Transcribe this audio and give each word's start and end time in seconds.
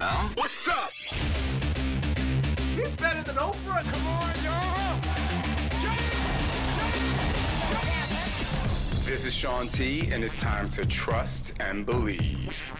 Now, 0.00 0.06
now, 0.06 0.30
What's 0.36 0.68
up? 0.68 0.92
He's 2.76 2.90
better 2.96 3.22
than 3.24 3.34
Oprah. 3.34 3.82
Come 3.82 4.06
on, 4.06 4.34
y'all. 4.44 5.00
this 9.04 9.26
is 9.26 9.34
Shaun 9.34 9.66
T, 9.66 10.08
and 10.12 10.22
it's 10.22 10.40
time 10.40 10.68
to 10.70 10.84
trust 10.84 11.54
and 11.58 11.84
believe. 11.84 12.72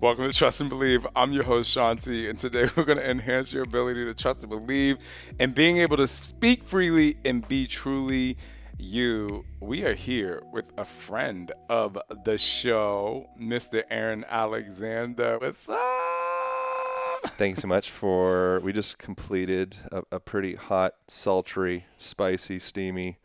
Welcome 0.00 0.30
to 0.30 0.36
Trust 0.36 0.60
and 0.60 0.70
Believe. 0.70 1.04
I'm 1.16 1.32
your 1.32 1.44
host, 1.44 1.68
Shaun 1.68 1.96
T, 1.96 2.28
and 2.28 2.38
today 2.38 2.68
we're 2.76 2.84
going 2.84 2.98
to 2.98 3.10
enhance 3.10 3.52
your 3.52 3.64
ability 3.64 4.04
to 4.04 4.14
trust 4.14 4.42
and 4.42 4.50
believe 4.50 4.98
and 5.40 5.52
being 5.52 5.78
able 5.78 5.96
to 5.96 6.06
speak 6.06 6.62
freely 6.62 7.16
and 7.24 7.48
be 7.48 7.66
truly 7.66 8.36
you. 8.78 9.44
We 9.60 9.84
are 9.84 9.94
here 9.94 10.42
with 10.52 10.72
a 10.76 10.84
friend 10.84 11.52
of 11.68 11.98
the 12.24 12.38
show, 12.38 13.28
Mr. 13.40 13.82
Aaron 13.90 14.24
Alexander. 14.28 15.38
What's 15.38 15.68
up? 15.68 15.78
Thanks 17.26 17.62
so 17.62 17.68
much 17.68 17.90
for. 17.90 18.60
We 18.60 18.72
just 18.72 18.98
completed 18.98 19.76
a, 19.90 20.02
a 20.12 20.20
pretty 20.20 20.54
hot, 20.54 20.94
sultry, 21.08 21.86
spicy, 21.96 22.58
steamy 22.58 23.18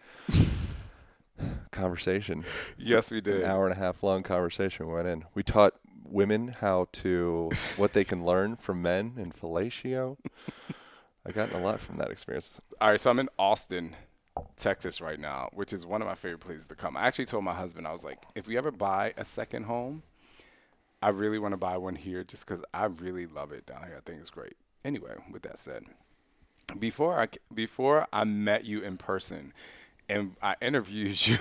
conversation. 1.72 2.44
Yes, 2.77 3.11
we 3.11 3.22
did. 3.22 3.41
An 3.41 3.49
hour 3.49 3.66
and 3.67 3.73
a 3.73 3.79
half 3.79 4.03
long 4.03 4.23
conversation 4.23 4.88
we 4.88 4.94
went 4.94 5.07
in. 5.07 5.25
We 5.33 5.44
taught 5.44 5.75
women 6.03 6.55
how 6.59 6.88
to 6.91 7.49
what 7.77 7.94
they 7.94 8.03
can 8.03 8.25
learn 8.25 8.55
from 8.55 8.81
men 8.81 9.13
in 9.17 9.31
fellatio. 9.31 10.17
I 11.25 11.31
gotten 11.31 11.55
a 11.55 11.63
lot 11.63 11.79
from 11.79 11.97
that 11.97 12.09
experience. 12.09 12.59
All 12.79 12.89
right, 12.89 12.99
so 12.99 13.11
I'm 13.11 13.19
in 13.19 13.29
Austin, 13.38 13.95
Texas 14.58 15.02
right 15.02 15.20
now, 15.20 15.50
which 15.53 15.73
is 15.73 15.86
one 15.86 16.02
of 16.02 16.08
my 16.08 16.16
favorite 16.16 16.39
places 16.39 16.67
to 16.67 16.75
come. 16.75 16.95
I 16.95 17.08
actually 17.08 17.25
told 17.25 17.44
my 17.44 17.53
husband, 17.53 17.88
I 17.88 17.91
was 17.91 18.03
like, 18.03 18.24
if 18.35 18.47
we 18.47 18.57
ever 18.57 18.72
buy 18.72 19.13
a 19.18 19.25
second 19.25 19.63
home, 19.63 20.03
I 21.02 21.09
really 21.09 21.40
want 21.40 21.53
to 21.53 21.57
buy 21.57 21.78
one 21.78 21.96
here 21.96 22.24
just 22.24 22.46
because 22.46 22.63
I 22.74 22.85
really 22.85 23.25
love 23.25 23.52
it 23.52 23.66
down 23.66 23.84
here. 23.88 23.96
I 23.97 24.02
think 24.02 24.22
it's 24.22 24.29
great. 24.29 24.56
Anyway, 24.85 25.13
with 25.31 25.41
that 25.44 25.57
said, 25.57 25.85
before 26.79 27.19
I 27.19 27.28
before 27.53 28.07
I 28.13 28.24
met 28.24 28.66
you 28.66 28.81
in 28.81 28.97
person 28.97 29.53
and 30.07 30.35
I 30.41 30.56
interviewed 30.62 31.25
you, 31.28 31.38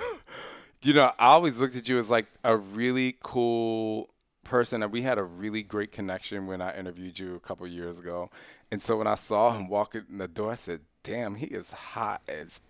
you 0.81 0.93
know, 0.93 1.11
I 1.19 1.27
always 1.27 1.59
looked 1.59 1.75
at 1.75 1.87
you 1.87 1.97
as 1.97 2.09
like 2.09 2.27
a 2.43 2.57
really 2.57 3.17
cool 3.21 4.09
person 4.43 4.81
and 4.81 4.91
we 4.91 5.03
had 5.03 5.17
a 5.17 5.23
really 5.23 5.63
great 5.63 5.91
connection 5.91 6.47
when 6.47 6.61
I 6.61 6.75
interviewed 6.77 7.19
you 7.19 7.35
a 7.35 7.39
couple 7.39 7.67
years 7.67 7.99
ago. 7.99 8.29
And 8.71 8.81
so 8.81 8.97
when 8.97 9.07
I 9.07 9.15
saw 9.15 9.51
him 9.51 9.69
walking 9.69 10.05
in 10.09 10.17
the 10.17 10.27
door, 10.27 10.51
I 10.51 10.55
said, 10.55 10.81
"Damn, 11.03 11.35
he 11.35 11.47
is 11.47 11.71
hot 11.71 12.21
as." 12.27 12.61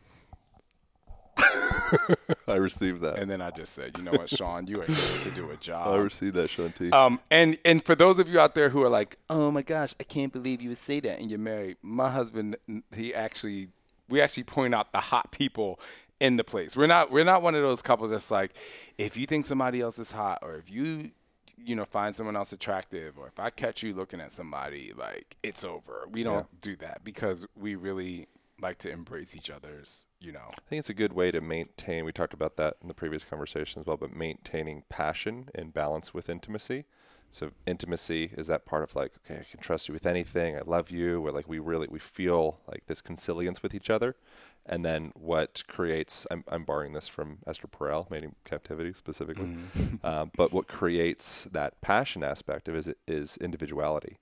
I 2.47 2.55
received 2.55 3.01
that. 3.01 3.19
And 3.19 3.29
then 3.29 3.41
I 3.41 3.51
just 3.51 3.73
said, 3.73 3.97
"You 3.97 4.03
know 4.03 4.11
what, 4.11 4.29
Shaun, 4.29 4.67
you 4.67 4.81
are 4.81 4.85
here 4.85 5.23
to 5.23 5.31
do 5.31 5.49
a 5.51 5.55
job." 5.59 5.87
I 5.87 5.97
received 5.97 6.35
that, 6.35 6.49
Shaun 6.49 6.71
T. 6.71 6.89
Um, 6.91 7.19
and 7.29 7.57
and 7.65 7.83
for 7.83 7.95
those 7.95 8.19
of 8.19 8.27
you 8.29 8.39
out 8.39 8.55
there 8.55 8.69
who 8.69 8.83
are 8.83 8.89
like, 8.89 9.15
"Oh 9.29 9.51
my 9.51 9.61
gosh, 9.61 9.93
I 9.99 10.03
can't 10.03 10.31
believe 10.31 10.61
you 10.61 10.69
would 10.69 10.77
say 10.77 10.99
that," 11.01 11.19
and 11.19 11.29
you're 11.29 11.39
married, 11.39 11.77
my 11.81 12.09
husband, 12.09 12.57
he 12.95 13.13
actually, 13.13 13.69
we 14.09 14.21
actually 14.21 14.43
point 14.43 14.73
out 14.73 14.91
the 14.91 14.99
hot 14.99 15.31
people 15.31 15.79
in 16.19 16.35
the 16.35 16.43
place. 16.43 16.75
We're 16.77 16.87
not 16.87 17.11
we're 17.11 17.25
not 17.25 17.41
one 17.41 17.55
of 17.55 17.61
those 17.61 17.81
couples 17.81 18.11
that's 18.11 18.31
like, 18.31 18.53
if 18.97 19.17
you 19.17 19.25
think 19.25 19.45
somebody 19.45 19.81
else 19.81 19.99
is 19.99 20.11
hot, 20.11 20.39
or 20.41 20.55
if 20.55 20.69
you, 20.69 21.11
you 21.57 21.75
know, 21.75 21.85
find 21.85 22.15
someone 22.15 22.35
else 22.35 22.53
attractive, 22.53 23.17
or 23.17 23.27
if 23.27 23.39
I 23.39 23.49
catch 23.49 23.83
you 23.83 23.93
looking 23.93 24.21
at 24.21 24.31
somebody, 24.31 24.93
like 24.95 25.35
it's 25.43 25.63
over. 25.63 26.07
We 26.09 26.23
don't 26.23 26.61
do 26.61 26.75
that 26.77 27.03
because 27.03 27.45
we 27.55 27.75
really 27.75 28.27
like 28.61 28.77
to 28.79 28.91
embrace 28.91 29.35
each 29.35 29.49
other's, 29.49 30.05
you 30.19 30.31
know. 30.31 30.47
I 30.51 30.69
think 30.69 30.79
it's 30.79 30.89
a 30.89 30.93
good 30.93 31.13
way 31.13 31.31
to 31.31 31.41
maintain. 31.41 32.05
We 32.05 32.11
talked 32.11 32.33
about 32.33 32.57
that 32.57 32.75
in 32.81 32.87
the 32.87 32.93
previous 32.93 33.23
conversation 33.23 33.79
as 33.81 33.85
well, 33.85 33.97
but 33.97 34.15
maintaining 34.15 34.83
passion 34.89 35.49
and 35.55 35.73
balance 35.73 36.13
with 36.13 36.29
intimacy. 36.29 36.85
So 37.29 37.51
intimacy 37.65 38.33
is 38.37 38.47
that 38.47 38.65
part 38.65 38.83
of 38.83 38.93
like, 38.95 39.13
okay, 39.25 39.39
I 39.39 39.45
can 39.49 39.61
trust 39.61 39.87
you 39.87 39.93
with 39.93 40.05
anything. 40.05 40.57
I 40.57 40.61
love 40.65 40.91
you. 40.91 41.21
Where 41.21 41.31
like 41.31 41.47
we 41.47 41.59
really 41.59 41.87
we 41.89 41.99
feel 41.99 42.59
like 42.67 42.87
this 42.87 43.01
consilience 43.01 43.63
with 43.63 43.73
each 43.73 43.89
other, 43.89 44.17
and 44.65 44.83
then 44.83 45.13
what 45.15 45.63
creates. 45.67 46.27
I'm 46.29 46.43
I'm 46.49 46.65
borrowing 46.65 46.91
this 46.91 47.07
from 47.07 47.37
Esther 47.47 47.67
Perel, 47.67 48.09
Mating 48.11 48.35
Captivity 48.43 48.91
specifically, 48.91 49.55
um, 50.03 50.31
but 50.35 50.51
what 50.51 50.67
creates 50.67 51.45
that 51.45 51.79
passion 51.79 52.21
aspect 52.21 52.67
of 52.67 52.75
is 52.75 52.91
is 53.07 53.37
individuality. 53.37 54.17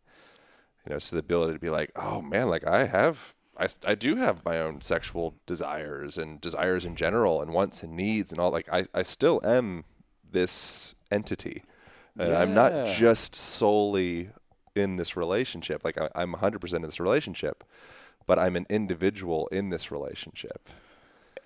You 0.85 0.93
know, 0.93 0.99
so 0.99 1.15
the 1.15 1.21
ability 1.21 1.53
to 1.53 1.59
be 1.59 1.69
like, 1.71 1.91
oh 1.95 2.21
man, 2.21 2.47
like 2.47 2.65
I 2.65 2.85
have, 2.85 3.35
I, 3.59 3.67
I 3.85 3.95
do 3.95 4.15
have 4.15 4.45
my 4.45 4.59
own 4.59 4.81
sexual 4.81 5.35
desires 5.45 6.17
and 6.17 6.39
desires 6.39 6.85
in 6.85 6.95
general 6.95 7.41
and 7.41 7.51
wants 7.51 7.83
and 7.83 7.95
needs 7.95 8.31
and 8.31 8.39
all. 8.39 8.51
Like 8.51 8.69
I, 8.71 8.85
I 8.93 9.01
still 9.03 9.41
am 9.43 9.83
this 10.31 10.95
entity, 11.11 11.63
and 12.17 12.35
I'm 12.35 12.53
not 12.53 12.87
just 12.87 13.35
solely 13.35 14.29
in 14.75 14.95
this 14.95 15.17
relationship. 15.17 15.83
Like 15.83 15.99
I, 15.99 16.09
I'm 16.15 16.33
100% 16.33 16.73
in 16.73 16.81
this 16.83 16.99
relationship, 16.99 17.63
but 18.25 18.39
I'm 18.39 18.55
an 18.55 18.65
individual 18.69 19.47
in 19.47 19.69
this 19.69 19.91
relationship. 19.91 20.69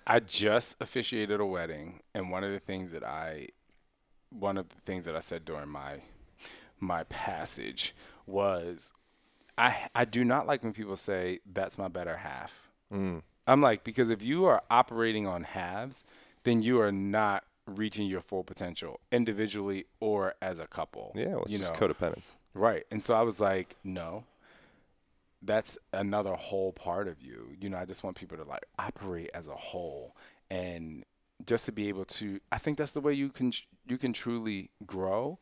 I 0.06 0.20
just 0.20 0.80
officiated 0.80 1.40
a 1.40 1.46
wedding, 1.46 2.00
and 2.14 2.30
one 2.30 2.44
of 2.44 2.52
the 2.52 2.60
things 2.60 2.92
that 2.92 3.02
I, 3.02 3.48
one 4.30 4.58
of 4.58 4.68
the 4.68 4.80
things 4.82 5.06
that 5.06 5.16
I 5.16 5.20
said 5.20 5.44
during 5.44 5.68
my, 5.68 6.02
my 6.78 7.04
passage 7.04 7.94
was, 8.26 8.92
I 9.56 9.88
I 9.94 10.04
do 10.04 10.24
not 10.24 10.46
like 10.46 10.62
when 10.62 10.72
people 10.72 10.96
say 10.96 11.40
that's 11.50 11.78
my 11.78 11.88
better 11.88 12.16
half. 12.18 12.70
Mm. 12.92 13.22
I'm 13.46 13.60
like 13.60 13.84
because 13.84 14.10
if 14.10 14.22
you 14.22 14.44
are 14.46 14.62
operating 14.70 15.26
on 15.26 15.44
halves, 15.44 16.04
then 16.44 16.62
you 16.62 16.80
are 16.80 16.92
not 16.92 17.44
reaching 17.66 18.06
your 18.06 18.20
full 18.20 18.44
potential 18.44 19.00
individually 19.10 19.86
or 20.00 20.34
as 20.42 20.58
a 20.58 20.66
couple. 20.66 21.12
Yeah, 21.14 21.28
well, 21.28 21.42
it's 21.42 21.52
you 21.52 21.58
just 21.58 21.78
know? 21.78 21.88
codependence. 21.88 22.32
Right. 22.52 22.84
And 22.90 23.02
so 23.02 23.14
I 23.14 23.22
was 23.22 23.40
like, 23.40 23.76
no, 23.82 24.24
that's 25.42 25.78
another 25.92 26.34
whole 26.34 26.72
part 26.72 27.08
of 27.08 27.20
you. 27.20 27.50
You 27.60 27.68
know, 27.68 27.78
I 27.78 27.84
just 27.84 28.04
want 28.04 28.16
people 28.16 28.36
to 28.38 28.44
like 28.44 28.64
operate 28.78 29.30
as 29.34 29.48
a 29.48 29.54
whole 29.54 30.14
and 30.50 31.04
just 31.46 31.66
to 31.66 31.72
be 31.72 31.88
able 31.88 32.04
to 32.04 32.40
I 32.52 32.58
think 32.58 32.78
that's 32.78 32.92
the 32.92 33.00
way 33.00 33.12
you 33.12 33.28
can 33.30 33.52
you 33.86 33.98
can 33.98 34.12
truly 34.12 34.70
grow 34.86 35.38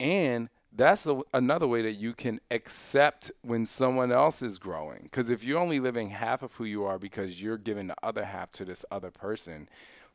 and 0.00 0.48
that's 0.78 1.06
a, 1.06 1.20
another 1.34 1.66
way 1.66 1.82
that 1.82 1.94
you 1.94 2.14
can 2.14 2.40
accept 2.50 3.30
when 3.42 3.66
someone 3.66 4.10
else 4.10 4.40
is 4.40 4.58
growing 4.58 5.02
because 5.02 5.28
if 5.28 5.44
you're 5.44 5.58
only 5.58 5.78
living 5.80 6.10
half 6.10 6.42
of 6.42 6.54
who 6.54 6.64
you 6.64 6.84
are 6.84 6.98
because 6.98 7.42
you're 7.42 7.58
giving 7.58 7.88
the 7.88 7.96
other 8.02 8.24
half 8.24 8.50
to 8.52 8.64
this 8.64 8.84
other 8.90 9.10
person 9.10 9.68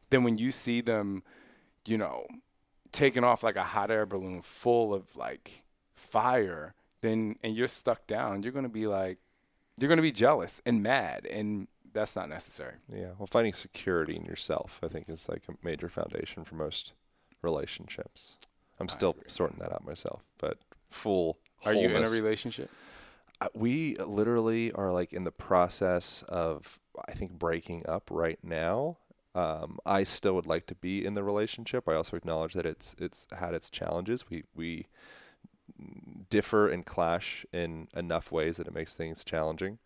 then 0.09 0.23
when 0.23 0.37
you 0.37 0.51
see 0.51 0.81
them 0.81 1.21
you 1.85 1.97
know 1.97 2.25
taking 2.91 3.23
off 3.23 3.43
like 3.43 3.55
a 3.55 3.63
hot 3.63 3.91
air 3.91 4.05
balloon 4.05 4.41
full 4.41 4.93
of 4.93 5.15
like 5.15 5.63
fire 5.95 6.73
then 7.01 7.35
and 7.43 7.55
you're 7.55 7.67
stuck 7.67 8.07
down 8.07 8.41
you're 8.41 8.51
to 8.51 8.69
be 8.69 8.87
like 8.87 9.19
you're 9.77 9.93
to 9.95 10.01
be 10.01 10.11
jealous 10.11 10.61
and 10.65 10.81
mad 10.81 11.25
and 11.27 11.67
that's 11.93 12.15
not 12.15 12.27
necessary 12.27 12.73
Yeah. 12.91 13.11
Well, 13.17 13.27
finding 13.27 13.53
security 13.53 14.15
in 14.15 14.25
yourself, 14.25 14.79
I 14.83 14.87
think, 14.87 15.09
is 15.09 15.29
like 15.29 15.43
a 15.47 15.53
major 15.63 15.87
foundation 15.87 16.43
for 16.43 16.55
most 16.55 16.93
relationships. 17.41 18.37
I'm 18.83 18.89
still 18.89 19.15
sorting 19.27 19.59
that 19.59 19.71
out 19.71 19.85
myself, 19.85 20.23
but 20.37 20.57
full. 20.89 21.37
are 21.65 21.73
you 21.73 21.89
in 21.89 22.03
a 22.03 22.09
relationship 22.09 22.69
Uh, 23.41 23.47
We 23.53 23.95
literally 23.95 24.71
are 24.73 24.91
like 24.91 25.11
in 25.13 25.23
the 25.23 25.31
process 25.31 26.23
of, 26.29 26.79
I 27.07 27.13
think, 27.13 27.31
breaking 27.31 27.81
up 27.87 28.09
right 28.11 28.39
now. 28.43 28.97
Um, 29.35 29.79
I 29.85 30.03
still 30.03 30.35
would 30.35 30.45
like 30.45 30.67
to 30.67 30.75
be 30.75 31.03
in 31.03 31.13
the 31.15 31.23
relationship. 31.23 31.89
I 31.89 31.95
also 31.95 32.15
acknowledge 32.15 32.53
that 32.53 32.65
it's 32.65 32.95
it's 32.99 33.27
had 33.31 33.53
its 33.55 33.69
challenges. 33.69 34.29
We 34.29 34.43
we 34.53 34.87
differ 36.29 36.67
and 36.69 36.85
clash 36.85 37.45
in 37.51 37.87
enough 37.95 38.31
ways 38.31 38.57
that 38.57 38.67
it 38.67 38.73
makes 38.73 38.93
things 38.93 39.23
challenging. 39.23 39.79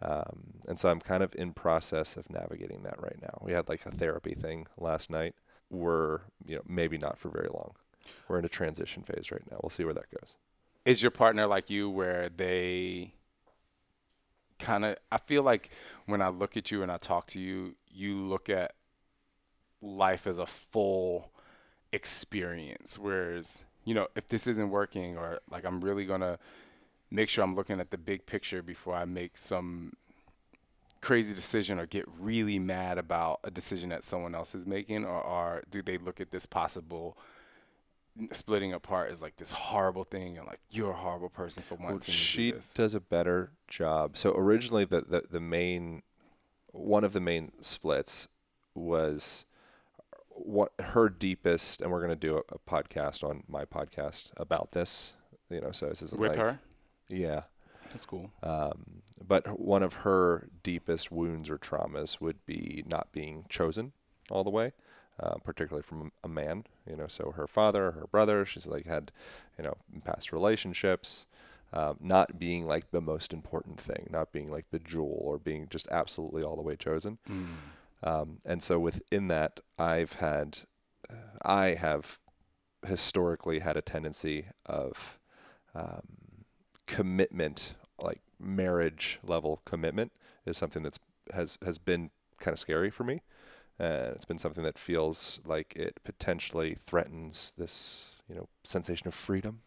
Um, 0.00 0.60
and 0.68 0.78
so 0.78 0.88
I'm 0.90 1.00
kind 1.00 1.22
of 1.24 1.34
in 1.34 1.52
process 1.52 2.16
of 2.16 2.30
navigating 2.30 2.82
that 2.84 3.02
right 3.02 3.20
now. 3.20 3.38
We 3.42 3.52
had 3.52 3.68
like 3.68 3.84
a 3.86 3.90
therapy 3.90 4.34
thing 4.34 4.66
last 4.76 5.10
night. 5.10 5.34
We're 5.70 6.20
you 6.46 6.56
know 6.56 6.62
maybe 6.66 6.98
not 6.98 7.18
for 7.18 7.30
very 7.30 7.48
long. 7.52 7.72
We're 8.28 8.38
in 8.38 8.44
a 8.44 8.50
transition 8.50 9.02
phase 9.02 9.30
right 9.30 9.42
now. 9.50 9.58
We'll 9.62 9.70
see 9.70 9.84
where 9.84 9.94
that 9.94 10.10
goes. 10.10 10.36
Is 10.84 11.02
your 11.02 11.10
partner 11.10 11.46
like 11.46 11.70
you 11.70 11.90
where 11.90 12.28
they 12.28 13.14
kind 14.58 14.84
of 14.84 14.96
I 15.12 15.18
feel 15.18 15.42
like 15.42 15.70
when 16.06 16.20
I 16.20 16.28
look 16.28 16.56
at 16.56 16.70
you 16.70 16.82
and 16.82 16.90
I 16.90 16.96
talk 16.96 17.26
to 17.28 17.40
you, 17.40 17.76
you 17.88 18.16
look 18.16 18.48
at 18.48 18.72
life 19.80 20.26
as 20.26 20.38
a 20.38 20.46
full 20.46 21.30
experience 21.92 22.98
whereas, 22.98 23.62
you 23.84 23.94
know, 23.94 24.08
if 24.16 24.28
this 24.28 24.46
isn't 24.46 24.70
working 24.70 25.16
or 25.16 25.40
like 25.50 25.64
I'm 25.64 25.80
really 25.80 26.06
to 26.06 26.38
make 27.10 27.28
sure 27.28 27.44
I'm 27.44 27.54
looking 27.54 27.80
at 27.80 27.90
the 27.90 27.98
big 27.98 28.26
picture 28.26 28.62
before 28.62 28.94
I 28.94 29.04
make 29.04 29.36
some 29.36 29.92
crazy 31.00 31.34
decision 31.34 31.78
or 31.78 31.86
get 31.86 32.04
really 32.18 32.58
mad 32.58 32.98
about 32.98 33.40
a 33.44 33.50
decision 33.50 33.90
that 33.90 34.04
someone 34.04 34.34
else 34.34 34.54
is 34.54 34.66
making 34.66 35.04
or, 35.04 35.20
or 35.20 35.62
do 35.70 35.80
they 35.80 35.96
look 35.96 36.20
at 36.20 36.30
this 36.30 36.46
possible 36.46 37.16
splitting 38.32 38.72
apart 38.72 39.10
is 39.12 39.22
like 39.22 39.36
this 39.36 39.50
horrible 39.52 40.04
thing 40.04 40.38
and 40.38 40.46
like 40.46 40.60
you're 40.70 40.90
a 40.90 40.96
horrible 40.96 41.28
person 41.28 41.62
for 41.62 41.74
wanting 41.76 41.90
Well, 41.90 41.98
to 42.00 42.10
she 42.10 42.50
do 42.50 42.56
this. 42.56 42.70
does 42.70 42.94
a 42.94 43.00
better 43.00 43.52
job. 43.68 44.16
So 44.16 44.34
originally, 44.36 44.84
the, 44.84 45.02
the 45.02 45.24
the 45.30 45.40
main 45.40 46.02
one 46.72 47.04
of 47.04 47.12
the 47.12 47.20
main 47.20 47.52
splits 47.60 48.28
was 48.74 49.44
what 50.30 50.72
her 50.80 51.08
deepest, 51.08 51.82
and 51.82 51.90
we're 51.90 52.00
going 52.00 52.10
to 52.10 52.16
do 52.16 52.36
a, 52.36 52.40
a 52.54 52.58
podcast 52.68 53.24
on 53.28 53.42
my 53.48 53.64
podcast 53.64 54.30
about 54.36 54.72
this. 54.72 55.14
You 55.50 55.60
know, 55.60 55.72
so 55.72 55.86
this 55.88 56.02
isn't 56.02 56.20
with 56.20 56.32
like, 56.32 56.38
her. 56.38 56.60
Yeah. 57.08 57.42
That's 57.90 58.04
cool. 58.04 58.30
Um, 58.42 59.02
but 59.26 59.58
one 59.58 59.82
of 59.82 59.94
her 59.94 60.48
deepest 60.62 61.10
wounds 61.10 61.48
or 61.48 61.56
traumas 61.56 62.20
would 62.20 62.44
be 62.44 62.84
not 62.86 63.10
being 63.12 63.46
chosen 63.48 63.92
all 64.30 64.44
the 64.44 64.50
way, 64.50 64.72
uh, 65.20 65.34
particularly 65.44 65.82
from 65.82 66.12
a 66.22 66.28
man. 66.28 66.64
You 66.88 66.96
know, 66.96 67.06
so 67.06 67.32
her 67.36 67.46
father, 67.46 67.92
her 67.92 68.06
brother, 68.10 68.44
she's 68.44 68.66
like 68.66 68.86
had, 68.86 69.12
you 69.58 69.64
know, 69.64 69.74
past 70.04 70.32
relationships, 70.32 71.26
um, 71.72 71.96
not 72.00 72.38
being 72.38 72.66
like 72.66 72.90
the 72.90 73.00
most 73.00 73.32
important 73.32 73.78
thing, 73.78 74.08
not 74.10 74.32
being 74.32 74.50
like 74.50 74.66
the 74.70 74.78
jewel 74.78 75.18
or 75.20 75.38
being 75.38 75.66
just 75.68 75.88
absolutely 75.90 76.42
all 76.42 76.56
the 76.56 76.62
way 76.62 76.76
chosen. 76.76 77.18
Um, 78.02 78.38
and 78.44 78.62
so 78.62 78.78
within 78.78 79.28
that, 79.28 79.60
I've 79.78 80.14
had, 80.14 80.60
uh, 81.10 81.14
I 81.42 81.74
have 81.74 82.18
historically 82.86 83.58
had 83.58 83.76
a 83.76 83.82
tendency 83.82 84.46
of 84.64 85.18
um, 85.74 86.44
commitment, 86.86 87.74
like 88.00 88.20
marriage 88.38 89.18
level 89.24 89.60
commitment, 89.64 90.12
is 90.46 90.56
something 90.56 90.82
that's 90.82 91.00
has 91.34 91.58
has 91.64 91.76
been 91.76 92.10
kind 92.38 92.52
of 92.52 92.58
scary 92.58 92.88
for 92.90 93.04
me. 93.04 93.20
Uh, 93.80 94.10
it's 94.14 94.24
been 94.24 94.38
something 94.38 94.64
that 94.64 94.78
feels 94.78 95.40
like 95.44 95.76
it 95.76 96.00
potentially 96.02 96.76
threatens 96.84 97.52
this, 97.56 98.12
you 98.28 98.34
know, 98.34 98.48
sensation 98.64 99.06
of 99.06 99.14
freedom. 99.14 99.60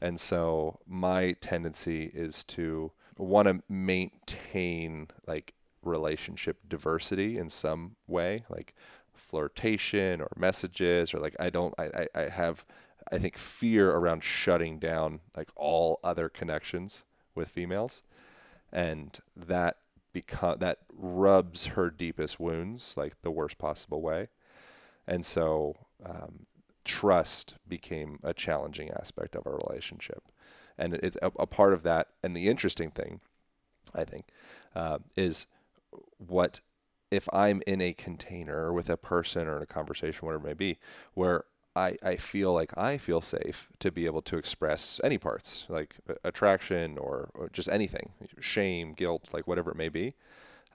And 0.00 0.18
so 0.18 0.80
my 0.86 1.32
tendency 1.40 2.10
is 2.14 2.42
to 2.44 2.92
want 3.18 3.48
to 3.48 3.62
maintain 3.68 5.08
like 5.26 5.54
relationship 5.82 6.58
diversity 6.68 7.38
in 7.38 7.50
some 7.50 7.96
way, 8.06 8.44
like 8.48 8.74
flirtation 9.14 10.20
or 10.20 10.28
messages, 10.36 11.14
or 11.14 11.18
like 11.20 11.36
I 11.38 11.50
don't, 11.50 11.74
I, 11.78 11.84
I, 11.84 12.06
I 12.14 12.28
have, 12.28 12.64
I 13.12 13.18
think 13.18 13.36
fear 13.36 13.92
around 13.92 14.24
shutting 14.24 14.78
down 14.78 15.20
like 15.36 15.50
all 15.54 16.00
other 16.02 16.28
connections 16.28 17.04
with 17.34 17.48
females, 17.48 18.02
and 18.72 19.18
that 19.36 19.76
become 20.20 20.58
that 20.60 20.78
rubs 20.94 21.66
her 21.66 21.90
deepest 21.90 22.40
wounds 22.40 22.96
like 22.96 23.20
the 23.20 23.30
worst 23.30 23.58
possible 23.58 24.00
way, 24.00 24.28
and 25.06 25.26
so 25.26 25.76
um, 26.02 26.46
trust 26.86 27.56
became 27.68 28.18
a 28.22 28.32
challenging 28.32 28.90
aspect 28.90 29.34
of 29.34 29.46
our 29.46 29.58
relationship. 29.68 30.22
And 30.78 30.94
it's 30.94 31.18
a, 31.20 31.30
a 31.38 31.46
part 31.46 31.74
of 31.74 31.82
that. 31.82 32.08
And 32.22 32.34
the 32.34 32.48
interesting 32.48 32.90
thing, 32.90 33.20
I 33.94 34.04
think, 34.04 34.24
uh, 34.74 34.98
is 35.16 35.46
what 36.16 36.60
if 37.10 37.28
I'm 37.32 37.62
in 37.66 37.80
a 37.82 37.92
container 37.92 38.72
with 38.72 38.88
a 38.88 38.96
person 38.96 39.46
or 39.46 39.58
in 39.58 39.62
a 39.62 39.66
conversation, 39.66 40.24
whatever 40.26 40.46
it 40.46 40.50
may 40.50 40.54
be, 40.54 40.78
where 41.12 41.44
I, 41.76 41.96
I 42.02 42.16
feel 42.16 42.52
like 42.52 42.76
I 42.76 42.96
feel 42.96 43.20
safe 43.20 43.68
to 43.80 43.92
be 43.92 44.06
able 44.06 44.22
to 44.22 44.38
express 44.38 45.00
any 45.04 45.18
parts, 45.18 45.66
like 45.68 45.96
attraction 46.24 46.96
or, 46.98 47.30
or 47.34 47.50
just 47.52 47.68
anything, 47.68 48.12
shame, 48.40 48.94
guilt, 48.94 49.28
like 49.32 49.46
whatever 49.46 49.70
it 49.70 49.76
may 49.76 49.90
be, 49.90 50.14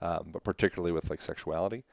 um, 0.00 0.30
but 0.32 0.44
particularly 0.44 0.92
with 0.92 1.10
like 1.10 1.20
sexuality 1.20 1.84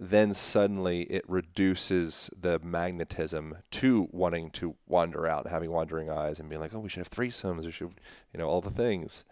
then 0.00 0.32
suddenly 0.32 1.02
it 1.02 1.24
reduces 1.28 2.30
the 2.38 2.58
magnetism 2.60 3.58
to 3.70 4.08
wanting 4.12 4.50
to 4.50 4.76
wander 4.86 5.26
out, 5.26 5.44
and 5.44 5.52
having 5.52 5.70
wandering 5.70 6.08
eyes, 6.10 6.38
and 6.38 6.48
being 6.48 6.60
like, 6.60 6.74
"Oh, 6.74 6.80
we 6.80 6.88
should 6.88 7.00
have 7.00 7.10
threesomes. 7.10 7.64
We 7.64 7.72
should, 7.72 7.94
you 8.32 8.38
know, 8.38 8.48
all 8.48 8.60
the 8.60 8.70
things." 8.70 9.24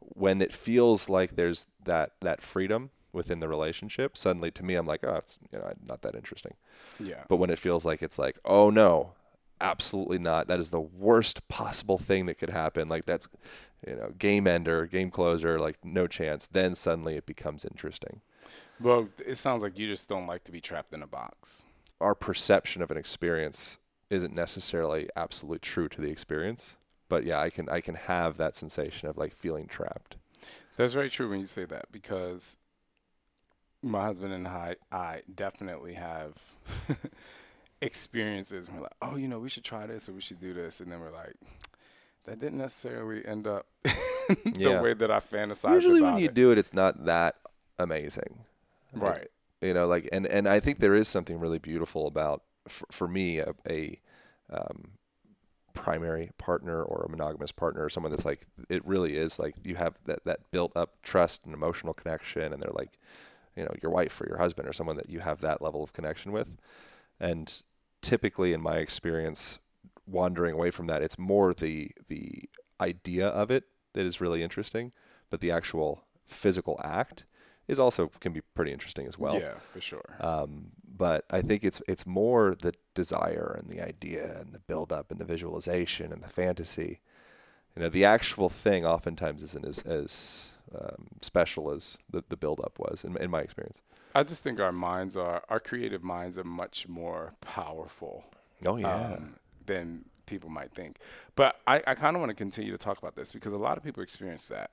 When 0.00 0.40
it 0.42 0.52
feels 0.52 1.08
like 1.08 1.36
there's 1.36 1.66
that 1.84 2.12
that 2.20 2.42
freedom 2.42 2.90
within 3.18 3.40
the 3.40 3.48
relationship, 3.48 4.16
suddenly 4.16 4.50
to 4.52 4.64
me, 4.64 4.76
I'm 4.76 4.86
like, 4.86 5.04
"Oh, 5.04 5.16
it's 5.16 5.38
you 5.52 5.58
know, 5.58 5.70
not 5.86 6.00
that 6.02 6.14
interesting." 6.14 6.54
Yeah. 6.98 7.24
But 7.28 7.36
when 7.36 7.50
it 7.50 7.58
feels 7.58 7.84
like 7.84 8.02
it's 8.02 8.18
like, 8.18 8.38
"Oh 8.46 8.70
no, 8.70 9.12
absolutely 9.60 10.18
not. 10.18 10.48
That 10.48 10.60
is 10.60 10.70
the 10.70 10.80
worst 10.80 11.48
possible 11.48 11.98
thing 11.98 12.26
that 12.26 12.38
could 12.38 12.50
happen. 12.50 12.88
Like 12.88 13.04
that's, 13.04 13.28
you 13.86 13.96
know, 13.96 14.12
game 14.18 14.46
ender, 14.46 14.86
game 14.86 15.10
closer. 15.10 15.58
Like 15.58 15.84
no 15.84 16.06
chance." 16.06 16.46
Then 16.46 16.74
suddenly 16.74 17.16
it 17.16 17.26
becomes 17.26 17.64
interesting. 17.66 18.22
Well, 18.80 19.08
it 19.26 19.36
sounds 19.36 19.62
like 19.62 19.78
you 19.78 19.88
just 19.88 20.08
don't 20.08 20.26
like 20.26 20.44
to 20.44 20.52
be 20.52 20.60
trapped 20.60 20.94
in 20.94 21.02
a 21.02 21.06
box. 21.06 21.64
our 22.00 22.14
perception 22.14 22.80
of 22.82 22.90
an 22.92 22.96
experience 22.96 23.78
isn't 24.10 24.34
necessarily 24.34 25.08
absolutely 25.16 25.58
true 25.58 25.88
to 25.88 26.00
the 26.00 26.08
experience. 26.10 26.76
But 27.08 27.24
yeah, 27.24 27.40
I 27.40 27.50
can 27.50 27.68
I 27.68 27.80
can 27.80 27.94
have 27.96 28.36
that 28.38 28.56
sensation 28.56 29.08
of 29.08 29.16
like 29.18 29.32
feeling 29.34 29.66
trapped. 29.66 30.16
That's 30.76 30.92
very 30.94 31.10
true 31.10 31.28
when 31.28 31.40
you 31.40 31.46
say 31.46 31.64
that 31.64 31.86
because 31.90 32.56
my 33.82 34.02
husband 34.04 34.32
and 34.32 34.46
I, 34.48 34.76
I 34.90 35.22
definitely 35.34 35.94
have 35.94 36.32
experiences. 37.80 38.68
We're 38.70 38.82
like, 38.82 38.92
oh, 39.02 39.16
you 39.16 39.28
know, 39.28 39.38
we 39.38 39.48
should 39.48 39.64
try 39.64 39.86
this 39.86 40.08
or 40.08 40.12
we 40.12 40.20
should 40.20 40.40
do 40.40 40.52
this, 40.52 40.80
and 40.80 40.90
then 40.90 41.00
we're 41.00 41.12
like, 41.12 41.34
that 42.24 42.38
didn't 42.38 42.58
necessarily 42.58 43.24
end 43.26 43.46
up 43.46 43.66
the 43.84 44.56
Yeah. 44.58 44.82
way 44.82 44.94
that 44.94 45.10
I 45.10 45.20
fantasized 45.20 45.74
Usually 45.74 46.02
when 46.02 46.18
you 46.18 46.26
it. 46.26 46.34
do 46.34 46.52
it, 46.52 46.58
it's 46.58 46.74
not 46.74 47.04
that 47.06 47.36
amazing. 47.78 48.44
right. 48.94 49.28
You 49.60 49.74
know, 49.74 49.86
like 49.86 50.08
and 50.12 50.26
and 50.26 50.48
I 50.48 50.60
think 50.60 50.78
there 50.78 50.94
is 50.94 51.08
something 51.08 51.38
really 51.40 51.58
beautiful 51.58 52.06
about 52.06 52.42
for, 52.68 52.86
for 52.92 53.08
me 53.08 53.38
a, 53.38 53.54
a 53.68 54.00
um, 54.50 54.92
primary 55.74 56.30
partner 56.38 56.82
or 56.82 57.04
a 57.04 57.08
monogamous 57.10 57.52
partner 57.52 57.84
or 57.84 57.88
someone 57.90 58.10
that's 58.12 58.24
like 58.24 58.46
it 58.68 58.84
really 58.86 59.16
is 59.16 59.38
like 59.38 59.54
you 59.64 59.76
have 59.76 59.94
that 60.06 60.24
that 60.24 60.40
built 60.50 60.76
up 60.76 61.00
trust 61.02 61.44
and 61.44 61.54
emotional 61.54 61.94
connection 61.94 62.52
and 62.52 62.62
they're 62.62 62.72
like 62.74 62.98
you 63.58 63.64
know 63.64 63.74
your 63.82 63.90
wife 63.90 64.20
or 64.20 64.26
your 64.26 64.38
husband 64.38 64.68
or 64.68 64.72
someone 64.72 64.96
that 64.96 65.10
you 65.10 65.18
have 65.20 65.40
that 65.40 65.60
level 65.60 65.82
of 65.82 65.92
connection 65.92 66.32
with 66.32 66.56
and 67.18 67.62
typically 68.00 68.52
in 68.52 68.60
my 68.60 68.76
experience 68.76 69.58
wandering 70.06 70.54
away 70.54 70.70
from 70.70 70.86
that 70.86 71.02
it's 71.02 71.18
more 71.18 71.52
the 71.52 71.90
the 72.06 72.48
idea 72.80 73.26
of 73.26 73.50
it 73.50 73.64
that 73.92 74.06
is 74.06 74.20
really 74.20 74.42
interesting 74.42 74.92
but 75.28 75.40
the 75.40 75.50
actual 75.50 76.04
physical 76.24 76.80
act 76.84 77.24
is 77.66 77.78
also 77.78 78.10
can 78.20 78.32
be 78.32 78.40
pretty 78.54 78.72
interesting 78.72 79.06
as 79.06 79.18
well 79.18 79.38
yeah, 79.38 79.58
for 79.72 79.80
sure. 79.80 80.16
um, 80.20 80.70
but 80.98 81.24
I 81.30 81.42
think 81.42 81.64
it's 81.64 81.80
it's 81.86 82.06
more 82.06 82.56
the 82.60 82.74
desire 82.94 83.56
and 83.58 83.70
the 83.70 83.86
idea 83.86 84.38
and 84.40 84.52
the 84.52 84.58
build 84.58 84.92
up 84.92 85.10
and 85.10 85.20
the 85.20 85.24
visualization 85.24 86.12
and 86.12 86.22
the 86.22 86.28
fantasy. 86.28 87.00
You 87.76 87.82
know, 87.82 87.88
the 87.88 88.04
actual 88.04 88.48
thing 88.48 88.84
oftentimes 88.84 89.42
isn't 89.42 89.64
as 89.64 89.82
as 89.82 90.52
um, 90.74 91.06
special 91.22 91.70
as 91.70 91.98
the 92.10 92.22
the 92.28 92.36
build 92.36 92.60
up 92.60 92.78
was 92.78 93.04
in, 93.04 93.16
in 93.18 93.30
my 93.30 93.40
experience. 93.40 93.82
I 94.14 94.22
just 94.22 94.42
think 94.42 94.60
our 94.60 94.72
minds 94.72 95.16
are, 95.16 95.42
our 95.48 95.60
creative 95.60 96.02
minds 96.02 96.38
are 96.38 96.44
much 96.44 96.88
more 96.88 97.34
powerful 97.40 98.24
Oh 98.66 98.76
yeah, 98.76 99.14
um, 99.14 99.36
than 99.66 100.06
people 100.26 100.50
might 100.50 100.72
think. 100.72 100.98
But 101.36 101.60
I, 101.66 101.82
I 101.86 101.94
kind 101.94 102.16
of 102.16 102.20
want 102.20 102.30
to 102.30 102.34
continue 102.34 102.72
to 102.72 102.78
talk 102.78 102.98
about 102.98 103.14
this 103.16 103.32
because 103.32 103.52
a 103.52 103.58
lot 103.58 103.76
of 103.78 103.84
people 103.84 104.02
experience 104.02 104.48
that, 104.48 104.70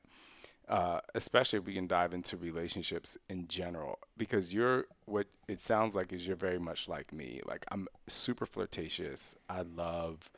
uh, 0.68 1.00
especially 1.14 1.60
if 1.60 1.66
we 1.66 1.74
can 1.74 1.88
dive 1.88 2.14
into 2.14 2.38
relationships 2.38 3.18
in 3.30 3.48
general. 3.48 4.00
Because 4.18 4.54
you're 4.54 4.86
what 5.06 5.28
it 5.48 5.62
sounds 5.62 5.96
like 5.96 6.12
is 6.12 6.26
you're 6.28 6.36
very 6.36 6.60
much 6.60 6.88
like 6.88 7.14
me. 7.14 7.42
Like 7.46 7.66
I'm 7.72 7.88
super 8.08 8.46
flirtatious. 8.46 9.36
I 9.50 9.62
love 9.62 10.30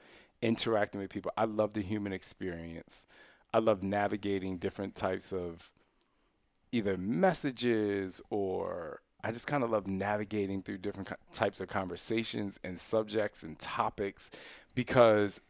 interacting 0.42 1.02
with 1.02 1.10
people. 1.10 1.32
I 1.38 1.46
love 1.46 1.74
the 1.74 1.82
human 1.82 2.14
experience. 2.14 3.06
I 3.54 3.60
love 3.60 3.84
navigating 3.84 4.58
different 4.58 4.96
types 4.96 5.32
of 5.32 5.72
either 6.72 6.98
messages 6.98 8.22
or 8.30 9.02
I 9.24 9.32
just 9.32 9.48
kind 9.48 9.64
of 9.64 9.72
love 9.72 9.88
navigating 9.88 10.62
through 10.62 10.80
different 10.80 11.10
types 11.34 11.60
of 11.60 11.68
conversations 11.68 12.60
and 12.64 12.80
subjects 12.80 13.44
and 13.44 13.58
topics 13.58 14.30
because 14.76 15.42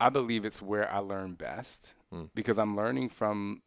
I 0.00 0.08
believe 0.08 0.44
it's 0.44 0.62
where 0.62 0.90
I 0.90 0.98
learn 0.98 1.34
best 1.34 1.94
mm. 2.12 2.30
because 2.34 2.58
I'm 2.58 2.76
learning 2.76 3.08
from 3.08 3.62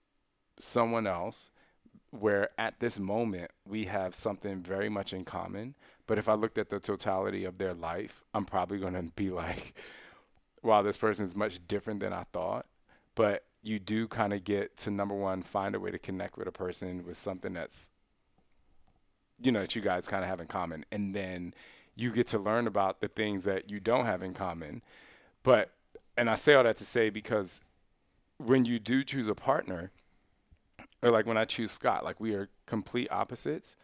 someone 0.57 1.05
else 1.05 1.49
where 2.11 2.49
at 2.57 2.79
this 2.79 2.99
moment 2.99 3.51
we 3.67 3.85
have 3.85 4.13
something 4.13 4.61
very 4.61 4.89
much 4.89 5.13
in 5.13 5.25
common. 5.25 5.75
But 6.07 6.17
if 6.17 6.27
I 6.27 6.33
looked 6.33 6.57
at 6.57 6.69
the 6.69 6.79
totality 6.79 7.45
of 7.45 7.57
their 7.57 7.73
life, 7.73 8.23
I'm 8.33 8.45
probably 8.45 8.79
going 8.79 8.93
to 8.93 9.03
be 9.03 9.29
like, 9.31 9.73
wow, 10.63 10.81
this 10.81 10.97
person 10.97 11.25
is 11.25 11.35
much 11.35 11.65
different 11.67 11.99
than 11.99 12.13
I 12.13 12.23
thought. 12.31 12.65
But 13.21 13.43
you 13.61 13.77
do 13.77 14.07
kind 14.07 14.33
of 14.33 14.43
get 14.43 14.77
to 14.77 14.89
number 14.89 15.13
one, 15.13 15.43
find 15.43 15.75
a 15.75 15.79
way 15.79 15.91
to 15.91 15.99
connect 15.99 16.39
with 16.39 16.47
a 16.47 16.51
person 16.51 17.05
with 17.05 17.19
something 17.19 17.53
that's, 17.53 17.91
you 19.39 19.51
know, 19.51 19.59
that 19.59 19.75
you 19.75 19.81
guys 19.83 20.07
kind 20.07 20.23
of 20.23 20.27
have 20.27 20.39
in 20.39 20.47
common. 20.47 20.85
And 20.91 21.13
then 21.13 21.53
you 21.95 22.11
get 22.11 22.25
to 22.29 22.39
learn 22.39 22.65
about 22.65 22.99
the 22.99 23.07
things 23.07 23.43
that 23.43 23.69
you 23.69 23.79
don't 23.79 24.05
have 24.05 24.23
in 24.23 24.33
common. 24.33 24.81
But, 25.43 25.69
and 26.17 26.31
I 26.31 26.33
say 26.33 26.55
all 26.55 26.63
that 26.63 26.77
to 26.77 26.83
say 26.83 27.11
because 27.11 27.61
when 28.37 28.65
you 28.65 28.79
do 28.79 29.03
choose 29.03 29.27
a 29.27 29.35
partner, 29.35 29.91
or 31.03 31.11
like 31.11 31.27
when 31.27 31.37
I 31.37 31.45
choose 31.45 31.69
Scott, 31.69 32.03
like 32.03 32.19
we 32.19 32.33
are 32.33 32.49
complete 32.65 33.11
opposites, 33.11 33.75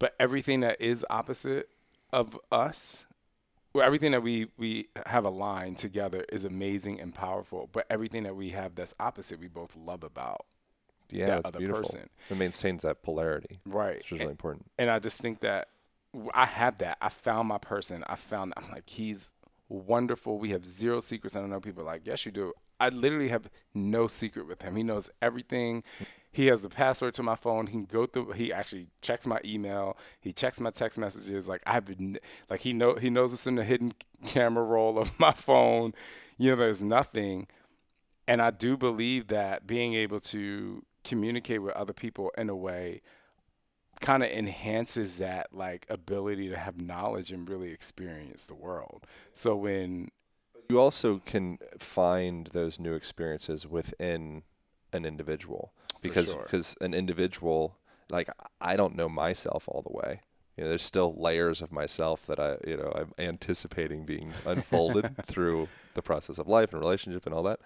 but 0.00 0.16
everything 0.18 0.58
that 0.62 0.80
is 0.80 1.06
opposite 1.08 1.68
of 2.12 2.36
us, 2.50 3.05
everything 3.80 4.12
that 4.12 4.22
we 4.22 4.48
we 4.56 4.88
have 5.06 5.24
aligned 5.24 5.78
together 5.78 6.24
is 6.30 6.44
amazing 6.44 7.00
and 7.00 7.14
powerful. 7.14 7.68
But 7.72 7.86
everything 7.90 8.22
that 8.24 8.36
we 8.36 8.50
have 8.50 8.74
that's 8.74 8.94
opposite, 8.98 9.40
we 9.40 9.48
both 9.48 9.76
love 9.76 10.02
about. 10.02 10.46
Yeah, 11.10 11.26
that 11.26 11.44
that's 11.44 11.56
beautiful. 11.56 11.82
Person. 11.82 12.10
It 12.30 12.36
maintains 12.36 12.82
that 12.82 13.02
polarity, 13.02 13.60
right? 13.64 13.98
Which 13.98 14.12
is 14.12 14.18
really 14.18 14.30
important. 14.30 14.70
And 14.78 14.90
I 14.90 14.98
just 14.98 15.20
think 15.20 15.40
that 15.40 15.68
I 16.34 16.46
have 16.46 16.78
that. 16.78 16.98
I 17.00 17.08
found 17.08 17.48
my 17.48 17.58
person. 17.58 18.04
I 18.06 18.16
found. 18.16 18.54
I'm 18.56 18.70
like 18.70 18.88
he's 18.88 19.30
wonderful. 19.68 20.38
We 20.38 20.50
have 20.50 20.64
zero 20.64 21.00
secrets. 21.00 21.36
And 21.36 21.44
I 21.44 21.48
know 21.48 21.60
people 21.60 21.82
are 21.82 21.86
like, 21.86 22.02
yes, 22.04 22.24
you 22.26 22.32
do. 22.32 22.52
I 22.78 22.90
literally 22.90 23.28
have 23.28 23.48
no 23.74 24.06
secret 24.06 24.46
with 24.46 24.62
him. 24.62 24.76
He 24.76 24.82
knows 24.82 25.08
everything. 25.22 25.82
He 26.36 26.48
has 26.48 26.60
the 26.60 26.68
password 26.68 27.14
to 27.14 27.22
my 27.22 27.34
phone. 27.34 27.66
He 27.66 27.72
can 27.72 27.84
go 27.86 28.04
through. 28.04 28.32
He 28.32 28.52
actually 28.52 28.88
checks 29.00 29.26
my 29.26 29.40
email. 29.42 29.96
He 30.20 30.34
checks 30.34 30.60
my 30.60 30.68
text 30.68 30.98
messages. 30.98 31.48
Like 31.48 31.62
I've 31.64 31.86
been, 31.86 32.18
like 32.50 32.60
he 32.60 32.74
know 32.74 32.96
he 32.96 33.08
knows 33.08 33.32
it's 33.32 33.46
in 33.46 33.54
the 33.54 33.64
hidden 33.64 33.94
camera 34.26 34.62
roll 34.62 34.98
of 34.98 35.18
my 35.18 35.30
phone. 35.30 35.94
You 36.36 36.50
know, 36.50 36.56
there's 36.56 36.82
nothing. 36.82 37.46
And 38.28 38.42
I 38.42 38.50
do 38.50 38.76
believe 38.76 39.28
that 39.28 39.66
being 39.66 39.94
able 39.94 40.20
to 40.20 40.84
communicate 41.04 41.62
with 41.62 41.72
other 41.74 41.94
people 41.94 42.30
in 42.36 42.50
a 42.50 42.56
way 42.56 43.00
kind 44.00 44.22
of 44.22 44.28
enhances 44.28 45.16
that 45.16 45.54
like 45.54 45.86
ability 45.88 46.50
to 46.50 46.58
have 46.58 46.78
knowledge 46.78 47.32
and 47.32 47.48
really 47.48 47.72
experience 47.72 48.44
the 48.44 48.54
world. 48.54 49.06
So 49.32 49.56
when 49.56 50.10
you 50.68 50.78
also 50.78 51.22
can 51.24 51.60
find 51.78 52.48
those 52.48 52.78
new 52.78 52.92
experiences 52.92 53.66
within 53.66 54.42
an 54.92 55.06
individual 55.06 55.72
because 56.08 56.30
sure. 56.30 56.42
because 56.42 56.76
an 56.80 56.94
individual 56.94 57.76
like 58.10 58.28
I 58.60 58.76
don't 58.76 58.96
know 58.96 59.08
myself 59.08 59.64
all 59.68 59.82
the 59.82 59.92
way. 59.92 60.20
You 60.56 60.64
know, 60.64 60.70
there's 60.70 60.84
still 60.84 61.14
layers 61.16 61.60
of 61.60 61.70
myself 61.70 62.24
that 62.26 62.40
I, 62.40 62.56
you 62.66 62.78
know, 62.78 62.90
I'm 62.94 63.12
anticipating 63.18 64.06
being 64.06 64.32
unfolded 64.46 65.14
through 65.26 65.68
the 65.94 66.00
process 66.00 66.38
of 66.38 66.48
life 66.48 66.72
and 66.72 66.80
relationship 66.80 67.26
and 67.26 67.34
all 67.34 67.42
that. 67.42 67.60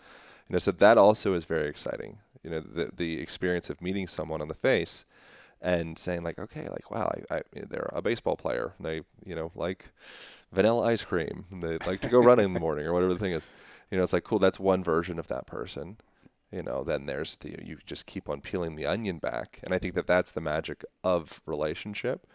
You 0.49 0.55
know, 0.55 0.59
so 0.59 0.73
that 0.73 0.99
also 0.99 1.35
is 1.35 1.45
very 1.45 1.69
exciting. 1.69 2.19
You 2.43 2.51
know, 2.51 2.61
the 2.61 2.91
the 2.95 3.21
experience 3.21 3.71
of 3.71 3.81
meeting 3.81 4.09
someone 4.09 4.41
on 4.41 4.49
the 4.49 4.55
face 4.55 5.05
and 5.63 5.99
saying 5.99 6.23
like, 6.23 6.39
okay, 6.39 6.69
like 6.69 6.91
wow, 6.91 7.13
I, 7.31 7.37
I, 7.37 7.43
they're 7.69 7.91
a 7.93 8.03
baseball 8.03 8.37
player. 8.37 8.73
They, 8.81 9.03
you 9.25 9.35
know, 9.35 9.53
like 9.55 9.91
vanilla 10.53 10.87
ice 10.89 11.05
cream. 11.05 11.45
They 11.53 11.79
like 11.87 12.01
to 12.01 12.09
go 12.09 12.21
running 12.21 12.47
in 12.47 12.55
the 12.55 12.61
morning 12.61 12.87
or 12.87 12.93
whatever 12.93 13.13
the 13.13 13.21
thing 13.21 13.33
is. 13.33 13.47
You 13.91 13.99
know, 13.99 14.05
it's 14.05 14.13
like 14.13 14.25
cool. 14.25 14.39
That's 14.39 14.59
one 14.59 14.83
version 14.83 15.19
of 15.19 15.29
that 15.29 15.47
person. 15.47 15.99
You 16.53 16.63
know, 16.63 16.83
then 16.83 17.07
there's 17.07 17.37
the 17.37 17.57
you 17.63 17.79
just 17.87 18.07
keep 18.07 18.29
on 18.29 18.41
peeling 18.41 18.75
the 18.75 18.87
onion 18.87 19.19
back, 19.19 19.61
and 19.63 19.73
I 19.73 19.79
think 19.79 19.95
that 19.95 20.07
that's 20.07 20.33
the 20.33 20.41
magic 20.41 20.85
of 21.05 21.41
relationship. 21.47 22.27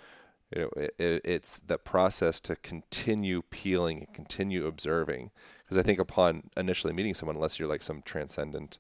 You 0.56 0.62
know, 0.62 0.70
it, 0.78 0.96
it, 0.98 1.22
it's 1.26 1.58
the 1.58 1.78
process 1.78 2.40
to 2.42 2.56
continue 2.56 3.42
peeling 3.50 4.00
and 4.00 4.14
continue 4.14 4.68
observing. 4.68 5.32
Because 5.64 5.78
I 5.78 5.82
think 5.82 6.00
upon 6.00 6.44
initially 6.56 6.94
meeting 6.94 7.16
someone, 7.16 7.36
unless 7.36 7.58
you're 7.58 7.68
like 7.68 7.82
some 7.82 8.04
transcendent, 8.04 8.78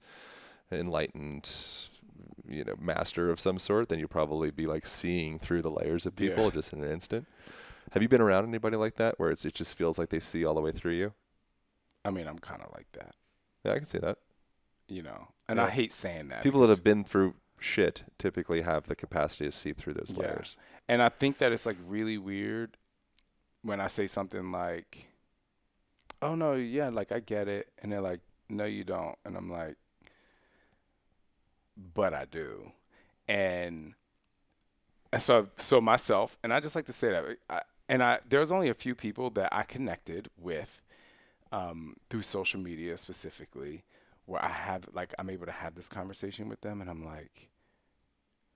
enlightened, 0.72 1.50
you 2.48 2.64
know, 2.64 2.76
master 2.80 3.32
of 3.32 3.40
some 3.40 3.58
sort, 3.58 3.90
then 3.90 3.98
you'll 3.98 4.08
probably 4.08 4.52
be 4.52 4.68
like 4.68 4.86
seeing 4.86 5.40
through 5.40 5.64
the 5.64 5.72
layers 5.72 6.06
of 6.06 6.16
people 6.16 6.46
yeah. 6.46 6.52
just 6.52 6.72
in 6.72 6.84
an 6.84 6.92
instant. 6.92 7.26
Have 7.92 8.04
you 8.04 8.10
been 8.10 8.22
around 8.22 8.48
anybody 8.48 8.78
like 8.78 8.96
that 8.96 9.20
where 9.20 9.32
it's, 9.32 9.44
it 9.44 9.56
just 9.56 9.76
feels 9.76 9.98
like 9.98 10.10
they 10.10 10.20
see 10.20 10.46
all 10.46 10.54
the 10.54 10.62
way 10.62 10.72
through 10.72 10.94
you? 10.94 11.14
I 12.06 12.12
mean, 12.12 12.28
I'm 12.28 12.40
kind 12.40 12.62
of 12.62 12.72
like 12.74 12.92
that. 12.94 13.16
Yeah, 13.64 13.72
I 13.72 13.76
can 13.76 13.86
see 13.86 13.98
that. 13.98 14.20
You 14.88 15.02
know, 15.02 15.28
and 15.48 15.58
yeah. 15.58 15.66
I 15.66 15.70
hate 15.70 15.92
saying 15.92 16.28
that. 16.30 16.44
People 16.44 16.62
that 16.62 16.70
have 16.70 16.84
been 16.84 17.04
through 17.04 17.36
shit 17.60 18.04
typically 18.18 18.62
have 18.62 18.88
the 18.88 18.96
capacity 18.96 19.46
to 19.46 19.52
see 19.52 19.74
through 19.74 19.94
those 19.94 20.14
yeah. 20.16 20.24
layers. 20.24 20.58
And 20.88 21.02
I 21.02 21.10
think 21.10 21.40
that 21.40 21.52
it's 21.52 21.66
like 21.66 21.78
really 21.88 22.18
weird 22.18 22.78
when 23.64 23.82
I 23.82 23.88
say 23.88 24.08
something 24.08 24.52
like, 24.52 25.08
"Oh 26.22 26.36
no, 26.36 26.54
yeah, 26.54 26.90
like 26.90 27.12
I 27.12 27.20
get 27.20 27.48
it," 27.48 27.68
and 27.82 27.92
they're 27.92 28.02
like, 28.02 28.22
"No, 28.50 28.66
you 28.66 28.84
don't," 28.84 29.18
and 29.26 29.36
I'm 29.36 29.50
like, 29.52 29.76
"But 31.94 32.14
I 32.14 32.26
do," 32.26 32.72
and 33.28 33.96
and 35.12 35.22
so 35.22 35.48
so 35.56 35.82
myself, 35.82 36.38
and 36.44 36.54
I 36.54 36.60
just 36.60 36.76
like 36.76 36.86
to 36.86 36.94
say 36.94 37.12
that 37.12 37.38
I, 37.50 37.62
and 37.90 38.04
I 38.04 38.20
there's 38.28 38.52
only 38.52 38.70
a 38.70 38.74
few 38.74 38.94
people 38.94 39.30
that 39.32 39.50
I 39.52 39.64
connected 39.64 40.30
with 40.38 40.82
um, 41.52 41.96
through 42.10 42.24
social 42.24 42.60
media 42.60 42.98
specifically, 42.98 43.84
where 44.26 44.44
I 44.44 44.50
have 44.50 44.88
like 44.94 45.14
I'm 45.20 45.30
able 45.30 45.46
to 45.46 45.52
have 45.52 45.76
this 45.76 45.90
conversation 45.90 46.50
with 46.50 46.62
them, 46.62 46.82
and 46.82 46.90
I'm 46.90 47.04
like, 47.04 47.50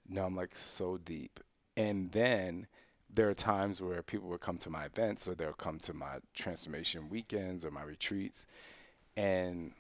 no, 0.08 0.26
I'm 0.26 0.36
like 0.36 0.56
so 0.56 0.98
deep, 0.98 1.40
and 1.78 2.12
then 2.12 2.68
there 3.12 3.30
are 3.30 3.34
times 3.34 3.82
where 3.82 4.04
people 4.04 4.30
would 4.30 4.42
come 4.42 4.60
to 4.60 4.70
my 4.70 4.86
events 4.86 5.28
or 5.28 5.34
they'll 5.34 5.52
come 5.54 5.80
to 5.80 5.94
my 5.94 6.20
transformation 6.36 7.10
weekends 7.10 7.66
or 7.66 7.72
my 7.72 7.84
retreats, 7.84 8.46
and 9.18 9.74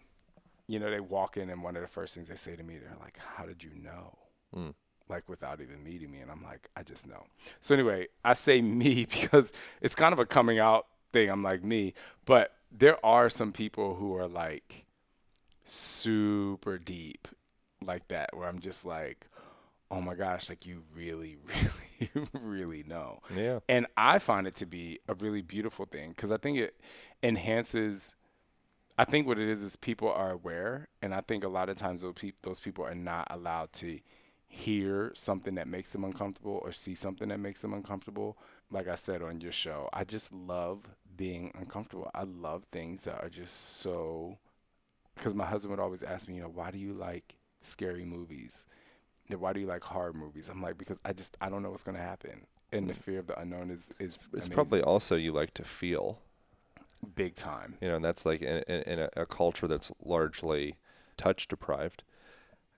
you 0.67 0.79
know 0.79 0.89
they 0.89 0.99
walk 0.99 1.37
in, 1.37 1.49
and 1.49 1.63
one 1.63 1.75
of 1.75 1.81
the 1.81 1.87
first 1.87 2.15
things 2.15 2.29
they 2.29 2.35
say 2.35 2.55
to 2.55 2.63
me, 2.63 2.77
they're 2.77 2.97
like, 2.99 3.19
"How 3.35 3.45
did 3.45 3.63
you 3.63 3.71
know?" 3.75 4.17
Mm 4.55 4.73
like 5.09 5.27
without 5.27 5.59
even 5.59 5.83
meeting 5.83 6.11
me 6.11 6.19
and 6.19 6.31
I'm 6.31 6.43
like 6.43 6.69
I 6.77 6.83
just 6.83 7.07
know. 7.07 7.25
So 7.59 7.73
anyway, 7.73 8.07
I 8.23 8.33
say 8.33 8.61
me 8.61 9.05
because 9.05 9.51
it's 9.81 9.95
kind 9.95 10.13
of 10.13 10.19
a 10.19 10.25
coming 10.25 10.59
out 10.59 10.85
thing. 11.11 11.29
I'm 11.29 11.43
like 11.43 11.63
me, 11.63 11.93
but 12.25 12.53
there 12.71 13.03
are 13.03 13.29
some 13.29 13.51
people 13.51 13.95
who 13.95 14.15
are 14.15 14.27
like 14.27 14.85
super 15.69 16.77
deep 16.77 17.27
like 17.81 18.07
that 18.09 18.29
where 18.35 18.47
I'm 18.47 18.59
just 18.59 18.85
like 18.85 19.27
oh 19.91 20.01
my 20.01 20.13
gosh, 20.13 20.49
like 20.49 20.67
you 20.67 20.83
really 20.95 21.37
really 21.47 22.27
really 22.33 22.83
know. 22.83 23.21
Yeah. 23.35 23.59
And 23.67 23.87
I 23.97 24.19
find 24.19 24.45
it 24.45 24.55
to 24.57 24.67
be 24.67 24.99
a 25.07 25.15
really 25.15 25.41
beautiful 25.41 25.85
thing 25.85 26.13
cuz 26.13 26.31
I 26.31 26.37
think 26.37 26.57
it 26.59 26.79
enhances 27.23 28.15
I 28.99 29.05
think 29.05 29.27
what 29.27 29.39
it 29.39 29.47
is 29.47 29.61
is 29.61 29.77
people 29.77 30.11
are 30.11 30.31
aware, 30.31 30.89
and 31.01 31.13
I 31.15 31.21
think 31.21 31.45
a 31.45 31.47
lot 31.47 31.69
of 31.69 31.77
times 31.77 32.01
those, 32.01 32.15
pe- 32.15 32.33
those 32.41 32.59
people 32.59 32.83
are 32.83 32.93
not 32.93 33.27
allowed 33.29 33.71
to 33.75 34.01
hear 34.45 35.13
something 35.15 35.55
that 35.55 35.69
makes 35.69 35.93
them 35.93 36.03
uncomfortable 36.03 36.59
or 36.63 36.73
see 36.73 36.95
something 36.95 37.29
that 37.29 37.39
makes 37.39 37.61
them 37.61 37.71
uncomfortable. 37.71 38.37
Like 38.69 38.89
I 38.89 38.95
said 38.95 39.21
on 39.21 39.39
your 39.39 39.53
show, 39.53 39.87
I 39.93 40.03
just 40.03 40.33
love 40.33 40.81
being 41.15 41.53
uncomfortable. 41.57 42.11
I 42.13 42.23
love 42.23 42.65
things 42.73 43.05
that 43.05 43.23
are 43.23 43.29
just 43.29 43.77
so. 43.79 44.37
Because 45.19 45.35
my 45.35 45.45
husband 45.45 45.71
would 45.71 45.83
always 45.83 46.01
ask 46.01 46.27
me, 46.27 46.35
you 46.35 46.41
know, 46.41 46.49
why 46.49 46.71
do 46.71 46.77
you 46.77 46.93
like 46.93 47.35
scary 47.61 48.05
movies? 48.05 48.65
Why 49.27 49.53
do 49.53 49.59
you 49.59 49.67
like 49.67 49.83
horror 49.83 50.13
movies? 50.13 50.49
I'm 50.49 50.61
like, 50.61 50.77
because 50.77 50.99
I 51.05 51.13
just 51.13 51.37
I 51.39 51.49
don't 51.49 51.61
know 51.61 51.69
what's 51.69 51.83
going 51.83 51.97
to 51.97 52.03
happen, 52.03 52.47
and 52.71 52.89
the 52.89 52.93
mm. 52.93 53.03
fear 53.03 53.19
of 53.19 53.27
the 53.27 53.39
unknown 53.39 53.69
is 53.69 53.91
is. 53.99 54.15
It's 54.15 54.27
amazing. 54.33 54.53
probably 54.53 54.81
also 54.81 55.15
you 55.15 55.31
like 55.31 55.53
to 55.55 55.63
feel. 55.63 56.19
Big 57.15 57.35
time. 57.35 57.77
You 57.79 57.89
know, 57.89 57.95
and 57.97 58.03
that's 58.03 58.25
like 58.25 58.41
in, 58.41 58.57
in, 58.67 58.81
in 58.81 58.99
a, 58.99 59.09
a 59.15 59.25
culture 59.25 59.67
that's 59.67 59.91
largely 60.03 60.75
touch 61.15 61.47
deprived 61.47 62.03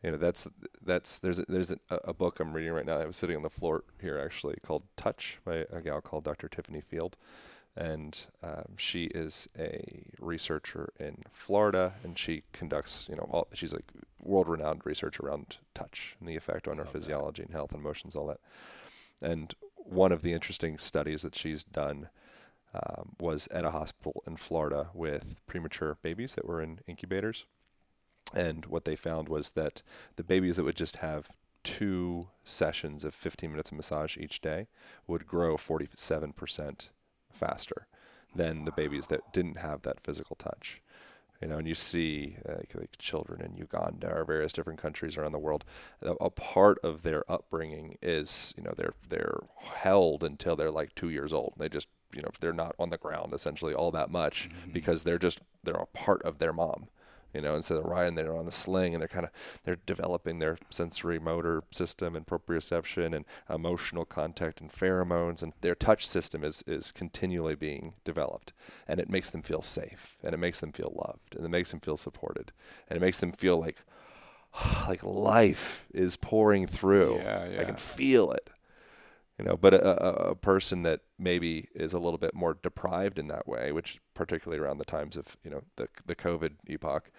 you 0.03 0.11
know 0.11 0.17
that's 0.17 0.47
that's 0.83 1.19
there's 1.19 1.39
a, 1.39 1.45
there's 1.47 1.71
a, 1.71 1.77
a, 1.89 2.13
book 2.13 2.39
I'm 2.39 2.53
reading 2.53 2.73
right 2.73 2.85
now. 2.85 2.97
I 2.97 3.05
was 3.05 3.15
sitting 3.15 3.35
on 3.35 3.43
the 3.43 3.49
floor 3.49 3.83
here 3.99 4.17
actually 4.17 4.55
called 4.63 4.83
Touch 4.97 5.39
by 5.45 5.65
a 5.71 5.81
gal 5.81 6.01
called 6.01 6.23
Dr. 6.23 6.47
Tiffany 6.47 6.81
Field, 6.81 7.17
and 7.75 8.27
um, 8.43 8.75
she 8.77 9.05
is 9.05 9.47
a 9.57 10.05
researcher 10.19 10.93
in 10.99 11.17
Florida, 11.31 11.93
and 12.03 12.17
she 12.17 12.43
conducts 12.53 13.07
you 13.09 13.15
know 13.15 13.29
all, 13.31 13.47
she's 13.53 13.73
like 13.73 13.91
world 14.21 14.47
renowned 14.47 14.81
research 14.85 15.19
around 15.19 15.57
touch 15.73 16.15
and 16.19 16.29
the 16.29 16.35
effect 16.35 16.67
on 16.67 16.79
our 16.79 16.85
physiology 16.85 17.43
and 17.43 17.53
health 17.53 17.71
and 17.71 17.81
emotions, 17.81 18.15
all 18.15 18.27
that. 18.27 18.39
And 19.21 19.53
one 19.75 20.11
of 20.11 20.21
the 20.21 20.33
interesting 20.33 20.77
studies 20.77 21.21
that 21.23 21.35
she's 21.35 21.63
done. 21.63 22.09
Um, 22.73 23.17
was 23.19 23.47
at 23.47 23.65
a 23.65 23.71
hospital 23.71 24.23
in 24.25 24.37
Florida 24.37 24.91
with 24.93 25.45
premature 25.45 25.97
babies 26.01 26.35
that 26.35 26.47
were 26.47 26.61
in 26.61 26.79
incubators 26.87 27.45
And 28.33 28.65
what 28.65 28.85
they 28.85 28.95
found 28.95 29.29
was 29.29 29.51
that 29.51 29.83
the 30.15 30.23
babies 30.23 30.57
that 30.57 30.63
would 30.63 30.75
just 30.75 30.97
have 30.97 31.29
two 31.63 32.29
sessions 32.43 33.03
of 33.03 33.13
15 33.13 33.51
minutes 33.51 33.71
of 33.71 33.77
massage 33.77 34.17
each 34.17 34.41
day 34.41 34.67
would 35.07 35.27
grow 35.27 35.57
47% 35.57 36.89
faster 37.33 37.87
than 38.35 38.65
the 38.65 38.71
babies 38.71 39.07
that 39.07 39.33
didn't 39.33 39.57
have 39.57 39.81
that 39.81 39.99
physical 40.01 40.35
touch. 40.35 40.81
You 41.41 41.47
know, 41.47 41.57
and 41.57 41.67
you 41.67 41.73
see 41.73 42.37
uh, 42.47 42.53
like, 42.57 42.75
like 42.75 42.97
children 42.99 43.41
in 43.41 43.57
Uganda 43.57 44.13
or 44.13 44.25
various 44.25 44.53
different 44.53 44.79
countries 44.79 45.17
around 45.17 45.31
the 45.31 45.39
world. 45.39 45.65
A, 46.03 46.11
a 46.11 46.29
part 46.29 46.77
of 46.83 47.01
their 47.01 47.23
upbringing 47.29 47.97
is, 47.99 48.53
you 48.55 48.63
know, 48.63 48.73
they're 48.77 48.93
they're 49.09 49.39
held 49.57 50.23
until 50.23 50.55
they're 50.55 50.69
like 50.69 50.93
two 50.93 51.09
years 51.09 51.33
old. 51.33 51.53
They 51.57 51.67
just, 51.67 51.87
you 52.13 52.21
know, 52.21 52.29
they're 52.39 52.53
not 52.53 52.75
on 52.77 52.91
the 52.91 52.97
ground 52.97 53.33
essentially 53.33 53.73
all 53.73 53.89
that 53.89 54.11
much 54.11 54.49
mm-hmm. 54.49 54.71
because 54.71 55.03
they're 55.03 55.17
just 55.17 55.39
they're 55.63 55.73
a 55.73 55.87
part 55.87 56.21
of 56.21 56.37
their 56.37 56.53
mom 56.53 56.89
you 57.33 57.41
know, 57.41 57.55
instead 57.55 57.77
of 57.77 57.85
riding, 57.85 58.15
they're 58.15 58.35
on 58.35 58.45
the 58.45 58.51
sling 58.51 58.93
and 58.93 59.01
they're 59.01 59.07
kind 59.07 59.25
of 59.25 59.31
they're 59.63 59.77
developing 59.85 60.39
their 60.39 60.57
sensory 60.69 61.19
motor 61.19 61.63
system 61.71 62.15
and 62.15 62.25
proprioception 62.25 63.15
and 63.15 63.25
emotional 63.49 64.05
contact 64.05 64.61
and 64.61 64.71
pheromones 64.71 65.41
and 65.41 65.53
their 65.61 65.75
touch 65.75 66.07
system 66.07 66.43
is 66.43 66.63
is 66.67 66.91
continually 66.91 67.55
being 67.55 67.93
developed 68.03 68.53
and 68.87 68.99
it 68.99 69.09
makes 69.09 69.29
them 69.29 69.41
feel 69.41 69.61
safe 69.61 70.17
and 70.23 70.33
it 70.33 70.37
makes 70.37 70.59
them 70.59 70.71
feel 70.71 70.93
loved 70.95 71.35
and 71.35 71.45
it 71.45 71.49
makes 71.49 71.71
them 71.71 71.79
feel 71.79 71.97
supported 71.97 72.51
and 72.89 72.97
it 72.97 73.01
makes 73.01 73.19
them 73.19 73.31
feel 73.31 73.57
like 73.57 73.83
like 74.87 75.03
life 75.03 75.87
is 75.93 76.15
pouring 76.15 76.67
through. 76.67 77.17
Yeah, 77.17 77.47
yeah. 77.47 77.61
I 77.61 77.63
can 77.63 77.75
feel 77.75 78.31
it. 78.31 78.49
You 79.37 79.45
know, 79.45 79.57
but 79.57 79.73
a, 79.73 80.27
a, 80.27 80.31
a 80.31 80.35
person 80.35 80.83
that 80.83 81.01
maybe 81.17 81.67
is 81.73 81.93
a 81.93 81.99
little 81.99 82.19
bit 82.19 82.35
more 82.35 82.57
deprived 82.61 83.17
in 83.17 83.27
that 83.27 83.47
way, 83.47 83.71
which 83.71 83.99
particularly 84.25 84.61
around 84.61 84.77
the 84.77 84.85
times 84.85 85.17
of 85.17 85.35
you 85.43 85.49
know 85.49 85.63
the 85.77 85.87
the 86.05 86.15
COVID 86.15 86.51
epoch, 86.67 87.09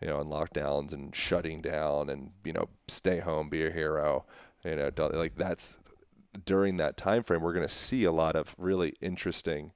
you 0.00 0.08
know, 0.08 0.20
and 0.20 0.28
lockdowns 0.28 0.92
and 0.92 1.14
shutting 1.14 1.62
down 1.62 2.10
and 2.10 2.32
you 2.44 2.52
know 2.52 2.68
stay 2.88 3.20
home, 3.20 3.48
be 3.48 3.64
a 3.64 3.70
hero, 3.70 4.24
you 4.64 4.74
know, 4.74 4.90
like 5.12 5.36
that's 5.36 5.78
during 6.44 6.76
that 6.76 6.96
time 6.96 7.22
frame 7.22 7.40
we're 7.40 7.52
going 7.52 7.66
to 7.66 7.72
see 7.72 8.04
a 8.04 8.12
lot 8.12 8.36
of 8.36 8.54
really 8.58 8.94
interesting 9.00 9.72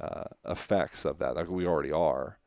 uh, 0.00 0.24
effects 0.44 1.04
of 1.04 1.18
that, 1.18 1.36
like 1.36 1.48
we 1.48 1.64
already 1.64 1.92
are, 1.92 2.38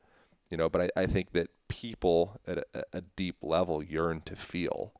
you 0.50 0.58
know. 0.58 0.70
But 0.70 0.92
I, 0.98 1.02
I 1.02 1.06
think 1.06 1.32
that 1.32 1.50
people 1.70 2.40
at 2.46 2.66
a, 2.74 2.84
a 2.94 3.02
deep 3.16 3.38
level 3.42 3.82
yearn 3.82 4.22
to 4.26 4.36
feel 4.36 4.94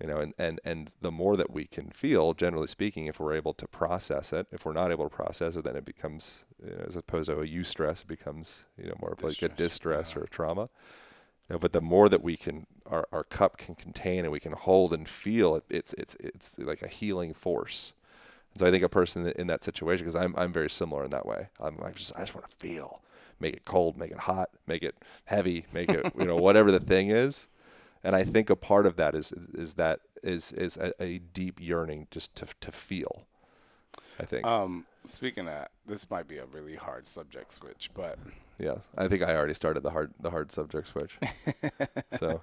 you 0.00 0.06
know 0.06 0.18
and, 0.18 0.34
and 0.38 0.60
and 0.64 0.92
the 1.00 1.10
more 1.10 1.36
that 1.36 1.50
we 1.50 1.64
can 1.66 1.90
feel 1.90 2.34
generally 2.34 2.66
speaking 2.66 3.06
if 3.06 3.18
we're 3.18 3.34
able 3.34 3.54
to 3.54 3.66
process 3.66 4.32
it 4.32 4.46
if 4.52 4.64
we're 4.64 4.72
not 4.72 4.90
able 4.90 5.08
to 5.08 5.14
process 5.14 5.56
it 5.56 5.64
then 5.64 5.76
it 5.76 5.84
becomes 5.84 6.44
you 6.64 6.70
know, 6.70 6.84
as 6.86 6.96
opposed 6.96 7.28
to 7.28 7.40
a 7.40 7.46
eustress 7.46 8.02
it 8.02 8.08
becomes 8.08 8.64
you 8.78 8.86
know 8.86 8.94
more 9.00 9.12
of 9.12 9.22
like 9.22 9.42
a 9.42 9.48
distress 9.48 10.16
or 10.16 10.22
a 10.22 10.28
trauma. 10.28 10.68
You 11.48 11.54
know, 11.54 11.58
but 11.58 11.72
the 11.72 11.80
more 11.80 12.08
that 12.08 12.22
we 12.22 12.36
can 12.36 12.66
our, 12.86 13.06
our 13.12 13.24
cup 13.24 13.58
can 13.58 13.74
contain 13.74 14.24
and 14.24 14.32
we 14.32 14.40
can 14.40 14.52
hold 14.52 14.92
and 14.92 15.08
feel 15.08 15.54
it 15.56 15.64
it's 15.70 15.92
it's 15.94 16.16
it's 16.20 16.58
like 16.58 16.82
a 16.82 16.88
healing 16.88 17.34
force. 17.34 17.92
And 18.52 18.60
so 18.60 18.66
I 18.66 18.70
think 18.70 18.82
a 18.82 18.88
person 18.88 19.26
in 19.28 19.46
that 19.48 19.62
situation 19.62 20.04
because 20.04 20.16
I'm 20.16 20.34
I'm 20.36 20.52
very 20.52 20.70
similar 20.70 21.04
in 21.04 21.10
that 21.10 21.26
way. 21.26 21.48
I'm 21.60 21.76
like 21.76 21.96
just 21.96 22.12
I 22.16 22.20
just 22.20 22.34
want 22.34 22.48
to 22.48 22.56
feel. 22.56 23.00
Make 23.38 23.54
it 23.54 23.64
cold 23.66 23.98
make 23.98 24.12
it 24.12 24.20
hot 24.20 24.48
make 24.66 24.82
it 24.82 24.96
heavy 25.26 25.66
make 25.70 25.90
it 25.90 26.10
you 26.18 26.24
know 26.24 26.36
whatever 26.36 26.72
the 26.72 26.80
thing 26.80 27.10
is 27.10 27.48
and 28.06 28.14
I 28.14 28.22
think 28.22 28.50
a 28.50 28.56
part 28.56 28.86
of 28.86 28.94
that 28.96 29.16
is 29.16 29.32
is 29.32 29.74
that 29.74 29.98
is 30.22 30.52
is 30.52 30.76
a, 30.76 30.92
a 31.02 31.18
deep 31.18 31.60
yearning 31.60 32.06
just 32.12 32.36
to 32.36 32.46
to 32.60 32.70
feel. 32.70 33.24
I 34.20 34.24
think. 34.24 34.46
Um, 34.46 34.86
speaking 35.04 35.40
of 35.40 35.46
that, 35.46 35.72
this 35.86 36.08
might 36.08 36.28
be 36.28 36.38
a 36.38 36.46
really 36.46 36.76
hard 36.76 37.06
subject 37.08 37.52
switch, 37.52 37.90
but 37.94 38.18
yes, 38.58 38.86
I 38.96 39.08
think 39.08 39.24
I 39.24 39.34
already 39.34 39.54
started 39.54 39.82
the 39.82 39.90
hard 39.90 40.14
the 40.20 40.30
hard 40.30 40.52
subject 40.52 40.86
switch. 40.86 41.18
so 42.18 42.40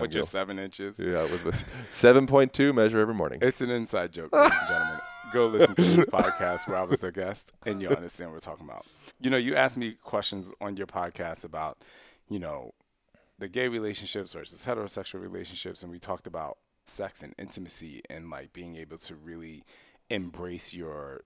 with 0.00 0.14
your 0.14 0.22
seven 0.22 0.58
inches, 0.58 0.98
yeah, 0.98 1.22
with 1.24 1.44
this 1.44 1.64
seven 1.90 2.26
point 2.26 2.54
two 2.54 2.72
measure 2.72 2.98
every 2.98 3.14
morning. 3.14 3.40
it's 3.42 3.60
an 3.60 3.68
inside 3.68 4.12
joke, 4.12 4.32
ladies 4.32 4.50
and 4.60 4.68
gentlemen. 4.68 5.00
Go 5.34 5.46
listen 5.46 5.74
to 5.74 5.82
this 5.82 5.96
podcast 6.06 6.66
where 6.66 6.78
I 6.78 6.84
was 6.84 7.00
the 7.00 7.12
guest, 7.12 7.52
and 7.66 7.82
you'll 7.82 7.92
understand 7.92 8.30
what 8.30 8.36
we're 8.36 8.40
talking 8.40 8.66
about. 8.66 8.86
You 9.20 9.28
know, 9.28 9.36
you 9.36 9.56
asked 9.56 9.76
me 9.76 9.92
questions 10.02 10.52
on 10.60 10.76
your 10.78 10.86
podcast 10.86 11.44
about, 11.44 11.78
you 12.28 12.38
know, 12.38 12.72
the 13.42 13.48
gay 13.48 13.66
relationships 13.68 14.32
versus 14.32 14.64
heterosexual 14.64 15.20
relationships, 15.20 15.82
and 15.82 15.90
we 15.90 15.98
talked 15.98 16.26
about 16.28 16.58
sex 16.84 17.22
and 17.22 17.34
intimacy 17.38 18.00
and 18.08 18.30
like 18.30 18.52
being 18.52 18.76
able 18.76 18.98
to 18.98 19.16
really 19.16 19.64
embrace 20.10 20.72
your 20.72 21.22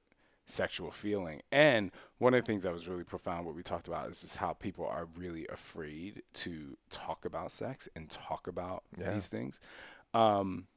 sexual 0.46 0.90
feeling. 0.90 1.42
And 1.52 1.90
one 2.18 2.32
of 2.32 2.40
the 2.42 2.46
things 2.46 2.62
that 2.62 2.72
was 2.72 2.88
really 2.88 3.04
profound, 3.04 3.44
what 3.44 3.54
we 3.54 3.62
talked 3.62 3.86
about, 3.86 4.08
is 4.10 4.22
just 4.22 4.36
how 4.36 4.54
people 4.54 4.86
are 4.86 5.06
really 5.16 5.46
afraid 5.48 6.22
to 6.34 6.78
talk 6.88 7.24
about 7.26 7.52
sex 7.52 7.86
and 7.94 8.08
talk 8.08 8.46
about 8.46 8.84
Yeah. 8.96 9.12
these 9.12 9.28
things. 9.28 9.60
Um, 10.14 10.68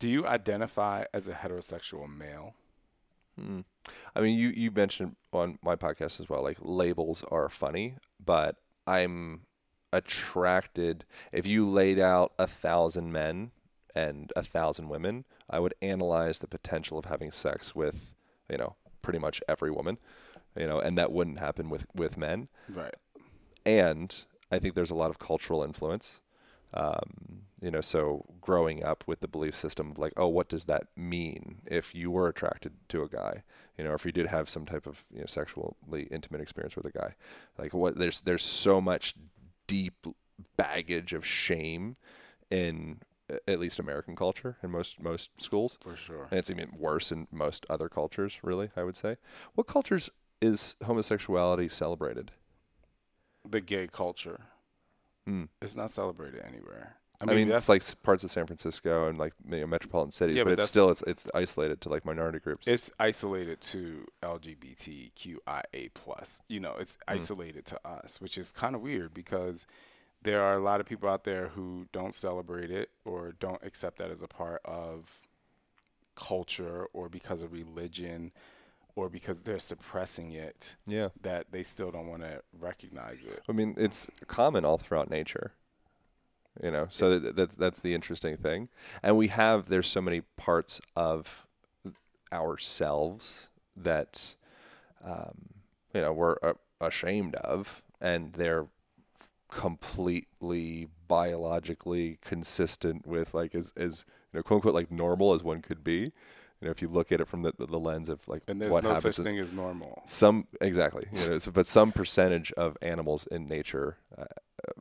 do 0.00 0.08
you 0.08 0.26
identify 0.26 1.04
as 1.14 1.26
a 1.28 1.32
heterosexual 1.32 2.08
male? 2.14 2.54
I 4.16 4.20
mean, 4.20 4.36
you 4.36 4.48
you 4.48 4.70
mentioned 4.72 5.14
on 5.32 5.58
my 5.64 5.76
podcast 5.76 6.18
as 6.20 6.28
well, 6.28 6.42
like 6.42 6.58
labels 6.60 7.22
are 7.30 7.48
funny, 7.48 7.94
but 8.22 8.56
I'm 8.86 9.42
attracted. 9.92 11.04
If 11.32 11.46
you 11.46 11.66
laid 11.68 11.98
out 11.98 12.32
a 12.38 12.46
thousand 12.46 13.12
men 13.12 13.50
and 13.94 14.32
a 14.36 14.42
thousand 14.42 14.88
women, 14.88 15.24
I 15.50 15.58
would 15.60 15.74
analyze 15.82 16.38
the 16.40 16.46
potential 16.48 16.98
of 16.98 17.06
having 17.06 17.30
sex 17.32 17.74
with, 17.74 18.14
you 18.50 18.58
know, 18.58 18.76
pretty 19.02 19.18
much 19.18 19.42
every 19.48 19.70
woman, 19.70 19.98
you 20.56 20.66
know, 20.66 20.78
and 20.78 20.96
that 20.98 21.12
wouldn't 21.12 21.38
happen 21.38 21.70
with 21.70 21.86
with 21.94 22.16
men. 22.16 22.48
Right. 22.68 22.94
and 23.66 24.24
I 24.50 24.58
think 24.58 24.74
there's 24.74 24.90
a 24.90 24.94
lot 24.94 25.10
of 25.10 25.18
cultural 25.18 25.62
influence. 25.62 26.20
Um, 26.74 27.42
you 27.60 27.70
know, 27.70 27.80
so 27.80 28.24
growing 28.40 28.84
up 28.84 29.04
with 29.06 29.20
the 29.20 29.28
belief 29.28 29.54
system 29.54 29.90
of 29.90 29.98
like, 29.98 30.12
oh, 30.16 30.28
what 30.28 30.48
does 30.48 30.66
that 30.66 30.86
mean 30.96 31.56
if 31.66 31.94
you 31.94 32.10
were 32.10 32.28
attracted 32.28 32.72
to 32.90 33.02
a 33.02 33.08
guy? 33.08 33.42
You 33.76 33.84
know, 33.84 33.94
if 33.94 34.04
you 34.06 34.12
did 34.12 34.26
have 34.26 34.48
some 34.48 34.64
type 34.66 34.86
of 34.86 35.02
you 35.12 35.20
know 35.20 35.26
sexually 35.26 36.04
intimate 36.10 36.40
experience 36.40 36.76
with 36.76 36.86
a 36.86 36.92
guy, 36.92 37.14
like 37.58 37.74
what? 37.74 37.96
There's 37.96 38.20
there's 38.20 38.44
so 38.44 38.80
much 38.80 39.14
deep 39.68 40.06
baggage 40.56 41.12
of 41.12 41.24
shame 41.24 41.96
in 42.50 42.98
at 43.46 43.60
least 43.60 43.78
American 43.78 44.16
culture 44.16 44.56
in 44.62 44.70
most 44.70 45.00
most 45.00 45.30
schools. 45.40 45.78
For 45.80 45.94
sure. 45.96 46.26
And 46.30 46.38
it's 46.38 46.50
even 46.50 46.70
worse 46.76 47.12
in 47.12 47.28
most 47.30 47.66
other 47.70 47.88
cultures, 47.88 48.38
really, 48.42 48.70
I 48.76 48.82
would 48.82 48.96
say. 48.96 49.16
What 49.54 49.66
cultures 49.66 50.10
is 50.40 50.76
homosexuality 50.84 51.68
celebrated? 51.68 52.32
The 53.48 53.60
gay 53.60 53.86
culture. 53.86 54.40
Hmm. 55.26 55.44
It's 55.60 55.76
not 55.76 55.90
celebrated 55.90 56.42
anywhere. 56.42 56.96
I 57.20 57.34
mean, 57.34 57.50
it's 57.50 57.68
like 57.68 57.82
parts 58.02 58.22
of 58.22 58.30
San 58.30 58.46
Francisco 58.46 59.08
and 59.08 59.18
like 59.18 59.32
you 59.50 59.60
know, 59.60 59.66
metropolitan 59.66 60.12
cities, 60.12 60.36
Yeah, 60.36 60.44
but, 60.44 60.50
but 60.50 60.60
it's 60.60 60.68
still 60.68 60.90
it's 60.90 61.02
it's 61.02 61.28
isolated 61.34 61.80
to 61.82 61.88
like 61.88 62.04
minority 62.04 62.38
groups. 62.38 62.68
it's 62.68 62.90
isolated 62.98 63.60
to 63.62 64.06
LGBTQIA 64.22 65.90
plus. 65.94 66.40
You 66.48 66.60
know, 66.60 66.76
it's 66.78 66.96
hmm. 67.08 67.14
isolated 67.14 67.64
to 67.66 67.80
us, 67.84 68.20
which 68.20 68.38
is 68.38 68.52
kind 68.52 68.74
of 68.74 68.82
weird 68.82 69.14
because 69.14 69.66
there 70.22 70.42
are 70.42 70.54
a 70.54 70.60
lot 70.60 70.80
of 70.80 70.86
people 70.86 71.08
out 71.08 71.24
there 71.24 71.48
who 71.48 71.86
don't 71.92 72.14
celebrate 72.14 72.70
it 72.70 72.90
or 73.04 73.34
don't 73.38 73.62
accept 73.64 73.98
that 73.98 74.10
as 74.10 74.22
a 74.22 74.28
part 74.28 74.60
of 74.64 75.20
culture 76.14 76.86
or 76.92 77.08
because 77.08 77.42
of 77.42 77.52
religion 77.52 78.32
or 78.96 79.08
because 79.08 79.42
they're 79.42 79.60
suppressing 79.60 80.32
it 80.32 80.74
yeah, 80.86 81.08
that 81.22 81.46
they 81.52 81.62
still 81.62 81.90
don't 81.90 82.08
want 82.08 82.22
to 82.22 82.42
recognize 82.58 83.24
it. 83.24 83.42
I 83.48 83.52
mean 83.52 83.74
it's 83.76 84.08
common 84.26 84.64
all 84.64 84.78
throughout 84.78 85.10
nature. 85.10 85.52
You 86.62 86.70
know, 86.72 86.88
so 86.90 87.18
that, 87.18 87.36
that 87.36 87.50
that's 87.52 87.80
the 87.80 87.94
interesting 87.94 88.36
thing, 88.36 88.68
and 89.02 89.16
we 89.16 89.28
have 89.28 89.68
there's 89.68 89.88
so 89.88 90.00
many 90.00 90.22
parts 90.36 90.80
of 90.96 91.46
ourselves 92.32 93.48
that 93.76 94.34
um, 95.04 95.50
you 95.94 96.00
know 96.00 96.12
we're 96.12 96.36
uh, 96.42 96.54
ashamed 96.80 97.36
of, 97.36 97.82
and 98.00 98.32
they're 98.32 98.66
completely 99.50 100.88
biologically 101.06 102.18
consistent 102.22 103.06
with 103.06 103.34
like 103.34 103.54
as 103.54 103.72
as 103.76 104.04
you 104.32 104.38
know 104.38 104.42
quote 104.42 104.58
unquote 104.58 104.74
like 104.74 104.90
normal 104.90 105.34
as 105.34 105.42
one 105.42 105.62
could 105.62 105.82
be. 105.82 106.12
You 106.60 106.66
know, 106.66 106.72
if 106.72 106.82
you 106.82 106.88
look 106.88 107.12
at 107.12 107.20
it 107.20 107.28
from 107.28 107.42
the, 107.42 107.52
the, 107.56 107.78
lens 107.78 108.08
of 108.08 108.26
like 108.26 108.42
And 108.48 108.60
there's 108.60 108.72
what 108.72 108.82
no 108.82 108.92
happens 108.92 109.14
such 109.14 109.24
thing 109.24 109.38
as 109.38 109.52
normal. 109.52 110.02
some 110.06 110.48
exactly 110.60 111.06
you 111.12 111.28
know 111.28 111.38
so, 111.38 111.52
but 111.52 111.68
some 111.68 111.92
percentage 111.92 112.50
of 112.52 112.76
animals 112.82 113.28
in 113.28 113.46
nature 113.46 113.98
uh, 114.18 114.24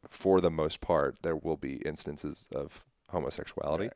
for 0.09 0.41
the 0.41 0.51
most 0.51 0.81
part 0.81 1.15
there 1.21 1.35
will 1.35 1.57
be 1.57 1.75
instances 1.85 2.47
of 2.53 2.83
homosexuality 3.11 3.85
Right. 3.85 3.93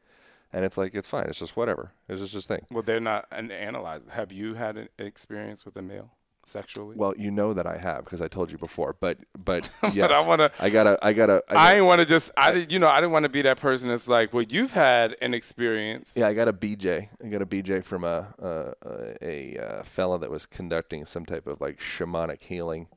and 0.53 0.65
it's 0.65 0.77
like 0.77 0.95
it's 0.95 1.07
fine 1.07 1.25
it's 1.25 1.39
just 1.39 1.55
whatever 1.57 1.91
it's 2.09 2.21
just 2.21 2.33
this 2.33 2.47
thing 2.47 2.65
Well, 2.71 2.83
they're 2.83 2.99
not 2.99 3.25
an 3.31 3.51
analyzed. 3.51 4.09
Have 4.11 4.31
you 4.31 4.53
had 4.55 4.77
an 4.77 4.89
experience 4.97 5.65
with 5.65 5.75
a 5.77 5.81
male 5.81 6.11
sexually? 6.47 6.95
well 6.97 7.13
you 7.17 7.29
know 7.31 7.53
that 7.53 7.67
i 7.67 7.77
have 7.77 8.03
because 8.03 8.19
i 8.21 8.27
told 8.27 8.51
you 8.51 8.57
before 8.57 8.95
but 8.99 9.17
but 9.37 9.69
But 9.81 9.93
yes 9.93 10.11
I 10.11 10.25
wanna- 10.27 10.51
i 10.59 10.69
gotta 10.69 10.97
i 11.01 11.13
gotta 11.13 11.41
I, 11.47 11.51
I 11.51 11.55
gotta- 11.55 11.73
didn't 11.75 11.85
want 11.87 11.99
to 11.99 12.05
just. 12.05 12.31
I 12.35 12.51
did, 12.51 12.71
you 12.71 12.79
know 12.79 12.87
I 12.87 12.95
didn't 12.99 13.11
want 13.11 13.23
to 13.23 13.29
be 13.29 13.41
that 13.43 13.59
person 13.59 13.89
that's 13.89 14.07
like, 14.07 14.33
well, 14.33 14.41
you've 14.43 14.71
had 14.73 15.15
an 15.21 15.33
experience. 15.33 16.13
yeah, 16.15 16.27
I 16.27 16.33
got 16.33 16.47
a 16.47 16.53
BJ. 16.53 17.09
I 17.23 17.27
got 17.27 17.41
a 17.41 17.45
BJ 17.45 17.83
from 17.83 18.03
a 18.03 18.33
a, 18.39 18.73
a, 19.21 19.55
a 19.55 19.83
fella 19.83 20.17
that 20.19 20.29
was 20.31 20.45
conducting 20.45 21.05
some 21.05 21.25
type 21.25 21.47
of 21.47 21.61
like 21.61 21.79
shamanic 21.79 22.41
healing 22.41 22.87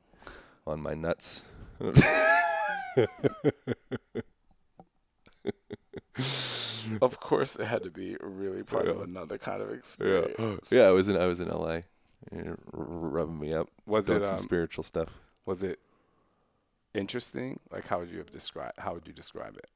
on 0.65 0.81
my 0.81 0.95
nuts. 0.95 1.43
of 7.01 7.19
course, 7.19 7.55
it 7.55 7.65
had 7.65 7.83
to 7.83 7.91
be 7.91 8.15
really 8.21 8.63
part 8.63 8.87
of 8.87 9.01
another 9.01 9.37
kind 9.37 9.61
of 9.61 9.71
experience. 9.71 10.69
yeah. 10.71 10.83
yeah, 10.83 10.87
I 10.87 10.91
was 10.91 11.07
in 11.07 11.17
I 11.17 11.25
was 11.25 11.39
in 11.39 11.49
L.A. 11.49 11.83
you 12.35 12.43
know, 12.43 12.55
r- 12.73 12.85
rubbing 12.85 13.39
me 13.39 13.53
up, 13.53 13.69
Was 13.85 14.05
doing 14.05 14.21
it 14.21 14.25
some 14.25 14.35
um, 14.35 14.39
spiritual 14.41 14.83
stuff. 14.83 15.09
was 15.45 15.63
it 15.63 15.79
interesting? 16.93 17.59
Like, 17.71 17.87
how 17.87 17.99
would 17.99 18.09
you 18.09 18.17
have 18.19 18.31
described? 18.31 18.79
How 18.79 18.93
would 18.93 19.07
you 19.07 19.13
describe 19.13 19.57
it? 19.57 19.69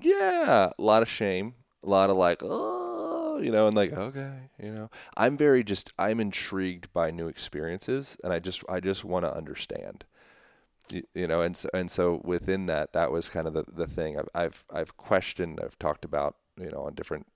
Yeah, 0.00 0.70
a 0.78 0.82
lot 0.82 1.02
of 1.02 1.08
shame, 1.08 1.54
a 1.82 1.88
lot 1.88 2.08
of 2.10 2.16
like, 2.16 2.42
oh, 2.42 3.38
you 3.42 3.50
know, 3.50 3.66
and 3.66 3.76
like, 3.76 3.92
okay, 3.92 4.50
you 4.62 4.70
know, 4.72 4.90
I'm 5.16 5.36
very 5.36 5.64
just, 5.64 5.92
I'm 5.98 6.20
intrigued 6.20 6.92
by 6.92 7.10
new 7.10 7.26
experiences, 7.28 8.16
and 8.22 8.32
I 8.32 8.38
just, 8.38 8.62
I 8.68 8.78
just 8.80 9.04
want 9.04 9.24
to 9.24 9.34
understand, 9.36 10.04
you, 10.90 11.02
you 11.14 11.26
know, 11.26 11.40
and 11.40 11.56
so, 11.56 11.68
and 11.74 11.90
so 11.90 12.20
within 12.24 12.66
that, 12.66 12.92
that 12.92 13.10
was 13.10 13.28
kind 13.28 13.46
of 13.46 13.54
the 13.54 13.64
the 13.72 13.86
thing. 13.86 14.18
I've, 14.18 14.28
I've, 14.34 14.64
I've 14.72 14.96
questioned, 14.96 15.60
I've 15.62 15.78
talked 15.78 16.04
about, 16.04 16.36
you 16.58 16.70
know, 16.70 16.82
on 16.82 16.94
different 16.94 17.26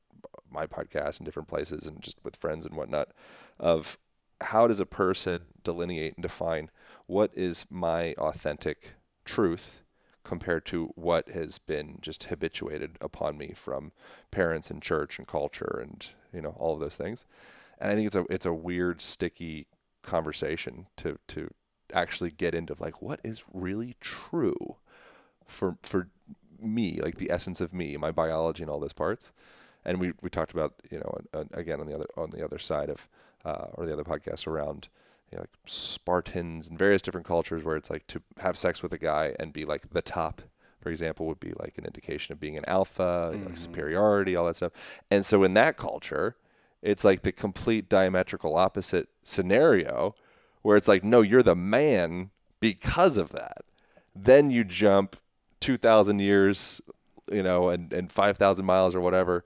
my 0.50 0.66
podcasts 0.66 1.18
and 1.18 1.24
different 1.24 1.48
places, 1.48 1.87
and 1.87 2.00
just 2.02 2.18
with 2.24 2.37
friends 2.37 2.66
and 2.66 2.76
whatnot, 2.76 3.09
of 3.59 3.98
how 4.40 4.66
does 4.66 4.80
a 4.80 4.87
person 4.87 5.40
delineate 5.62 6.14
and 6.16 6.22
define 6.22 6.70
what 7.06 7.30
is 7.35 7.66
my 7.70 8.14
authentic 8.14 8.94
truth 9.24 9.82
compared 10.24 10.66
to 10.66 10.87
what 10.96 11.28
has 11.28 11.59
been 11.59 11.98
just 12.00 12.24
habituated 12.24 12.96
upon 13.00 13.38
me 13.38 13.52
from 13.54 13.92
parents 14.30 14.70
and 14.70 14.82
church 14.82 15.18
and 15.18 15.28
culture 15.28 15.80
and 15.82 16.09
you 16.32 16.42
know 16.42 16.54
all 16.59 16.74
of 16.74 16.80
those 16.80 16.96
things. 16.96 17.24
And 17.78 17.90
I 17.90 17.94
think 17.94 18.06
it's 18.06 18.16
a 18.16 18.24
it's 18.28 18.46
a 18.46 18.52
weird 18.52 19.00
sticky 19.00 19.68
conversation 20.02 20.87
to 20.98 21.18
to 21.28 21.50
actually 21.92 22.31
get 22.31 22.55
into 22.55 22.75
like 22.79 23.01
what 23.01 23.20
is 23.22 23.42
really 23.53 23.96
true 24.01 24.77
for 25.46 25.77
for 25.83 26.09
me 26.61 27.01
like 27.03 27.18
the 27.18 27.31
essence 27.31 27.61
of 27.61 27.72
me 27.72 27.96
my 27.96 28.11
biology 28.11 28.62
and 28.62 28.70
all 28.70 28.81
those 28.81 28.92
parts 28.92 29.33
and 29.85 30.01
we 30.01 30.12
we 30.22 30.31
talked 30.31 30.53
about 30.53 30.75
you 30.90 30.99
know 30.99 31.46
again 31.53 31.81
on 31.81 31.87
the 31.87 31.94
other 31.94 32.07
on 32.16 32.31
the 32.31 32.44
other 32.44 32.59
side 32.59 32.90
of 32.90 33.09
uh, 33.44 33.68
or 33.75 33.87
the 33.87 33.92
other 33.92 34.05
podcast 34.05 34.46
around 34.46 34.88
you 35.31 35.37
know, 35.37 35.42
like 35.42 35.51
Spartans 35.66 36.68
and 36.68 36.79
various 36.79 37.03
different 37.03 37.27
cultures 37.27 37.64
where 37.64 37.77
it's 37.77 37.90
like 37.90 38.07
to 38.09 38.22
have 38.38 38.57
sex 38.57 38.83
with 38.83 38.92
a 38.92 38.99
guy 38.99 39.35
and 39.38 39.53
be 39.53 39.64
like 39.64 39.90
the 39.90 40.03
top, 40.03 40.42
for 40.81 40.90
example, 40.90 41.27
would 41.27 41.40
be 41.40 41.53
like 41.59 41.79
an 41.79 41.85
indication 41.85 42.33
of 42.33 42.40
being 42.40 42.57
an 42.57 42.64
alpha, 42.68 43.31
you 43.33 43.40
know, 43.40 43.46
like 43.46 43.57
superiority, 43.57 44.37
all 44.37 44.46
that 44.46 44.57
stuff. 44.57 44.72
And 45.11 45.27
so 45.27 45.42
in 45.42 45.55
that 45.55 45.77
culture, 45.77 46.37
it's 46.83 47.05
like 47.05 47.22
the 47.22 47.33
complete 47.33 47.88
diametrical 47.88 48.57
opposite 48.57 49.09
scenario 49.25 50.14
where 50.66 50.76
it's 50.76 50.88
like, 50.88 51.05
no, 51.05 51.20
you're 51.20 51.44
the 51.44 51.55
man 51.55 52.31
because 52.59 53.16
of 53.16 53.31
that. 53.31 53.59
Then 54.16 54.50
you 54.50 54.64
jump 54.64 55.16
2,000 55.61 56.18
years, 56.18 56.81
you 57.31 57.44
know, 57.44 57.68
and, 57.68 57.92
and 57.92 58.11
5,000 58.11 58.64
miles 58.64 58.92
or 58.92 59.00
whatever 59.00 59.44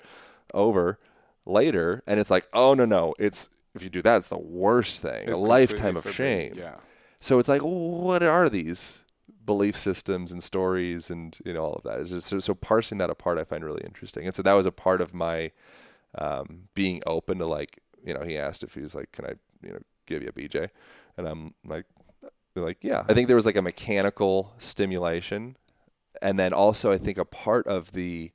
over 0.54 0.98
later. 1.44 2.02
And 2.06 2.18
it's 2.18 2.30
like, 2.30 2.48
oh, 2.54 2.72
no, 2.72 2.87
no. 2.87 3.14
It's, 3.18 3.50
if 3.74 3.83
you 3.83 3.90
do 3.90 4.00
that, 4.00 4.16
it's 4.16 4.30
the 4.30 4.38
worst 4.38 5.02
thing, 5.02 5.24
It's 5.24 5.33
a 5.33 5.37
lifetime 5.37 5.98
of 5.98 6.04
forbidden, 6.04 6.14
shame. 6.14 6.54
Yeah. 6.56 6.76
So 7.20 7.38
it's 7.38 7.50
like, 7.50 7.61
what 7.61 8.22
are 8.22 8.48
these 8.48 9.04
belief 9.44 9.76
systems 9.76 10.33
and 10.33 10.42
stories 10.42 11.11
and 11.11 11.38
you 11.44 11.52
know 11.52 11.64
all 11.64 11.74
of 11.74 11.83
that? 11.83 12.00
It's 12.00 12.12
just, 12.12 12.28
so, 12.28 12.40
so 12.40 12.54
parsing 12.54 12.96
that 12.96 13.11
apart, 13.11 13.37
I 13.37 13.44
find 13.44 13.62
really 13.62 13.83
interesting. 13.85 14.24
And 14.24 14.35
so 14.35 14.40
that 14.40 14.54
was 14.54 14.64
a 14.64 14.72
part 14.72 15.02
of 15.02 15.12
my 15.12 15.52
um, 16.16 16.68
being 16.72 17.02
open 17.06 17.37
to 17.40 17.46
like, 17.46 17.80
you 18.02 18.14
know, 18.14 18.22
he 18.22 18.38
asked 18.38 18.62
if 18.62 18.72
he 18.72 18.80
was 18.80 18.94
like, 18.94 19.12
can 19.12 19.26
I, 19.26 19.33
you 19.62 19.74
know, 19.74 19.80
give 20.06 20.22
you 20.22 20.30
a 20.30 20.33
BJ? 20.33 20.70
And 21.20 21.28
I'm 21.28 21.54
like, 21.64 21.85
like, 22.56 22.78
yeah. 22.83 23.04
I 23.09 23.14
think 23.14 23.28
there 23.28 23.37
was 23.37 23.46
like 23.46 23.56
a 23.56 23.62
mechanical 23.62 24.54
stimulation, 24.59 25.56
and 26.20 26.38
then 26.38 26.52
also 26.52 26.90
I 26.90 26.98
think 26.98 27.18
a 27.18 27.24
part 27.24 27.66
of 27.66 27.92
the 27.92 28.33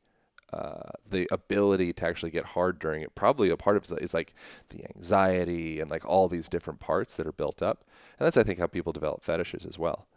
uh, 0.54 0.92
the 1.10 1.28
ability 1.32 1.92
to 1.92 2.06
actually 2.06 2.32
get 2.32 2.46
hard 2.46 2.80
during 2.80 3.02
it. 3.02 3.16
Probably 3.16 3.50
a 3.50 3.58
part 3.58 3.76
of 3.76 3.92
it 3.92 4.04
is 4.04 4.14
like 4.14 4.34
the 4.70 4.86
anxiety 4.96 5.80
and 5.80 5.90
like 5.90 6.06
all 6.06 6.28
these 6.28 6.48
different 6.48 6.80
parts 6.80 7.18
that 7.18 7.28
are 7.28 7.34
built 7.34 7.62
up. 7.62 7.84
And 8.20 8.26
that's 8.26 8.38
I 8.38 8.44
think 8.44 8.60
how 8.60 8.68
people 8.68 8.94
develop 8.94 9.24
fetishes 9.24 9.66
as 9.66 9.78
well. 9.78 10.08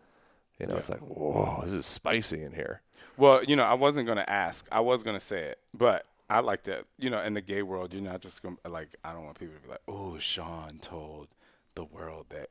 You 0.61 0.67
know, 0.67 0.77
it's 0.77 0.91
like, 0.91 1.01
whoa, 1.01 1.63
this 1.65 1.73
is 1.73 1.87
spicy 1.87 2.43
in 2.43 2.53
here. 2.53 2.83
Well, 3.17 3.43
you 3.45 3.57
know, 3.57 3.65
I 3.65 3.75
wasn't 3.75 4.07
gonna 4.07 4.25
ask. 4.29 4.67
I 4.71 4.81
was 4.81 5.03
gonna 5.03 5.21
say 5.21 5.41
it, 5.41 5.59
but 5.73 6.07
I 6.29 6.41
like 6.41 6.65
that. 6.65 6.85
You 6.99 7.11
know, 7.11 7.23
in 7.23 7.35
the 7.35 7.41
gay 7.41 7.63
world, 7.63 7.93
you're 7.93 8.03
not 8.03 8.21
just 8.21 8.43
gonna 8.43 8.57
like. 8.69 8.95
I 9.03 9.13
don't 9.13 9.25
want 9.25 9.39
people 9.39 9.55
to 9.55 9.63
be 9.63 9.69
like, 9.69 9.83
"Oh, 9.89 10.19
Shaun 10.19 10.79
told 10.81 11.29
the 11.75 11.85
world 11.85 12.27
that 12.31 12.51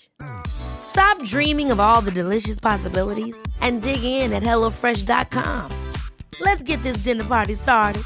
Stop 0.47 1.23
dreaming 1.23 1.71
of 1.71 1.79
all 1.79 2.01
the 2.01 2.11
delicious 2.11 2.59
possibilities 2.59 3.37
and 3.61 3.81
dig 3.81 4.03
in 4.03 4.33
at 4.33 4.43
HelloFresh.com. 4.43 5.71
Let's 6.39 6.63
get 6.63 6.81
this 6.83 6.97
dinner 6.97 7.23
party 7.23 7.53
started. 7.53 8.03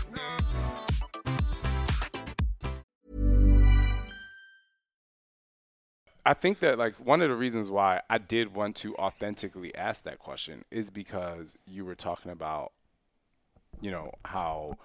I 6.28 6.34
think 6.34 6.60
that 6.60 6.80
like 6.80 6.95
one 6.95 7.21
of 7.21 7.30
the 7.30 7.36
reasons 7.36 7.69
why 7.69 8.01
I 8.10 8.17
did 8.17 8.56
want 8.56 8.75
to 8.78 8.95
authentically 8.95 9.75
ask 9.75 10.04
that 10.04 10.17
question 10.17 10.65
is 10.71 10.89
because 10.89 11.56
you 11.67 11.86
were 11.86 11.93
talking 11.93 12.32
about, 12.32 12.71
you 13.80 13.91
know, 13.91 14.12
how 14.25 14.78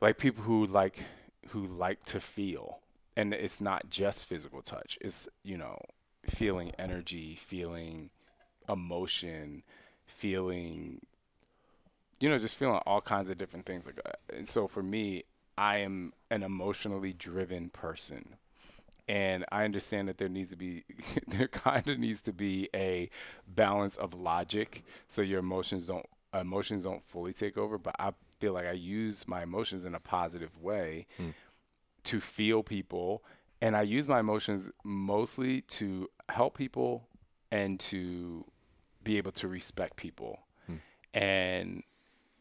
like 0.00 0.18
people 0.18 0.44
who 0.44 0.66
like 0.66 1.04
who 1.48 1.66
like 1.66 2.04
to 2.04 2.20
feel, 2.20 2.80
and 3.16 3.32
it's 3.32 3.62
not 3.62 3.88
just 3.88 4.26
physical 4.26 4.60
touch. 4.60 4.98
It's 5.00 5.26
you 5.42 5.56
know 5.56 5.78
feeling 6.30 6.72
energy, 6.78 7.34
feeling 7.34 8.10
emotion, 8.68 9.62
feeling 10.04 11.00
you 12.20 12.28
know 12.28 12.38
just 12.38 12.56
feeling 12.56 12.80
all 12.86 13.00
kinds 13.00 13.30
of 13.30 13.38
different 13.38 13.66
things. 13.66 13.86
Like 13.86 13.96
that. 13.96 14.20
And 14.34 14.48
so 14.48 14.66
for 14.66 14.82
me, 14.82 15.24
I 15.58 15.78
am 15.78 16.12
an 16.30 16.42
emotionally 16.42 17.12
driven 17.12 17.70
person. 17.70 18.36
And 19.08 19.44
I 19.52 19.64
understand 19.64 20.08
that 20.08 20.18
there 20.18 20.28
needs 20.28 20.50
to 20.50 20.56
be 20.56 20.84
there 21.28 21.48
kind 21.48 21.86
of 21.88 21.98
needs 21.98 22.22
to 22.22 22.32
be 22.32 22.68
a 22.74 23.08
balance 23.46 23.96
of 23.96 24.14
logic 24.14 24.82
so 25.06 25.22
your 25.22 25.40
emotions 25.40 25.86
don't 25.86 26.06
emotions 26.34 26.84
don't 26.84 27.02
fully 27.02 27.32
take 27.32 27.56
over. 27.56 27.78
But 27.78 27.96
I 27.98 28.12
feel 28.38 28.52
like 28.52 28.66
I 28.66 28.72
use 28.72 29.26
my 29.28 29.42
emotions 29.42 29.84
in 29.84 29.94
a 29.94 30.00
positive 30.00 30.60
way 30.60 31.06
hmm. 31.16 31.30
to 32.04 32.20
feel 32.20 32.62
people. 32.62 33.22
And 33.62 33.74
I 33.74 33.82
use 33.82 34.06
my 34.06 34.20
emotions 34.20 34.70
mostly 34.84 35.62
to 35.62 36.10
help 36.28 36.56
people 36.56 37.06
and 37.50 37.78
to 37.78 38.44
be 39.02 39.18
able 39.18 39.32
to 39.32 39.48
respect 39.48 39.96
people. 39.96 40.40
Hmm. 40.66 40.76
And 41.14 41.82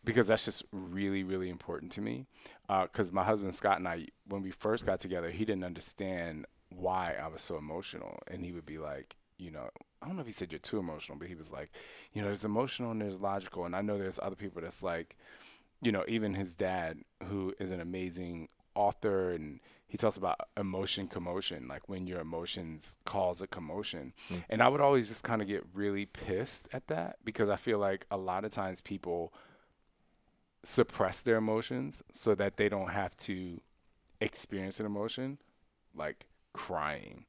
because 0.03 0.27
that's 0.27 0.45
just 0.45 0.63
really 0.71 1.23
really 1.23 1.49
important 1.49 1.91
to 1.91 1.99
me 1.99 2.27
uh, 2.69 2.83
because 2.83 3.11
my 3.11 3.23
husband 3.23 3.53
scott 3.55 3.79
and 3.79 3.87
i 3.87 4.05
when 4.27 4.43
we 4.43 4.51
first 4.51 4.85
got 4.85 4.99
together 4.99 5.31
he 5.31 5.43
didn't 5.43 5.63
understand 5.63 6.45
why 6.69 7.15
i 7.21 7.27
was 7.27 7.41
so 7.41 7.57
emotional. 7.57 8.19
And 8.27 8.45
he 8.45 8.51
would 8.51 8.65
be 8.65 8.77
like 8.77 9.15
you 9.37 9.51
know 9.51 9.69
i 10.01 10.05
don't 10.05 10.15
know 10.15 10.21
if 10.21 10.27
he 10.27 10.33
said 10.33 10.51
you're 10.51 10.59
too 10.59 10.77
emotional 10.77 11.17
but 11.17 11.27
he 11.27 11.35
was 11.35 11.51
like 11.51 11.71
you 12.13 12.21
know 12.21 12.27
there's 12.27 12.45
emotional 12.45 12.91
and 12.91 13.01
there's 13.01 13.19
logical. 13.19 13.65
And 13.65 13.75
i 13.75 13.81
know 13.81 13.97
there's 13.97 14.19
other 14.21 14.35
people 14.35 14.61
that's 14.61 14.83
like 14.83 15.17
you 15.81 15.91
know 15.91 16.05
even 16.07 16.35
his 16.35 16.55
dad 16.55 16.99
who 17.27 17.53
is 17.59 17.71
an 17.71 17.81
amazing 17.81 18.47
author 18.75 19.31
and 19.31 19.59
he 19.87 19.97
talks 19.97 20.17
about 20.17 20.37
emotion 20.57 21.07
commotion 21.07 21.67
like 21.67 21.87
when 21.87 22.07
your 22.07 22.19
emotions 22.19 22.95
cause 23.05 23.41
a 23.41 23.47
commotion. 23.47 24.13
Mm. 24.29 24.43
And 24.49 24.61
i 24.63 24.67
would 24.67 24.81
always 24.81 25.07
just 25.07 25.23
kind 25.23 25.41
of 25.41 25.47
get 25.47 25.63
really 25.73 26.05
pissed 26.05 26.67
at 26.73 26.87
that 26.87 27.17
because 27.23 27.49
i 27.49 27.55
feel 27.55 27.77
like 27.79 28.05
a 28.11 28.17
lot 28.17 28.43
of 28.45 28.51
times 28.51 28.81
people 28.81 29.31
suppress 30.63 31.21
their 31.21 31.37
emotions 31.37 32.01
so 32.11 32.33
that 32.35 32.57
they 32.57 32.69
don't 32.69 32.89
have 32.89 33.15
to 33.17 33.61
experience 34.21 34.79
an 34.79 34.85
emotion 34.85 35.37
like 35.93 36.25
crying. 36.53 37.25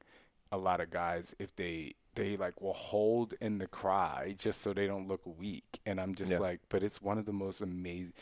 A 0.53 0.57
lot 0.57 0.81
of 0.81 0.91
guys 0.91 1.35
if 1.39 1.55
they 1.57 1.95
they 2.15 2.37
like 2.37 2.63
will 2.63 2.73
hold 2.73 3.35
in 3.43 3.59
the 3.59 3.67
cry 3.67 4.35
just 4.39 4.63
so 4.63 4.73
they 4.73 4.87
don't 4.87 5.07
look 5.09 5.21
weak. 5.27 5.81
And 5.85 6.01
i'm 6.01 6.15
just 6.15 6.31
Yeah. 6.33 6.39
like 6.39 6.61
but 6.69 6.83
it's 6.83 7.03
one 7.03 7.19
of 7.19 7.27
the 7.27 7.33
most 7.33 7.61
amazing 7.61 8.15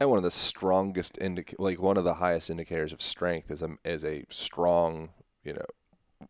And 0.00 0.10
one 0.10 0.18
of 0.18 0.24
the 0.24 0.30
strongest 0.30 1.18
indic 1.20 1.54
like 1.58 1.80
one 1.80 1.96
of 1.96 2.04
the 2.04 2.14
highest 2.14 2.50
indicators 2.50 2.92
of 2.92 3.00
strength 3.00 3.50
is 3.50 3.62
a 3.62 3.76
is 3.84 4.04
a 4.04 4.24
strong, 4.28 5.10
you 5.44 5.52
know, 5.52 5.66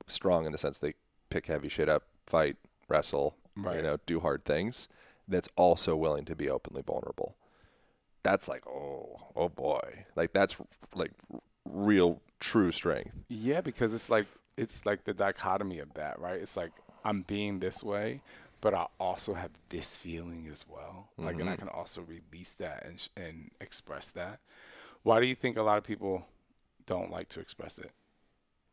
strong 0.06 0.46
in 0.46 0.52
the 0.52 0.58
sense 0.58 0.78
they 0.78 0.94
pick 1.30 1.46
heavy 1.46 1.68
shit 1.68 1.88
up, 1.88 2.04
fight, 2.26 2.56
wrestle, 2.88 3.36
you 3.56 3.82
know, 3.82 3.98
do 4.06 4.20
hard 4.20 4.44
things. 4.44 4.88
That's 5.26 5.48
also 5.56 5.96
willing 5.96 6.24
to 6.26 6.36
be 6.36 6.50
openly 6.50 6.82
vulnerable. 6.82 7.36
That's 8.22 8.48
like, 8.48 8.66
oh, 8.66 9.28
oh 9.34 9.48
boy, 9.48 10.04
like 10.14 10.32
that's 10.32 10.56
like 10.94 11.12
real 11.64 12.20
true 12.40 12.72
strength. 12.72 13.12
Yeah, 13.28 13.62
because 13.62 13.94
it's 13.94 14.10
like 14.10 14.26
it's 14.56 14.84
like 14.84 15.04
the 15.04 15.14
dichotomy 15.14 15.78
of 15.78 15.94
that, 15.94 16.18
right? 16.20 16.40
It's 16.40 16.56
like 16.56 16.72
I'm 17.04 17.22
being 17.22 17.60
this 17.60 17.82
way, 17.82 18.22
but 18.64 18.72
I 18.72 18.86
also 18.98 19.34
have 19.34 19.50
this 19.68 19.94
feeling 19.94 20.48
as 20.50 20.64
well. 20.66 21.10
Like, 21.18 21.38
and 21.38 21.50
I 21.50 21.56
can 21.56 21.68
also 21.68 22.00
release 22.00 22.54
that 22.54 22.82
and 22.86 22.98
sh- 22.98 23.08
and 23.14 23.50
express 23.60 24.10
that. 24.12 24.40
Why 25.02 25.20
do 25.20 25.26
you 25.26 25.34
think 25.34 25.58
a 25.58 25.62
lot 25.62 25.76
of 25.76 25.84
people 25.84 26.26
don't 26.86 27.10
like 27.10 27.28
to 27.28 27.40
express 27.40 27.76
it? 27.76 27.90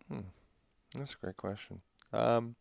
Hmm. 0.08 0.30
That's 0.96 1.14
a 1.14 1.18
great 1.18 1.36
question. 1.36 1.82
Um, 2.14 2.56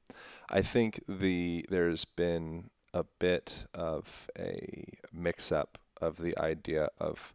I 0.51 0.61
think 0.61 1.05
the 1.09 1.65
there's 1.71 2.05
been 2.05 2.71
a 2.93 3.05
bit 3.05 3.65
of 3.75 4.29
a 4.37 4.89
mix-up 5.13 5.79
of 6.01 6.17
the 6.17 6.37
idea 6.37 6.89
of 6.99 7.33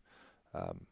um, 0.54 0.88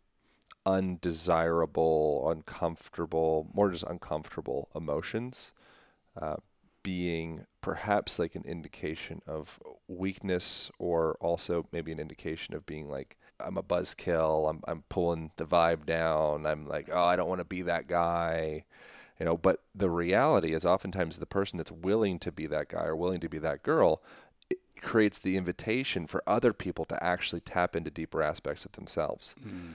undesirable, 0.66 2.30
uncomfortable, 2.30 3.50
more 3.54 3.70
just 3.70 3.84
uncomfortable 3.84 4.70
emotions 4.74 5.52
uh, 6.22 6.38
being 6.84 7.46
perhaps 7.62 8.20
like 8.20 8.36
an 8.36 8.44
indication 8.46 9.22
of 9.26 9.60
weakness, 9.88 10.70
or 10.78 11.18
also 11.20 11.68
maybe 11.72 11.92
an 11.92 12.00
indication 12.00 12.54
of 12.54 12.66
being 12.66 12.90
like 12.90 13.18
I'm 13.40 13.58
a 13.58 13.64
buzzkill. 13.64 14.50
I'm 14.50 14.62
I'm 14.68 14.84
pulling 14.90 15.32
the 15.38 15.46
vibe 15.46 15.86
down. 15.86 16.46
I'm 16.46 16.68
like 16.68 16.90
oh 16.92 17.04
I 17.04 17.16
don't 17.16 17.30
want 17.30 17.40
to 17.40 17.46
be 17.46 17.62
that 17.64 17.88
guy 17.88 18.66
you 19.20 19.26
know 19.26 19.38
but 19.38 19.62
the 19.74 19.90
reality 19.90 20.54
is 20.54 20.66
oftentimes 20.66 21.20
the 21.20 21.26
person 21.26 21.58
that's 21.58 21.72
willing 21.72 22.20
to 22.20 22.32
be 22.32 22.48
that 22.48 22.70
guy 22.70 22.84
or 22.84 22.96
willing 22.96 23.20
to 23.20 23.30
be 23.30 23.40
that 23.40 23.64
girl 23.64 24.02
creates 24.82 25.18
the 25.20 25.38
invitation 25.38 26.06
for 26.06 26.22
other 26.28 26.52
people 26.52 26.84
to 26.86 27.02
actually 27.02 27.40
tap 27.40 27.76
into 27.76 27.90
deeper 27.90 28.22
aspects 28.22 28.66
of 28.66 28.74
themselves 28.74 29.36
mm-hmm. 29.40 29.72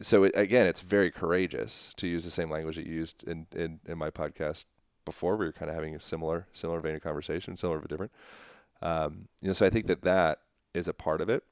so 0.00 0.24
it, 0.24 0.32
again 0.34 0.66
it's 0.66 0.80
very 0.80 1.10
courageous 1.10 1.92
to 1.96 2.06
use 2.06 2.24
the 2.24 2.30
same 2.30 2.50
language 2.50 2.76
that 2.76 2.86
you 2.86 2.94
used 2.94 3.26
in, 3.28 3.46
in, 3.54 3.80
in 3.86 3.98
my 3.98 4.10
podcast 4.10 4.64
before 5.10 5.36
we 5.36 5.46
were 5.46 5.52
kind 5.52 5.68
of 5.68 5.74
having 5.74 5.94
a 5.94 6.00
similar 6.00 6.46
similar 6.52 6.80
vein 6.80 6.94
of 6.94 7.02
conversation 7.02 7.56
similar 7.56 7.78
but 7.80 7.90
different. 7.90 8.12
Um, 8.82 9.28
you 9.42 9.48
know 9.48 9.52
so 9.52 9.66
i 9.66 9.70
think 9.70 9.86
that 9.86 10.02
that 10.02 10.38
is 10.74 10.88
a 10.88 10.94
part 10.94 11.20
of 11.20 11.28
it. 11.28 11.42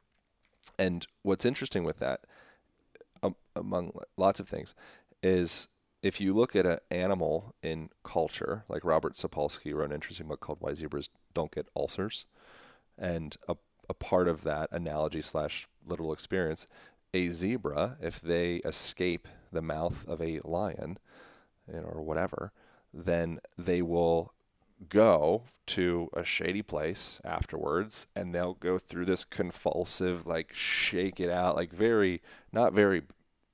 And 0.79 1.07
what's 1.23 1.45
interesting 1.45 1.85
with 1.85 1.99
that 1.99 2.21
um, 3.23 3.37
among 3.57 3.93
lots 4.17 4.41
of 4.41 4.49
things 4.49 4.75
is 5.23 5.69
if 6.03 6.21
you 6.21 6.33
look 6.33 6.55
at 6.55 6.67
an 6.67 6.79
animal 6.91 7.55
in 7.63 7.91
culture, 8.05 8.65
like 8.69 8.85
Robert 8.85 9.15
Sapolsky 9.15 9.75
wrote 9.75 9.87
an 9.87 9.95
interesting 9.95 10.29
book 10.29 10.41
called 10.41 10.59
Why 10.61 10.75
Zebras 10.75 11.11
Don't 11.35 11.51
Get 11.51 11.67
Ulcers, 11.77 12.25
and 12.97 13.37
a, 13.49 13.57
a 13.89 13.95
part 13.95 14.29
of 14.29 14.45
that 14.45 14.69
analogy 14.71 15.23
slash 15.23 15.67
literal 15.85 16.13
experience, 16.13 16.69
a 17.13 17.31
zebra, 17.31 17.97
if 18.01 18.21
they 18.21 18.57
escape 18.57 19.27
the 19.51 19.63
mouth 19.63 20.07
of 20.07 20.21
a 20.21 20.41
lion, 20.45 20.99
you 21.67 21.81
know, 21.81 21.87
or 21.87 22.03
whatever, 22.03 22.53
then 22.93 23.39
they 23.57 23.83
will 23.83 24.33
go 24.89 25.43
to 25.67 26.09
a 26.15 26.25
shady 26.25 26.63
place 26.63 27.21
afterwards 27.25 28.07
and 28.15 28.35
they'll 28.35 28.55
go 28.55 28.79
through 28.79 29.05
this 29.05 29.25
convulsive 29.25 30.25
like 30.27 30.53
shake 30.55 31.19
it 31.19 31.29
out 31.31 31.57
like 31.57 31.73
very 31.73 32.23
not 32.53 32.73
very 32.73 33.03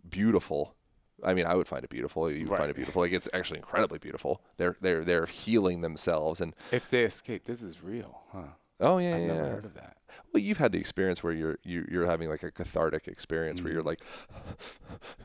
beautiful 0.08 0.74
I 1.22 1.32
mean, 1.32 1.46
I 1.46 1.54
would 1.54 1.68
find 1.68 1.82
it 1.82 1.88
beautiful. 1.88 2.30
You 2.30 2.44
Right. 2.44 2.58
find 2.58 2.70
it 2.70 2.76
beautiful. 2.76 3.00
Like 3.00 3.12
it's 3.12 3.28
actually 3.32 3.60
incredibly 3.60 3.98
beautiful. 3.98 4.42
They're 4.58 4.76
they're 4.82 5.04
they're 5.04 5.24
healing 5.24 5.80
themselves, 5.80 6.38
and 6.40 6.54
If 6.70 6.90
they 6.90 7.04
escape, 7.04 7.44
this 7.44 7.62
is 7.62 7.82
real, 7.82 8.24
huh? 8.30 8.48
Oh 8.80 8.98
yeah, 8.98 9.14
I've 9.14 9.20
yeah. 9.20 9.26
never 9.26 9.48
heard 9.48 9.64
of 9.64 9.74
that. 9.74 9.96
Well, 10.32 10.42
you've 10.42 10.58
had 10.58 10.72
the 10.72 10.78
experience 10.78 11.22
where 11.22 11.32
you're 11.32 11.58
you, 11.62 11.86
you're 11.90 12.06
having 12.06 12.28
like 12.28 12.42
a 12.42 12.50
cathartic 12.50 13.08
experience 13.08 13.62
where 13.62 13.72
you're 13.72 13.82
mm. 13.82 13.86
like 13.86 14.00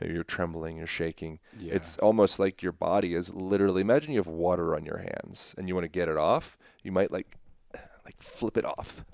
you're 0.04 0.24
trembling, 0.24 0.76
you're 0.76 0.86
shaking. 0.86 1.38
Yeah. 1.58 1.74
It's 1.74 1.98
almost 1.98 2.38
like 2.38 2.62
your 2.62 2.72
body 2.72 3.14
is 3.14 3.32
literally. 3.34 3.82
Imagine 3.82 4.12
you 4.12 4.18
have 4.18 4.26
water 4.26 4.74
on 4.74 4.84
your 4.84 4.98
hands 4.98 5.54
and 5.58 5.68
you 5.68 5.74
want 5.74 5.84
to 5.84 5.88
get 5.88 6.08
it 6.08 6.16
off. 6.16 6.56
You 6.82 6.92
might 6.92 7.10
like 7.10 7.36
like 8.04 8.20
flip 8.20 8.56
it 8.56 8.64
off, 8.64 9.04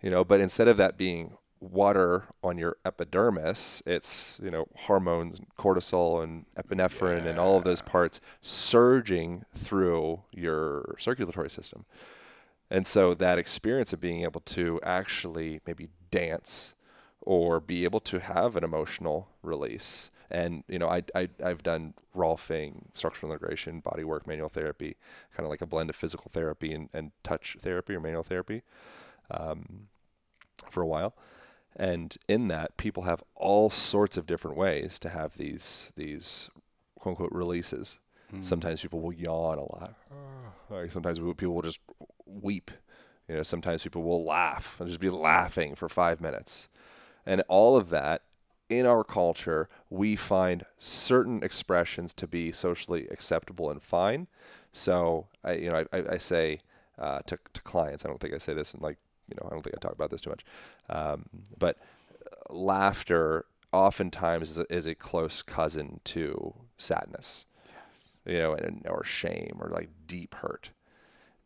you 0.00 0.10
know. 0.10 0.24
But 0.24 0.40
instead 0.40 0.68
of 0.68 0.76
that 0.78 0.96
being 0.96 1.36
water 1.60 2.24
on 2.42 2.58
your 2.58 2.76
epidermis, 2.84 3.82
it's 3.86 4.40
you 4.42 4.50
know 4.50 4.66
hormones, 4.74 5.40
cortisol, 5.58 6.22
and 6.22 6.46
epinephrine, 6.56 7.26
and 7.26 7.38
all 7.38 7.56
of 7.56 7.64
those 7.64 7.82
parts 7.82 8.20
surging 8.40 9.44
through 9.54 10.22
your 10.32 10.96
circulatory 10.98 11.50
system. 11.50 11.84
And 12.70 12.86
so 12.86 13.14
that 13.14 13.38
experience 13.38 13.92
of 13.92 14.00
being 14.00 14.22
able 14.22 14.40
to 14.40 14.80
actually 14.82 15.60
maybe 15.66 15.88
dance 16.10 16.74
or 17.20 17.60
be 17.60 17.84
able 17.84 18.00
to 18.00 18.20
have 18.20 18.56
an 18.56 18.64
emotional 18.64 19.28
release. 19.42 20.10
And, 20.30 20.64
you 20.68 20.78
know, 20.78 20.88
I, 20.88 21.02
I, 21.14 21.28
I've 21.42 21.62
done 21.62 21.94
Rolfing, 22.16 22.86
structural 22.94 23.32
integration, 23.32 23.80
body 23.80 24.04
work, 24.04 24.26
manual 24.26 24.48
therapy, 24.48 24.96
kind 25.34 25.46
of 25.46 25.50
like 25.50 25.60
a 25.60 25.66
blend 25.66 25.90
of 25.90 25.96
physical 25.96 26.30
therapy 26.32 26.72
and, 26.72 26.88
and 26.92 27.12
touch 27.22 27.56
therapy 27.60 27.94
or 27.94 28.00
manual 28.00 28.22
therapy 28.22 28.62
um, 29.30 29.88
for 30.70 30.82
a 30.82 30.86
while. 30.86 31.14
And 31.76 32.16
in 32.28 32.48
that, 32.48 32.76
people 32.76 33.04
have 33.04 33.22
all 33.34 33.68
sorts 33.70 34.16
of 34.16 34.26
different 34.26 34.56
ways 34.56 34.98
to 35.00 35.08
have 35.08 35.36
these, 35.36 35.92
these 35.96 36.50
quote 36.98 37.12
unquote 37.12 37.32
releases. 37.32 37.98
Sometimes 38.40 38.80
people 38.82 39.00
will 39.00 39.12
yawn 39.12 39.58
a 39.58 39.62
lot. 39.62 39.94
Like 40.70 40.90
sometimes 40.90 41.18
people 41.20 41.54
will 41.54 41.62
just 41.62 41.80
weep. 42.26 42.70
You 43.28 43.36
know, 43.36 43.42
sometimes 43.42 43.82
people 43.82 44.02
will 44.02 44.24
laugh 44.24 44.80
and 44.80 44.88
just 44.88 45.00
be 45.00 45.10
laughing 45.10 45.74
for 45.74 45.88
five 45.88 46.20
minutes. 46.20 46.68
And 47.24 47.42
all 47.48 47.76
of 47.76 47.90
that 47.90 48.22
in 48.68 48.86
our 48.86 49.04
culture, 49.04 49.68
we 49.88 50.16
find 50.16 50.64
certain 50.78 51.42
expressions 51.42 52.12
to 52.14 52.26
be 52.26 52.50
socially 52.52 53.06
acceptable 53.08 53.70
and 53.70 53.82
fine. 53.82 54.26
So 54.72 55.28
I, 55.44 55.52
you 55.52 55.70
know, 55.70 55.84
I, 55.92 55.98
I, 55.98 56.04
I 56.14 56.18
say 56.18 56.60
uh, 56.98 57.20
to, 57.26 57.38
to 57.52 57.62
clients, 57.62 58.04
I 58.04 58.08
don't 58.08 58.20
think 58.20 58.34
I 58.34 58.38
say 58.38 58.54
this, 58.54 58.74
and 58.74 58.82
like, 58.82 58.98
you 59.28 59.36
know, 59.40 59.46
I 59.48 59.50
don't 59.54 59.62
think 59.62 59.76
I 59.76 59.78
talk 59.78 59.92
about 59.92 60.10
this 60.10 60.20
too 60.20 60.30
much, 60.30 60.44
um, 60.90 61.26
but 61.58 61.78
laughter 62.50 63.46
oftentimes 63.72 64.50
is 64.50 64.58
a, 64.58 64.72
is 64.72 64.86
a 64.86 64.94
close 64.94 65.42
cousin 65.42 66.00
to 66.04 66.54
sadness, 66.76 67.46
you 68.26 68.38
know, 68.38 68.54
and, 68.54 68.86
or 68.88 69.04
shame 69.04 69.58
or 69.60 69.68
like 69.68 69.90
deep 70.06 70.34
hurt. 70.36 70.70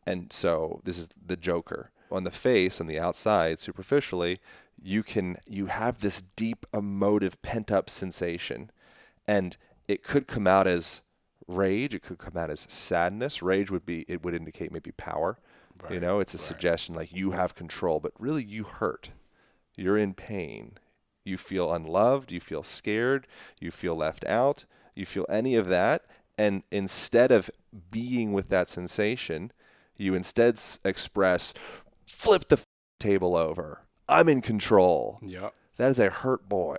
And 0.05 0.31
so 0.31 0.81
this 0.83 0.97
is 0.97 1.09
the 1.23 1.37
Joker. 1.37 1.91
On 2.11 2.23
the 2.23 2.31
face, 2.31 2.81
on 2.81 2.87
the 2.87 2.99
outside, 2.99 3.59
superficially, 3.59 4.39
you 4.81 5.03
can 5.03 5.37
you 5.47 5.67
have 5.67 5.99
this 5.99 6.21
deep 6.21 6.65
emotive 6.73 7.39
pent 7.43 7.71
up 7.71 7.89
sensation. 7.89 8.71
And 9.27 9.55
it 9.87 10.03
could 10.03 10.25
come 10.25 10.47
out 10.47 10.65
as 10.65 11.01
rage, 11.47 11.93
it 11.93 12.01
could 12.01 12.17
come 12.17 12.37
out 12.37 12.49
as 12.49 12.65
sadness. 12.69 13.43
Rage 13.43 13.69
would 13.69 13.85
be 13.85 14.05
it 14.07 14.23
would 14.23 14.33
indicate 14.33 14.71
maybe 14.71 14.91
power. 14.91 15.37
you 15.89 15.99
know, 15.99 16.19
it's 16.19 16.33
a 16.33 16.37
right. 16.37 16.41
suggestion 16.41 16.95
like 16.95 17.13
you 17.13 17.31
have 17.31 17.55
control, 17.55 17.99
but 17.99 18.13
really 18.17 18.43
you 18.43 18.63
hurt. 18.63 19.11
You're 19.77 19.97
in 19.97 20.13
pain. 20.13 20.77
You 21.23 21.37
feel 21.37 21.71
unloved, 21.71 22.31
you 22.31 22.39
feel 22.39 22.63
scared, 22.63 23.27
you 23.59 23.69
feel 23.71 23.95
left 23.95 24.25
out, 24.25 24.65
you 24.95 25.05
feel 25.05 25.25
any 25.29 25.55
of 25.55 25.67
that. 25.67 26.05
And 26.39 26.63
instead 26.71 27.31
of 27.33 27.49
being 27.91 28.31
with 28.31 28.47
that 28.47 28.69
sensation, 28.69 29.51
you 29.97 30.15
instead 30.15 30.57
express, 30.85 31.53
flip 32.07 32.47
the 32.47 32.55
f- 32.55 32.63
table 32.97 33.35
over. 33.35 33.81
I'm 34.07 34.29
in 34.29 34.41
control. 34.41 35.19
Yep. 35.21 35.53
That 35.75 35.89
is 35.91 35.99
a 35.99 36.09
hurt 36.09 36.47
boy 36.47 36.77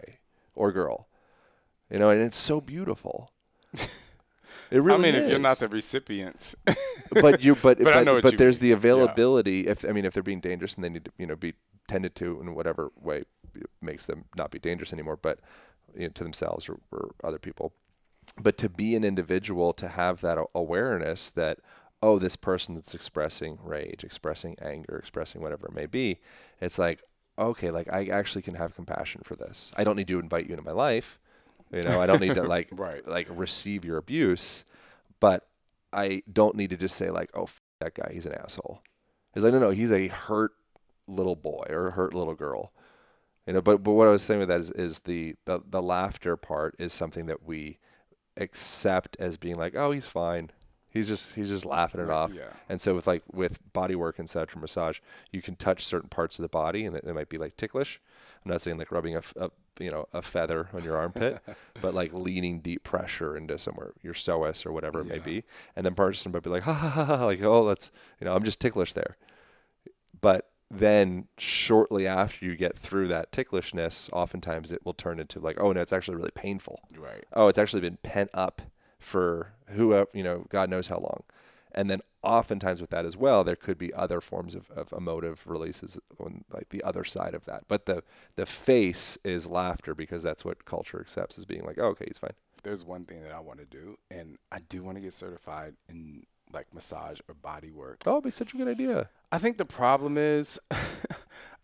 or 0.55 0.73
girl. 0.73 1.09
You 1.91 1.99
know, 1.99 2.09
and 2.09 2.23
it's 2.23 2.39
so 2.39 2.61
beautiful. 2.63 3.33
It 4.71 4.79
really 4.79 5.09
I 5.09 5.13
mean, 5.13 5.15
if 5.17 5.29
you're 5.29 5.41
not 5.41 5.59
the 5.59 5.67
recipient, 5.69 6.55
but 7.13 7.43
you 7.43 7.57
but 7.57 7.79
But 7.83 8.05
but, 8.05 8.23
but, 8.23 8.33
you 8.33 8.39
there's 8.39 8.61
mean. 8.61 8.69
the 8.69 8.69
Yeah. 8.69 8.77
availability 8.77 9.67
if 9.67 9.85
I 9.85 9.91
mean 9.91 10.05
if 10.05 10.15
they're 10.15 10.23
being 10.23 10.39
dangerous 10.41 10.77
and 10.77 10.85
they 10.85 10.89
need 10.89 11.07
to 11.07 11.11
you 11.19 11.27
know 11.27 11.35
be 11.35 11.55
tended 11.89 12.15
to 12.17 12.41
in 12.41 12.55
whatever 12.55 12.93
way 12.95 13.25
makes 13.83 14.07
them 14.07 14.27
not 14.37 14.53
be 14.53 14.61
dangerous 14.61 14.93
anymore 14.93 15.17
but 15.17 15.41
you 15.93 16.03
know, 16.03 16.09
to 16.11 16.23
themselves 16.23 16.69
or, 16.69 16.79
or 16.93 17.11
other 17.25 17.39
people 17.41 17.73
but 18.39 18.57
to 18.59 18.69
be 18.69 18.95
an 18.95 19.05
individual 19.05 19.73
to 19.75 19.89
have 19.89 20.21
that 20.21 20.39
awareness 20.55 21.31
that 21.31 21.59
oh 22.03 22.19
this 22.19 22.37
person 22.37 22.75
that's 22.75 22.95
expressing 22.95 23.59
rage 23.63 24.05
expressing 24.05 24.57
anger 24.63 24.97
expressing 24.99 25.41
whatever 25.43 25.67
it 25.67 25.75
may 25.75 25.87
be 25.87 26.19
it's 26.61 26.79
like 26.79 27.03
okay 27.39 27.71
like 27.71 27.93
I 27.93 28.07
actually 28.07 28.43
can 28.43 28.55
have 28.55 28.75
compassion 28.75 29.23
for 29.25 29.37
this 29.37 29.73
I 29.77 29.85
don't 29.85 29.97
need 29.97 30.09
to 30.09 30.19
invite 30.19 30.47
you 30.47 30.53
into 30.53 30.65
my 30.65 30.73
life 30.73 31.19
you 31.73 31.83
know 31.83 32.01
I 32.01 32.07
don't 32.07 32.21
need 32.21 32.35
to 32.35 32.43
like 32.45 32.73
Right. 32.73 33.07
like 33.07 33.27
receive 33.31 33.85
your 33.85 33.99
abuse 33.99 34.65
but 35.21 35.47
I 35.93 36.23
don't 36.33 36.57
need 36.57 36.71
to 36.71 36.77
just 36.77 36.97
say 36.97 37.11
like, 37.11 37.31
"Oh, 37.35 37.45
f- 37.45 37.61
that 37.81 37.95
guy, 37.95 38.11
he's 38.13 38.27
an 38.27 38.35
asshole." 38.35 38.83
It's 39.35 39.45
like, 39.45 39.53
no, 39.53 39.59
no, 39.59 39.71
he's 39.71 39.93
a 39.93 40.09
hurt 40.09 40.53
little 41.07 41.37
boy 41.37 41.67
or 41.71 41.89
a 41.89 41.93
hurt 41.93 42.15
little 42.15 42.35
girl. 42.35 42.73
You 43.47 43.55
know, 43.55 43.61
but 43.63 43.83
but 43.83 43.93
what 43.93 44.09
I 44.09 44.11
was 44.13 44.23
saying 44.23 44.41
with 44.41 44.49
that 44.51 44.61
is 44.61 44.71
is 44.73 45.01
the 45.01 45.37
the, 45.47 45.63
the 45.69 45.83
laughter 45.83 46.37
part 46.37 46.77
is 46.79 46.93
something 46.93 47.27
that 47.27 47.45
we 47.45 47.79
accept 48.37 49.17
as 49.19 49.37
being 49.37 49.57
like, 49.57 49.75
"Oh, 49.75 49.91
he's 49.91 50.07
fine." 50.07 50.51
He's 50.93 51.07
just 51.07 51.35
he's 51.35 51.49
just 51.49 51.65
laughing 51.65 52.01
it 52.01 52.11
off. 52.11 52.33
yeah. 52.35 52.51
And 52.69 52.81
so 52.81 52.95
with 52.95 53.07
like 53.07 53.23
with 53.33 53.61
body 53.73 53.95
work 53.95 54.19
and 54.19 54.29
such 54.29 54.57
or 54.57 54.59
massage, 54.59 54.99
you 55.31 55.41
can 55.41 55.55
touch 55.55 55.85
certain 55.85 56.09
parts 56.09 56.39
of 56.39 56.43
the 56.43 56.49
body 56.49 56.85
and 56.85 56.97
it, 56.97 57.05
it 57.05 57.15
might 57.15 57.29
be 57.29 57.39
like 57.39 57.57
ticklish, 57.57 58.01
I'm 58.45 58.51
not 58.51 58.63
saying 58.63 58.79
like 58.79 58.91
rubbing 58.91 59.17
a, 59.17 59.23
a 59.37 59.51
you 59.79 59.91
know 59.91 60.09
a 60.13 60.23
feather 60.23 60.69
on 60.73 60.83
your 60.83 60.97
armpit, 60.97 61.41
but 61.81 61.95
like 61.95 62.13
leaning 62.13 62.61
deep 62.61 62.83
pressure 62.85 63.37
into 63.37 63.59
somewhere 63.59 63.93
your 64.03 64.15
psoas 64.15 64.65
or 64.65 64.73
whatever 64.73 65.01
it 65.01 65.07
may 65.07 65.19
be, 65.19 65.45
and 65.77 65.85
then 65.85 65.95
person 65.95 66.33
might 66.33 66.43
be 66.43 66.51
like 66.51 66.63
ha 66.63 66.73
ha 66.73 66.89
ha 66.89 67.05
ha 67.05 67.25
like 67.25 67.43
oh 67.43 67.67
that's 67.67 67.91
you 68.21 68.25
know 68.25 68.35
I'm 68.35 68.45
just 68.45 68.61
ticklish 68.61 68.95
there, 68.95 69.17
but 70.21 70.51
then 70.71 71.27
shortly 71.37 72.07
after 72.07 72.45
you 72.45 72.55
get 72.57 72.77
through 72.77 73.09
that 73.09 73.33
ticklishness, 73.33 74.09
oftentimes 74.13 74.71
it 74.73 74.85
will 74.87 74.95
turn 74.95 75.19
into 75.19 75.41
like 75.41 75.59
oh 75.61 75.73
no 75.73 75.81
it's 75.81 75.93
actually 75.93 76.17
really 76.17 76.31
painful 76.31 76.81
Right. 76.97 77.25
oh, 77.33 77.49
it's 77.49 77.59
actually 77.59 77.81
been 77.81 77.99
pent 78.03 78.31
up 78.33 78.63
for 78.99 79.53
whoever, 79.71 80.09
you 80.13 80.23
know, 80.23 80.45
God 80.49 80.69
knows 80.71 80.89
how 80.89 80.99
long. 80.99 81.23
And 81.73 81.89
then 81.89 82.01
oftentimes 82.23 82.81
with 82.81 82.91
that 82.91 83.07
as 83.07 83.17
well, 83.17 83.45
there 83.45 83.57
could 83.57 83.79
be 83.79 83.95
other 83.95 84.21
forms 84.21 84.55
of, 84.55 84.71
of 84.73 84.93
emotive 84.93 85.45
releases 85.47 85.99
on 86.19 86.45
like 86.53 86.69
the 86.71 86.83
other 86.83 87.05
side 87.05 87.33
of 87.35 87.45
that. 87.47 87.65
But 87.69 87.87
the 87.87 88.03
the 88.37 88.45
face 88.47 89.17
is 89.25 89.47
laughter 89.47 89.95
because 89.95 90.23
that's 90.23 90.45
what 90.45 90.65
culture 90.65 91.01
accepts 91.01 91.39
as 91.39 91.47
being 91.47 91.65
like, 91.65 91.79
oh, 91.79 91.87
okay, 91.89 92.07
he's 92.09 92.19
fine. 92.19 92.35
There's 92.63 92.85
one 92.85 93.07
thing 93.07 93.23
that 93.23 93.33
I 93.33 93.41
want 93.41 93.59
to 93.61 93.65
do, 93.65 93.97
and 94.11 94.37
I 94.53 94.59
do 94.69 94.83
want 94.83 94.97
to 94.99 95.01
get 95.01 95.15
certified 95.15 95.77
in 95.89 96.25
like 96.53 96.73
massage 96.75 97.21
or 97.29 97.35
body 97.35 97.71
work. 97.71 98.03
Oh, 98.07 98.13
it'd 98.13 98.25
be 98.25 98.31
such 98.31 98.55
a 98.55 98.57
good 98.57 98.69
idea. 98.69 99.09
I 99.33 99.39
think 99.39 99.57
the 99.59 99.65
problem 99.65 100.19
is, 100.19 100.59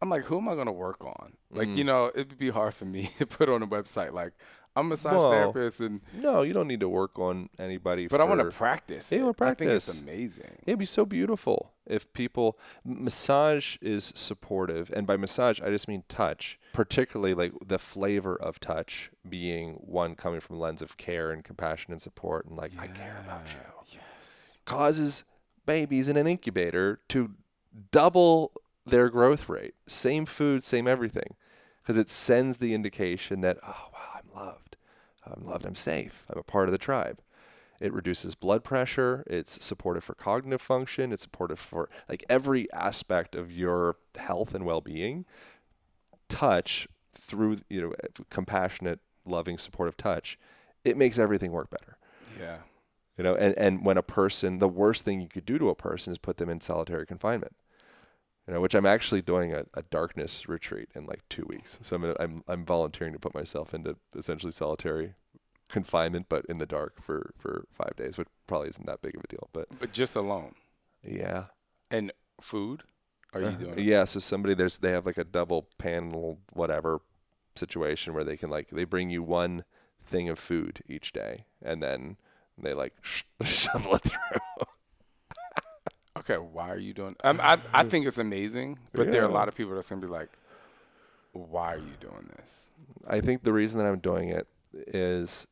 I'm 0.02 0.10
like, 0.10 0.24
who 0.24 0.38
am 0.38 0.48
I 0.48 0.54
going 0.54 0.66
to 0.66 0.72
work 0.72 1.04
on? 1.04 1.32
Like, 1.50 1.68
Mm. 1.68 1.76
you 1.76 1.84
know, 1.84 2.06
it 2.06 2.28
would 2.28 2.38
be 2.38 2.50
hard 2.50 2.74
for 2.74 2.84
me 2.84 3.10
to 3.18 3.26
put 3.26 3.48
on 3.48 3.62
a 3.62 3.66
website 3.66 4.12
like 4.12 4.32
I'm 4.78 4.86
a 4.86 4.88
massage 4.90 5.14
Well, 5.14 5.30
therapist, 5.30 5.80
and 5.80 6.02
No, 6.12 6.42
you 6.42 6.52
don't 6.52 6.68
need 6.68 6.80
to 6.80 6.88
work 6.88 7.18
on 7.18 7.48
anybody. 7.58 8.08
but 8.08 8.20
I 8.20 8.24
want 8.24 8.40
to 8.42 8.50
practice. 8.54 9.10
Yeah, 9.10 9.18
you 9.20 9.24
wanna 9.24 9.50
I 9.52 9.54
think 9.54 9.70
it's 9.70 9.88
amazing. 9.88 10.58
It'd 10.66 10.78
be 10.78 10.84
so 10.84 11.06
beautiful 11.06 11.72
if 11.86 12.12
people 12.12 12.58
massage 12.84 13.76
is 13.80 14.12
supportive, 14.14 14.90
and 14.94 15.06
by 15.06 15.16
massage 15.16 15.62
I 15.62 15.70
just 15.70 15.88
mean 15.88 16.04
touch, 16.08 16.58
particularly 16.74 17.32
like 17.32 17.52
the 17.64 17.78
flavor 17.78 18.36
of 18.36 18.60
touch 18.60 19.10
being 19.26 19.74
one 19.80 20.14
coming 20.14 20.40
from 20.40 20.56
a 20.56 20.58
lens 20.58 20.82
of 20.82 20.98
care 20.98 21.30
and 21.30 21.42
compassion 21.42 21.90
and 21.92 22.02
support, 22.02 22.44
and 22.44 22.54
like 22.58 22.72
I 22.78 22.88
care 22.88 23.22
about 23.24 23.46
you, 23.46 23.54
Yes. 23.94 24.02
Causes 24.66 25.24
babies 25.64 26.08
in 26.08 26.16
an 26.16 26.26
incubator 26.26 27.00
to 27.08 27.30
double 27.90 28.52
their 28.84 29.08
growth 29.08 29.48
rate. 29.48 29.74
Same 29.86 30.26
food, 30.26 30.62
same 30.62 30.86
everything, 30.86 31.34
because 31.82 31.96
it 31.96 32.10
sends 32.10 32.58
the 32.58 32.74
indication 32.74 33.40
that 33.40 33.58
oh 33.66 33.88
wow 33.92 34.00
I'm 34.14 34.30
loved, 34.34 34.76
I'm 35.24 35.46
loved, 35.46 35.66
I'm 35.66 35.74
safe, 35.74 36.24
I'm 36.30 36.38
a 36.38 36.42
part 36.42 36.68
of 36.68 36.72
the 36.72 36.78
tribe. 36.78 37.20
It 37.80 37.92
reduces 37.92 38.34
blood 38.34 38.64
pressure. 38.64 39.22
It's 39.26 39.62
supportive 39.62 40.02
for 40.02 40.14
cognitive 40.14 40.62
function. 40.62 41.12
It's 41.12 41.24
supportive 41.24 41.58
for 41.58 41.90
like 42.08 42.24
every 42.28 42.72
aspect 42.72 43.34
of 43.34 43.52
your 43.52 43.96
health 44.16 44.54
and 44.54 44.64
well-being. 44.64 45.26
Touch 46.28 46.88
through 47.14 47.58
you 47.68 47.82
know 47.82 47.92
compassionate, 48.30 49.00
loving, 49.26 49.58
supportive 49.58 49.96
touch, 49.96 50.38
it 50.84 50.96
makes 50.96 51.18
everything 51.18 51.52
work 51.52 51.70
better. 51.70 51.98
Yeah. 52.38 52.58
You 53.16 53.24
know, 53.24 53.34
and, 53.34 53.56
and 53.56 53.84
when 53.84 53.96
a 53.96 54.02
person, 54.02 54.58
the 54.58 54.68
worst 54.68 55.04
thing 55.04 55.20
you 55.20 55.28
could 55.28 55.46
do 55.46 55.58
to 55.58 55.70
a 55.70 55.74
person 55.74 56.12
is 56.12 56.18
put 56.18 56.36
them 56.36 56.50
in 56.50 56.60
solitary 56.60 57.06
confinement. 57.06 57.56
You 58.46 58.54
know, 58.54 58.60
which 58.60 58.74
I'm 58.74 58.86
actually 58.86 59.22
doing 59.22 59.52
a, 59.52 59.64
a 59.74 59.82
darkness 59.82 60.48
retreat 60.48 60.88
in 60.94 61.06
like 61.06 61.22
two 61.28 61.44
weeks. 61.48 61.78
So 61.82 61.96
I'm, 61.96 62.04
I'm 62.20 62.44
I'm 62.46 62.64
volunteering 62.64 63.12
to 63.12 63.18
put 63.18 63.34
myself 63.34 63.74
into 63.74 63.96
essentially 64.16 64.52
solitary 64.52 65.14
confinement, 65.68 66.26
but 66.28 66.44
in 66.46 66.58
the 66.58 66.66
dark 66.66 67.02
for 67.02 67.32
for 67.38 67.66
five 67.72 67.96
days, 67.96 68.18
which 68.18 68.28
probably 68.46 68.68
isn't 68.68 68.86
that 68.86 69.02
big 69.02 69.16
of 69.16 69.24
a 69.24 69.26
deal. 69.28 69.48
But 69.52 69.68
But 69.80 69.92
just 69.92 70.14
alone 70.14 70.54
yeah, 71.02 71.44
and 71.90 72.12
food. 72.40 72.82
Are 73.32 73.40
you 73.40 73.48
Uh, 73.48 73.52
doing? 73.52 73.78
Yeah, 73.78 74.04
so 74.04 74.20
somebody 74.20 74.54
there's 74.54 74.78
they 74.78 74.92
have 74.92 75.06
like 75.06 75.18
a 75.18 75.24
double 75.24 75.68
panel 75.78 76.38
whatever 76.52 77.00
situation 77.56 78.14
where 78.14 78.24
they 78.24 78.36
can 78.36 78.50
like 78.50 78.68
they 78.68 78.84
bring 78.84 79.10
you 79.10 79.22
one 79.22 79.64
thing 80.04 80.28
of 80.28 80.38
food 80.38 80.82
each 80.88 81.12
day, 81.12 81.46
and 81.62 81.82
then 81.82 82.16
they 82.58 82.74
like 82.74 82.94
shovel 83.42 83.96
it 83.96 84.02
through. 84.02 84.66
Okay. 86.18 86.38
Why 86.38 86.70
are 86.70 86.78
you 86.78 86.94
doing? 86.94 87.16
Um, 87.22 87.40
I 87.42 87.58
I 87.72 87.84
think 87.84 88.06
it's 88.06 88.18
amazing, 88.18 88.78
but 88.92 89.10
there 89.12 89.22
are 89.22 89.28
a 89.28 89.32
lot 89.32 89.48
of 89.48 89.54
people 89.54 89.74
that's 89.74 89.88
gonna 89.88 90.00
be 90.00 90.06
like, 90.06 90.30
"Why 91.32 91.74
are 91.74 91.78
you 91.78 91.94
doing 92.00 92.30
this?" 92.36 92.66
I 93.06 93.20
think 93.20 93.42
the 93.42 93.52
reason 93.52 93.78
that 93.78 93.86
I'm 93.86 93.98
doing 93.98 94.30
it 94.30 94.48
is 94.88 95.46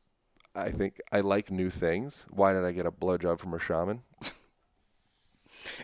I 0.55 0.69
think 0.69 1.01
I 1.11 1.21
like 1.21 1.51
new 1.51 1.69
things. 1.69 2.25
Why 2.29 2.53
did 2.53 2.63
I 2.63 2.71
get 2.71 2.85
a 2.85 2.91
blowjob 2.91 3.39
from 3.39 3.53
a 3.53 3.59
shaman? 3.59 4.01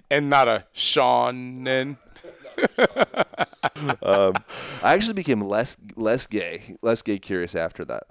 And 0.09 0.29
not 0.29 0.47
a 0.47 0.65
shaman. 0.73 1.97
um, 4.03 4.33
I 4.83 4.93
actually 4.93 5.13
became 5.13 5.41
less 5.41 5.77
less 5.95 6.27
gay, 6.27 6.77
less 6.81 7.01
gay 7.01 7.19
curious 7.19 7.55
after 7.55 7.83
that. 7.85 8.03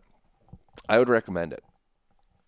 I 0.89 0.99
would 0.99 1.09
recommend 1.09 1.53
it. 1.53 1.63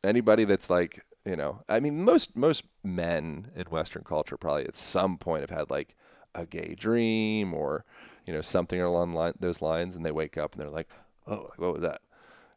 Anybody 0.04 0.44
that's 0.44 0.68
like, 0.68 1.04
you 1.24 1.36
know, 1.36 1.62
I 1.68 1.80
mean, 1.80 2.04
most 2.04 2.36
most 2.36 2.64
men 2.82 3.50
in 3.54 3.64
Western 3.66 4.02
culture 4.04 4.36
probably 4.36 4.64
at 4.66 4.76
some 4.76 5.18
point 5.18 5.42
have 5.42 5.50
had 5.50 5.70
like 5.70 5.94
a 6.34 6.46
gay 6.46 6.74
dream 6.74 7.54
or 7.54 7.84
you 8.26 8.32
know 8.32 8.40
something 8.40 8.80
along 8.80 9.12
line, 9.12 9.34
those 9.38 9.62
lines, 9.62 9.96
and 9.96 10.04
they 10.04 10.10
wake 10.12 10.36
up 10.36 10.54
and 10.54 10.62
they're 10.62 10.70
like, 10.70 10.88
oh, 11.26 11.50
what 11.56 11.74
was 11.74 11.82
that? 11.82 12.00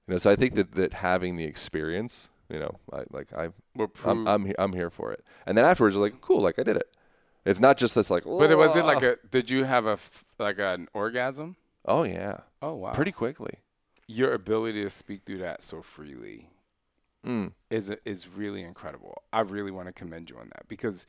You 0.08 0.14
know, 0.14 0.18
so 0.18 0.32
I 0.32 0.36
think 0.36 0.56
that 0.56 0.74
that 0.74 0.94
having 0.94 1.36
the 1.36 1.46
experience, 1.46 2.30
you 2.50 2.60
know, 2.60 2.80
I, 2.92 3.04
like 3.12 3.34
I, 3.34 3.50
I'm, 4.06 4.28
I'm, 4.28 4.54
I'm 4.58 4.74
here 4.74 4.90
for 4.90 5.12
it, 5.12 5.24
and 5.46 5.58
then 5.58 5.66
afterwards, 5.66 5.96
you're 5.96 6.04
like, 6.04 6.22
cool, 6.22 6.42
like 6.42 6.60
I 6.60 6.64
did 6.64 6.78
it. 6.78 6.90
It's 7.46 7.60
not 7.60 7.78
just 7.78 7.94
this 7.94 8.10
like, 8.10 8.24
but 8.24 8.50
it 8.50 8.58
was 8.58 8.76
it 8.76 8.86
like 8.86 9.04
a? 9.04 9.18
Did 9.30 9.50
you 9.52 9.66
have 9.66 9.86
a 9.86 10.00
like 10.40 10.58
an 10.60 10.88
orgasm? 10.94 11.56
oh 11.88 12.04
yeah, 12.04 12.40
Oh 12.62 12.74
wow. 12.74 12.92
pretty 12.94 13.12
quickly. 13.12 13.60
Your 14.08 14.34
ability 14.34 14.84
to 14.84 14.90
speak 14.90 15.22
through 15.26 15.40
that 15.40 15.62
so 15.64 15.82
freely 15.82 16.50
Mm. 17.26 17.52
is 17.70 17.90
is 18.06 18.28
really 18.28 18.62
incredible. 18.62 19.24
I 19.34 19.42
really 19.42 19.72
want 19.72 19.88
to 19.88 19.94
commend 19.94 20.30
you 20.30 20.38
on 20.38 20.50
that 20.54 20.68
because 20.68 21.06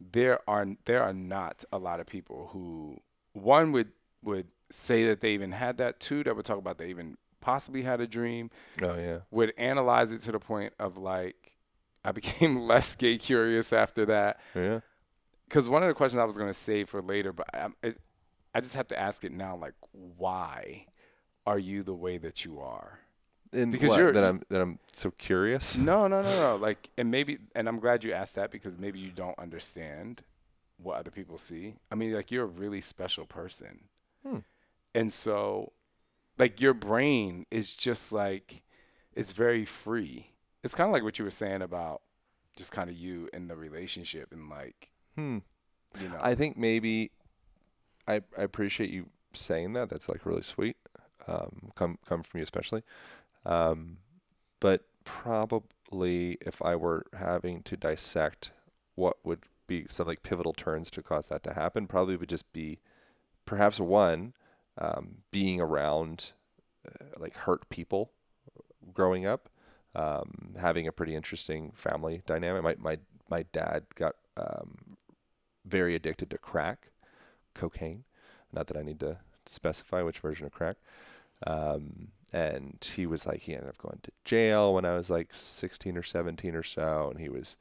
there 0.00 0.38
are 0.48 0.66
there 0.84 1.02
are 1.02 1.12
not 1.12 1.64
a 1.72 1.78
lot 1.78 2.00
of 2.00 2.06
people 2.06 2.50
who 2.52 3.00
one 3.32 3.72
would 3.72 3.92
would 4.22 4.46
say 4.70 5.06
that 5.06 5.20
they 5.20 5.32
even 5.34 5.52
had 5.52 5.78
that, 5.78 6.00
two 6.00 6.24
that 6.24 6.34
would 6.36 6.44
talk 6.44 6.58
about 6.58 6.78
they 6.78 6.88
even 6.90 7.16
possibly 7.40 7.82
had 7.82 8.00
a 8.00 8.06
dream, 8.06 8.50
Oh 8.82 8.96
yeah. 8.96 9.18
would 9.30 9.52
analyze 9.56 10.10
it 10.12 10.20
to 10.22 10.32
the 10.32 10.40
point 10.40 10.72
of 10.78 10.96
like 10.96 11.56
I 12.04 12.12
became 12.12 12.58
less 12.68 12.94
gay 12.94 13.18
curious 13.18 13.72
after 13.72 14.04
that. 14.06 14.40
Yeah. 14.54 14.80
Because 15.48 15.68
one 15.68 15.82
of 15.82 15.88
the 15.88 15.94
questions 15.94 16.18
I 16.18 16.24
was 16.24 16.36
going 16.36 16.48
to 16.50 16.54
save 16.54 16.88
for 16.88 17.00
later, 17.00 17.32
but 17.32 17.46
I, 17.54 17.68
it, 17.82 18.00
I 18.54 18.60
just 18.60 18.74
have 18.74 18.88
to 18.88 18.98
ask 18.98 19.22
it 19.24 19.30
now. 19.32 19.54
Like, 19.56 19.74
why 19.92 20.86
are 21.46 21.58
you 21.58 21.84
the 21.84 21.94
way 21.94 22.18
that 22.18 22.44
you 22.44 22.58
are? 22.60 22.98
And 23.56 23.72
Because 23.72 23.90
what, 23.90 23.98
you're- 23.98 24.12
that 24.12 24.24
I'm 24.24 24.42
that 24.50 24.60
I'm 24.60 24.78
so 24.92 25.10
curious. 25.10 25.76
No, 25.90 26.06
no, 26.06 26.22
no, 26.22 26.30
no. 26.36 26.56
Like, 26.56 26.90
and 26.98 27.10
maybe, 27.10 27.38
and 27.54 27.68
I'm 27.68 27.78
glad 27.80 28.04
you 28.04 28.12
asked 28.12 28.34
that 28.34 28.50
because 28.50 28.78
maybe 28.78 28.98
you 28.98 29.10
don't 29.10 29.38
understand 29.38 30.22
what 30.82 30.98
other 30.98 31.10
people 31.10 31.38
see. 31.38 31.74
I 31.90 31.94
mean, 31.94 32.12
like, 32.12 32.30
you're 32.30 32.44
a 32.44 32.46
really 32.46 32.80
special 32.80 33.24
person. 33.24 33.84
Hmm. 34.26 34.38
And 34.94 35.12
so, 35.12 35.72
like, 36.38 36.60
your 36.60 36.74
brain 36.74 37.46
is 37.50 37.72
just 37.74 38.12
like, 38.12 38.62
it's 39.14 39.32
very 39.32 39.64
free. 39.64 40.32
It's 40.62 40.74
kind 40.74 40.88
of 40.88 40.92
like 40.92 41.02
what 41.02 41.18
you 41.18 41.24
were 41.24 41.30
saying 41.30 41.62
about 41.62 42.02
just 42.56 42.72
kind 42.72 42.90
of 42.90 42.96
you 42.96 43.28
in 43.32 43.48
the 43.48 43.56
relationship 43.56 44.32
and, 44.32 44.50
like, 44.50 44.90
Hmm. 45.14 45.38
you 46.00 46.08
know. 46.10 46.18
I 46.20 46.34
think 46.34 46.58
maybe 46.58 47.10
I 48.06 48.16
I 48.36 48.42
appreciate 48.42 48.90
you 48.90 49.06
saying 49.32 49.72
that. 49.74 49.88
That's 49.88 50.08
like 50.08 50.26
really 50.26 50.42
sweet. 50.42 50.76
Um, 51.26 51.72
come 51.74 51.98
come 52.06 52.22
from 52.22 52.38
you 52.38 52.44
especially. 52.44 52.82
Um, 53.46 53.98
but 54.60 54.82
probably 55.04 56.36
if 56.40 56.60
I 56.60 56.74
were 56.74 57.06
having 57.16 57.62
to 57.62 57.76
dissect 57.76 58.50
what 58.96 59.16
would 59.24 59.44
be 59.66 59.86
some 59.88 60.06
like 60.06 60.22
pivotal 60.22 60.52
turns 60.52 60.90
to 60.90 61.02
cause 61.02 61.28
that 61.28 61.42
to 61.44 61.54
happen, 61.54 61.86
probably 61.86 62.16
would 62.16 62.28
just 62.28 62.52
be 62.52 62.80
perhaps 63.44 63.78
one 63.80 64.34
um, 64.78 65.18
being 65.30 65.60
around 65.60 66.32
uh, 66.86 67.04
like 67.18 67.36
hurt 67.36 67.68
people 67.70 68.10
growing 68.92 69.26
up, 69.26 69.48
um, 69.94 70.54
having 70.60 70.86
a 70.86 70.92
pretty 70.92 71.14
interesting 71.14 71.72
family 71.74 72.22
dynamic. 72.26 72.62
My 72.62 72.74
my 72.78 72.98
my 73.30 73.44
dad 73.52 73.84
got 73.94 74.16
um, 74.36 74.96
very 75.64 75.94
addicted 75.94 76.30
to 76.30 76.38
crack, 76.38 76.90
cocaine. 77.54 78.04
Not 78.52 78.66
that 78.68 78.76
I 78.76 78.82
need 78.82 79.00
to 79.00 79.18
specify 79.46 80.02
which 80.02 80.18
version 80.18 80.46
of 80.46 80.52
crack. 80.52 80.76
Um, 81.46 82.08
and 82.32 82.76
he 82.94 83.06
was 83.06 83.26
like, 83.26 83.42
he 83.42 83.54
ended 83.54 83.68
up 83.68 83.78
going 83.78 83.98
to 84.02 84.10
jail 84.24 84.74
when 84.74 84.84
I 84.84 84.94
was 84.94 85.10
like 85.10 85.32
16 85.32 85.96
or 85.96 86.02
17 86.02 86.54
or 86.54 86.62
so. 86.62 87.08
And 87.10 87.20
he 87.20 87.28
was, 87.28 87.56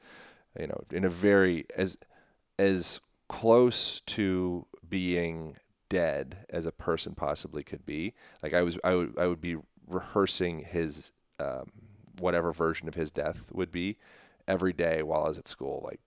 you 0.60 0.68
know, 0.68 0.84
in 0.92 1.06
a 1.06 1.10
very, 1.10 1.66
as, 1.76 1.98
as 2.58 3.00
close 3.30 4.02
to 4.02 4.66
being 4.88 5.58
dead 5.90 6.46
as 6.50 6.66
a 6.66 6.72
person 6.72 7.14
possibly 7.14 7.64
could 7.64 7.86
be. 7.86 8.14
Like 8.42 8.54
I 8.54 8.64
was, 8.64 8.78
I 8.84 8.96
would, 8.96 9.18
I 9.20 9.28
would 9.28 9.42
be 9.42 9.58
rehearsing 9.88 10.60
his, 10.60 11.12
um, 11.40 11.72
whatever 12.20 12.52
version 12.52 12.88
of 12.88 12.96
his 12.96 13.12
death 13.12 13.52
would 13.52 13.72
be 13.72 13.98
every 14.48 14.74
day 14.74 15.04
while 15.04 15.26
I 15.26 15.30
was 15.30 15.38
at 15.38 15.48
school. 15.48 15.82
Like 15.86 16.00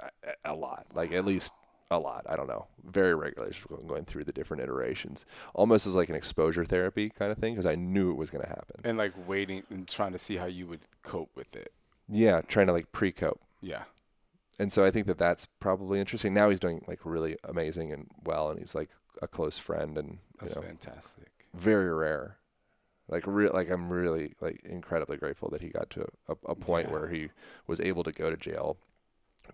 a- 0.00 0.52
a 0.52 0.54
lot, 0.54 0.86
like 0.94 1.12
at 1.12 1.24
least 1.24 1.52
a 1.90 1.98
lot. 1.98 2.26
I 2.28 2.36
don't 2.36 2.48
know, 2.48 2.66
very 2.84 3.14
regularly, 3.14 3.52
just 3.54 3.66
going, 3.86 4.04
through 4.04 4.24
the 4.24 4.32
different 4.32 4.62
iterations, 4.62 5.24
almost 5.54 5.86
as 5.86 5.94
like 5.94 6.08
an 6.08 6.14
exposure 6.14 6.64
therapy 6.64 7.10
kind 7.10 7.30
of 7.30 7.38
thing, 7.38 7.54
because 7.54 7.66
I 7.66 7.74
knew 7.76 8.10
it 8.10 8.16
was 8.16 8.30
going 8.30 8.42
to 8.42 8.48
happen. 8.48 8.80
And 8.84 8.98
like 8.98 9.12
waiting 9.28 9.62
and 9.70 9.86
trying 9.86 10.12
to 10.12 10.18
see 10.18 10.36
how 10.36 10.46
you 10.46 10.66
would 10.66 10.80
cope 11.02 11.30
with 11.34 11.54
it. 11.54 11.72
Yeah, 12.08 12.40
trying 12.42 12.66
to 12.66 12.72
like 12.72 12.92
pre-cope. 12.92 13.40
Yeah. 13.60 13.84
And 14.58 14.72
so 14.72 14.84
I 14.84 14.90
think 14.90 15.06
that 15.06 15.18
that's 15.18 15.46
probably 15.60 16.00
interesting. 16.00 16.32
Now 16.32 16.48
he's 16.50 16.60
doing 16.60 16.84
like 16.88 17.00
really 17.04 17.36
amazing 17.44 17.92
and 17.92 18.06
well, 18.24 18.48
and 18.50 18.58
he's 18.58 18.74
like 18.74 18.90
a 19.22 19.28
close 19.28 19.58
friend, 19.58 19.98
and 19.98 20.08
you 20.10 20.18
That's 20.40 20.56
know, 20.56 20.62
fantastic. 20.62 21.28
very 21.54 21.92
rare. 21.92 22.38
Like 23.08 23.24
real, 23.26 23.52
like 23.54 23.70
I'm 23.70 23.88
really 23.88 24.34
like 24.40 24.62
incredibly 24.64 25.16
grateful 25.16 25.48
that 25.50 25.60
he 25.62 25.68
got 25.68 25.90
to 25.90 26.06
a, 26.28 26.36
a 26.46 26.54
point 26.56 26.88
Yeah. 26.88 26.94
where 26.94 27.08
he 27.08 27.28
was 27.66 27.80
able 27.80 28.02
to 28.02 28.12
go 28.12 28.30
to 28.30 28.36
jail, 28.36 28.76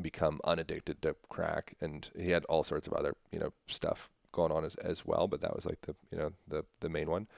become 0.01 0.41
unaddicted 0.45 1.03
to 1.03 1.17
crack, 1.29 1.75
and 1.81 2.11
he 2.17 2.31
had 2.31 2.45
all 2.47 2.63
sorts 2.63 2.87
of 2.87 2.93
other 2.93 3.15
you 3.31 3.39
know 3.39 3.53
stuff 3.67 4.11
going 4.33 4.53
on 4.53 4.65
as 4.65 4.75
as 4.77 5.05
well. 5.05 5.29
But 5.29 5.41
that 5.41 5.55
was 5.55 5.67
like 5.67 5.81
the 5.83 5.95
you 6.11 6.19
know 6.19 6.33
the 6.47 6.65
the 6.81 6.89
main 6.89 7.11
one. 7.11 7.29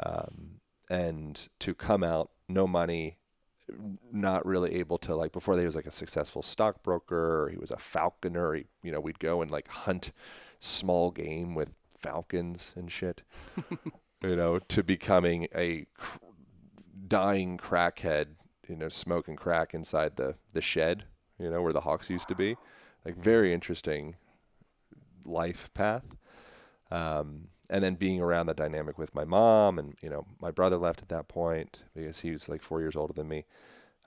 Um, 0.00 0.60
and 0.88 1.48
to 1.60 1.74
come 1.74 2.04
out 2.04 2.30
no 2.48 2.66
money, 2.66 3.16
not 4.12 4.46
really 4.46 4.74
able 4.74 4.98
to 4.98 5.16
like 5.16 5.32
before 5.32 5.58
he 5.58 5.64
was 5.64 5.76
like 5.76 5.86
a 5.86 5.92
successful 5.92 6.42
stockbroker 6.42 7.48
he 7.50 7.58
was 7.58 7.70
a 7.70 7.78
falconer. 7.78 8.54
He, 8.54 8.66
you 8.82 8.92
know 8.92 9.00
we'd 9.00 9.18
go 9.18 9.42
and 9.42 9.50
like 9.50 9.68
hunt 9.68 10.12
small 10.60 11.10
game 11.10 11.54
with 11.54 11.72
falcons 11.98 12.72
and 12.76 12.92
shit 12.92 13.22
you 14.22 14.36
know, 14.36 14.58
to 14.58 14.82
becoming 14.82 15.46
a 15.54 15.86
cr- 15.94 16.18
dying 17.06 17.58
crackhead, 17.58 18.26
you 18.68 18.76
know, 18.76 18.88
smoking 18.88 19.36
crack 19.36 19.74
inside 19.74 20.16
the, 20.16 20.36
the 20.52 20.60
shed, 20.60 21.04
you 21.38 21.50
know, 21.50 21.62
where 21.62 21.72
the 21.72 21.82
hawks 21.82 22.10
used 22.10 22.28
to 22.28 22.34
be. 22.34 22.56
Like, 23.04 23.16
very 23.16 23.52
interesting 23.52 24.16
life 25.24 25.72
path. 25.74 26.16
Um, 26.90 27.48
and 27.68 27.82
then 27.82 27.96
being 27.96 28.20
around 28.20 28.46
the 28.46 28.54
dynamic 28.54 28.96
with 28.96 29.14
my 29.14 29.24
mom, 29.24 29.78
and, 29.78 29.94
you 30.00 30.08
know, 30.08 30.26
my 30.40 30.50
brother 30.50 30.76
left 30.76 31.02
at 31.02 31.08
that 31.08 31.28
point 31.28 31.82
because 31.94 32.20
he 32.20 32.30
was 32.30 32.48
like 32.48 32.62
four 32.62 32.80
years 32.80 32.94
older 32.94 33.12
than 33.12 33.28
me. 33.28 33.44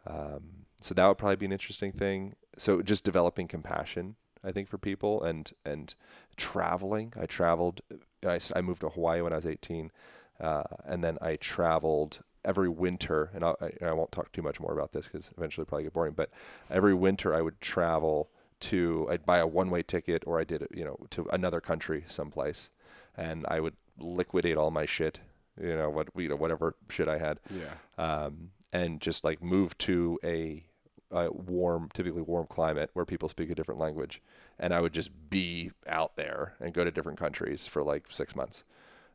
Um, 0.07 0.65
so 0.81 0.93
that 0.93 1.07
would 1.07 1.17
probably 1.17 1.35
be 1.35 1.45
an 1.45 1.51
interesting 1.51 1.91
thing. 1.91 2.35
So 2.57 2.81
just 2.81 3.03
developing 3.03 3.47
compassion, 3.47 4.15
I 4.43 4.53
think, 4.53 4.69
for 4.69 4.77
people 4.77 5.21
and, 5.21 5.51
and 5.65 5.93
traveling. 6.37 7.13
I 7.19 7.25
traveled, 7.25 7.81
i, 8.25 8.39
I 8.55 8.61
moved 8.61 8.81
to 8.81 8.89
Hawaii 8.89 9.21
when 9.21 9.33
I 9.33 9.37
was 9.37 9.45
18. 9.45 9.91
Uh, 10.39 10.63
and 10.85 11.03
then 11.03 11.17
I 11.21 11.35
traveled 11.35 12.21
every 12.45 12.69
winter, 12.69 13.29
and 13.33 13.43
I, 13.43 13.53
I, 13.81 13.91
won't 13.91 14.11
talk 14.11 14.31
too 14.31 14.41
much 14.41 14.59
more 14.59 14.73
about 14.73 14.93
this 14.93 15.07
because 15.07 15.29
eventually 15.37 15.63
it'll 15.63 15.69
probably 15.69 15.83
get 15.83 15.93
boring. 15.93 16.13
But 16.13 16.29
every 16.69 16.93
winter 16.93 17.33
I 17.33 17.41
would 17.41 17.59
travel 17.61 18.29
to, 18.61 19.07
I'd 19.09 19.25
buy 19.25 19.37
a 19.39 19.47
one-way 19.47 19.83
ticket, 19.83 20.23
or 20.25 20.39
I 20.39 20.43
did, 20.43 20.61
it, 20.63 20.71
you 20.73 20.85
know, 20.85 20.97
to 21.11 21.27
another 21.31 21.61
country 21.61 22.03
someplace, 22.07 22.69
and 23.15 23.45
I 23.47 23.59
would 23.59 23.75
liquidate 23.97 24.57
all 24.57 24.71
my 24.71 24.85
shit, 24.85 25.19
you 25.61 25.75
know, 25.75 25.89
what 25.89 26.09
you 26.15 26.29
know, 26.29 26.35
whatever 26.35 26.75
shit 26.89 27.07
I 27.07 27.17
had, 27.17 27.39
Yeah. 27.49 27.73
um, 27.97 28.51
and 28.71 29.01
just 29.01 29.23
like 29.23 29.43
move 29.43 29.77
to 29.79 30.19
a, 30.23 30.63
a 31.11 31.31
warm, 31.31 31.89
typically 31.93 32.21
warm 32.21 32.47
climate 32.47 32.89
where 32.93 33.05
people 33.05 33.27
speak 33.29 33.49
a 33.49 33.55
different 33.55 33.79
language, 33.79 34.21
and 34.57 34.73
I 34.73 34.79
would 34.81 34.93
just 34.93 35.11
be 35.29 35.71
out 35.87 36.15
there 36.15 36.53
and 36.59 36.73
go 36.73 36.83
to 36.83 36.91
different 36.91 37.19
countries 37.19 37.67
for 37.67 37.83
like 37.83 38.05
six 38.09 38.35
months. 38.35 38.63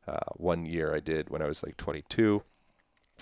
Uh, 0.07 0.19
one 0.35 0.67
year 0.67 0.95
I 0.95 1.01
did 1.01 1.31
when 1.31 1.41
I 1.41 1.47
was 1.47 1.63
like 1.63 1.79
22. 1.79 2.43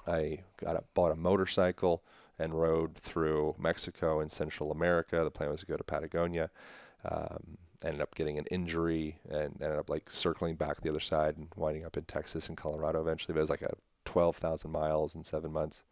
I 0.06 0.40
got 0.56 0.76
a, 0.76 0.84
bought 0.94 1.12
a 1.12 1.16
motorcycle 1.16 2.02
and 2.38 2.54
rode 2.54 2.96
through 2.96 3.54
Mexico 3.58 4.20
and 4.20 4.30
Central 4.30 4.72
America. 4.72 5.22
The 5.22 5.30
plan 5.30 5.50
was 5.50 5.60
to 5.60 5.66
go 5.66 5.76
to 5.76 5.84
Patagonia. 5.84 6.50
Um, 7.04 7.58
ended 7.84 8.00
up 8.00 8.14
getting 8.14 8.38
an 8.38 8.46
injury 8.46 9.18
and 9.28 9.60
ended 9.60 9.78
up 9.78 9.90
like 9.90 10.08
circling 10.08 10.54
back 10.54 10.80
the 10.80 10.90
other 10.90 11.00
side 11.00 11.36
and 11.36 11.48
winding 11.56 11.84
up 11.84 11.96
in 11.96 12.04
Texas 12.04 12.48
and 12.48 12.56
Colorado 12.56 13.00
eventually. 13.00 13.32
But 13.32 13.40
it 13.40 13.42
was 13.42 13.50
like 13.50 13.62
a 13.62 13.74
12,000 14.04 14.70
miles 14.70 15.14
in 15.14 15.24
seven 15.24 15.52
months 15.52 15.82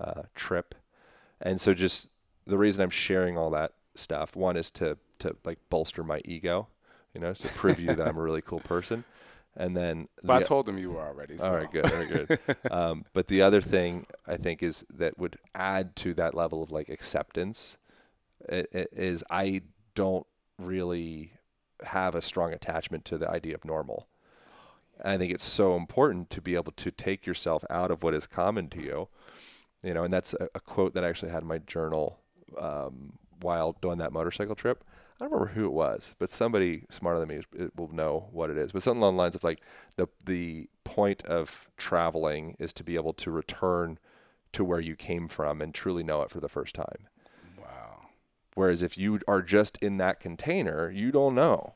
uh, 0.00 0.22
trip. 0.34 0.74
And 1.40 1.60
so 1.60 1.74
just 1.74 2.10
the 2.46 2.58
reason 2.58 2.82
I'm 2.82 2.90
sharing 2.90 3.38
all 3.38 3.50
that 3.50 3.72
stuff, 3.94 4.36
one 4.36 4.56
is 4.56 4.70
to, 4.72 4.98
to 5.20 5.36
like 5.44 5.58
bolster 5.70 6.02
my 6.02 6.20
ego, 6.24 6.68
you 7.14 7.20
know, 7.20 7.32
to 7.32 7.48
prove 7.48 7.80
you 7.80 7.94
that 7.94 8.06
I'm 8.06 8.18
a 8.18 8.22
really 8.22 8.42
cool 8.42 8.60
person. 8.60 9.04
And 9.56 9.76
then 9.76 10.08
But 10.22 10.42
I 10.42 10.42
told 10.44 10.68
him 10.68 10.78
you 10.78 10.90
were 10.92 11.00
already. 11.02 11.38
all 11.38 11.52
right, 11.52 11.70
good, 11.70 11.88
very 11.90 12.06
good. 12.06 12.38
um, 12.70 13.04
but 13.12 13.26
the 13.28 13.42
other 13.42 13.60
thing 13.60 14.06
I 14.26 14.36
think 14.36 14.62
is 14.62 14.84
that 14.94 15.18
would 15.18 15.38
add 15.54 15.96
to 15.96 16.14
that 16.14 16.34
level 16.34 16.62
of 16.62 16.70
like 16.70 16.88
acceptance 16.88 17.76
i- 18.50 18.66
i- 18.74 18.86
is 18.92 19.24
I 19.28 19.62
don't 19.94 20.26
really 20.58 21.32
have 21.82 22.14
a 22.14 22.22
strong 22.22 22.52
attachment 22.52 23.04
to 23.06 23.18
the 23.18 23.28
idea 23.28 23.54
of 23.54 23.64
normal. 23.64 24.06
I 25.04 25.16
think 25.16 25.32
it's 25.32 25.46
so 25.46 25.76
important 25.76 26.30
to 26.30 26.40
be 26.42 26.54
able 26.54 26.72
to 26.72 26.90
take 26.90 27.26
yourself 27.26 27.64
out 27.70 27.90
of 27.90 28.02
what 28.02 28.14
is 28.14 28.26
common 28.26 28.68
to 28.70 28.82
you, 28.82 29.08
you 29.82 29.94
know, 29.94 30.04
and 30.04 30.12
that's 30.12 30.34
a, 30.34 30.48
a 30.54 30.60
quote 30.60 30.94
that 30.94 31.04
I 31.04 31.08
actually 31.08 31.32
had 31.32 31.42
in 31.42 31.48
my 31.48 31.58
journal 31.58 32.18
um, 32.58 33.14
while 33.40 33.76
doing 33.80 33.98
that 33.98 34.12
motorcycle 34.12 34.54
trip. 34.54 34.84
I 35.20 35.24
don't 35.24 35.32
remember 35.32 35.52
who 35.52 35.66
it 35.66 35.72
was, 35.72 36.14
but 36.18 36.30
somebody 36.30 36.84
smarter 36.88 37.20
than 37.20 37.28
me 37.28 37.70
will 37.76 37.92
know 37.92 38.28
what 38.32 38.48
it 38.48 38.56
is. 38.56 38.72
But 38.72 38.82
something 38.82 39.02
along 39.02 39.16
the 39.16 39.22
lines 39.22 39.34
of 39.34 39.44
like 39.44 39.60
the 39.96 40.08
the 40.24 40.68
point 40.84 41.22
of 41.24 41.68
traveling 41.76 42.56
is 42.58 42.72
to 42.74 42.84
be 42.84 42.94
able 42.94 43.12
to 43.14 43.30
return 43.30 43.98
to 44.52 44.64
where 44.64 44.80
you 44.80 44.96
came 44.96 45.28
from 45.28 45.60
and 45.60 45.74
truly 45.74 46.02
know 46.02 46.22
it 46.22 46.30
for 46.30 46.40
the 46.40 46.48
first 46.48 46.74
time. 46.74 47.08
Wow. 47.58 48.06
Whereas 48.54 48.82
if 48.82 48.96
you 48.96 49.20
are 49.28 49.42
just 49.42 49.76
in 49.78 49.98
that 49.98 50.20
container, 50.20 50.90
you 50.90 51.12
don't 51.12 51.34
know. 51.34 51.74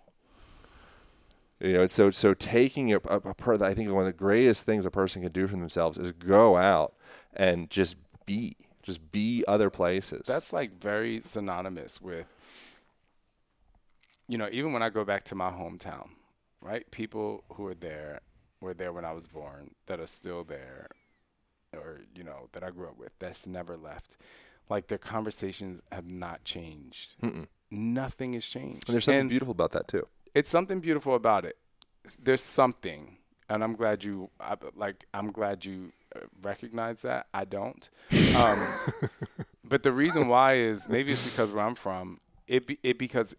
You 1.60 1.72
know, 1.74 1.86
so 1.86 2.10
so 2.10 2.34
taking 2.34 2.92
a, 2.92 2.96
a, 2.96 3.16
a 3.16 3.34
per, 3.34 3.62
I 3.62 3.74
think 3.74 3.90
one 3.90 4.00
of 4.00 4.06
the 4.06 4.12
greatest 4.12 4.66
things 4.66 4.84
a 4.84 4.90
person 4.90 5.22
can 5.22 5.32
do 5.32 5.46
for 5.46 5.56
themselves 5.56 5.98
is 5.98 6.12
go 6.12 6.56
out 6.56 6.94
and 7.32 7.70
just 7.70 7.96
be, 8.26 8.56
just 8.82 9.12
be 9.12 9.44
other 9.46 9.70
places. 9.70 10.26
That's 10.26 10.52
like 10.52 10.80
very 10.80 11.20
synonymous 11.22 12.00
with, 12.02 12.26
you 14.28 14.38
know, 14.38 14.48
even 14.52 14.72
when 14.72 14.82
I 14.82 14.90
go 14.90 15.04
back 15.04 15.24
to 15.24 15.34
my 15.34 15.50
hometown, 15.50 16.08
right? 16.60 16.90
People 16.90 17.44
who 17.54 17.66
are 17.66 17.74
there 17.74 18.20
were 18.60 18.74
there 18.74 18.92
when 18.92 19.04
I 19.04 19.12
was 19.12 19.28
born 19.28 19.72
that 19.86 20.00
are 20.00 20.06
still 20.06 20.44
there, 20.44 20.88
or 21.74 22.00
you 22.14 22.24
know 22.24 22.48
that 22.52 22.62
I 22.64 22.70
grew 22.70 22.86
up 22.88 22.98
with 22.98 23.12
that's 23.18 23.46
never 23.46 23.76
left. 23.76 24.16
Like 24.70 24.86
their 24.88 24.98
conversations 24.98 25.82
have 25.92 26.10
not 26.10 26.44
changed. 26.44 27.16
Mm-mm. 27.22 27.46
Nothing 27.70 28.32
has 28.34 28.46
changed. 28.46 28.88
and 28.88 28.94
there's 28.94 29.04
something 29.04 29.20
And 29.20 29.28
beautiful 29.28 29.52
about 29.52 29.72
that 29.72 29.88
too. 29.88 30.06
it's 30.34 30.50
something 30.50 30.80
beautiful 30.80 31.14
about 31.14 31.44
it. 31.44 31.56
There's 32.22 32.42
something, 32.42 33.18
and 33.48 33.62
I'm 33.64 33.74
glad 33.74 34.04
you 34.04 34.30
I, 34.40 34.54
like. 34.74 35.04
I'm 35.12 35.32
glad 35.32 35.64
you 35.64 35.92
uh, 36.16 36.20
recognize 36.42 37.02
that. 37.02 37.26
I 37.34 37.44
don't. 37.44 37.88
Um, 38.36 38.66
but 39.64 39.82
the 39.82 39.92
reason 39.92 40.28
why 40.28 40.54
is 40.56 40.88
maybe 40.88 41.12
it's 41.12 41.24
because 41.28 41.52
where 41.52 41.64
I'm 41.64 41.74
from. 41.74 42.20
It 42.46 42.66
be, 42.66 42.78
it 42.82 42.98
because 42.98 43.34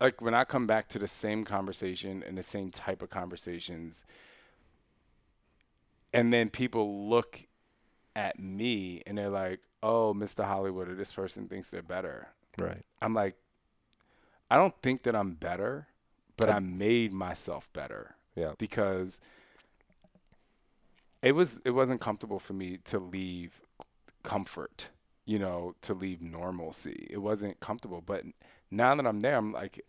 like 0.00 0.20
when 0.20 0.34
I 0.34 0.44
come 0.44 0.66
back 0.66 0.88
to 0.88 0.98
the 0.98 1.08
same 1.08 1.44
conversation 1.44 2.22
and 2.26 2.36
the 2.38 2.42
same 2.42 2.70
type 2.70 3.02
of 3.02 3.10
conversations, 3.10 4.04
and 6.12 6.32
then 6.32 6.50
people 6.50 7.08
look 7.08 7.46
at 8.16 8.38
me 8.38 9.02
and 9.06 9.18
they're 9.18 9.28
like, 9.28 9.60
"Oh, 9.82 10.14
Mr. 10.14 10.44
Hollywood, 10.44 10.88
or 10.88 10.94
this 10.94 11.12
person 11.12 11.48
thinks 11.48 11.70
they're 11.70 11.82
better." 11.82 12.28
Right. 12.56 12.84
I'm 13.00 13.14
like, 13.14 13.36
I 14.50 14.56
don't 14.56 14.74
think 14.82 15.02
that 15.04 15.14
I'm 15.14 15.34
better, 15.34 15.86
but 16.36 16.48
I 16.48 16.58
made 16.58 17.12
myself 17.12 17.72
better 17.72 18.16
Yeah. 18.34 18.54
because 18.58 19.20
it 21.22 21.32
was 21.32 21.60
it 21.64 21.70
wasn't 21.70 22.00
comfortable 22.00 22.38
for 22.38 22.52
me 22.52 22.78
to 22.84 22.98
leave 22.98 23.60
comfort, 24.22 24.88
you 25.24 25.38
know, 25.38 25.74
to 25.82 25.94
leave 25.94 26.20
normalcy. 26.22 27.06
It 27.10 27.18
wasn't 27.18 27.60
comfortable, 27.60 28.00
but 28.00 28.24
now 28.70 28.94
that 28.94 29.06
I'm 29.06 29.20
there, 29.20 29.36
I'm 29.36 29.52
like 29.52 29.84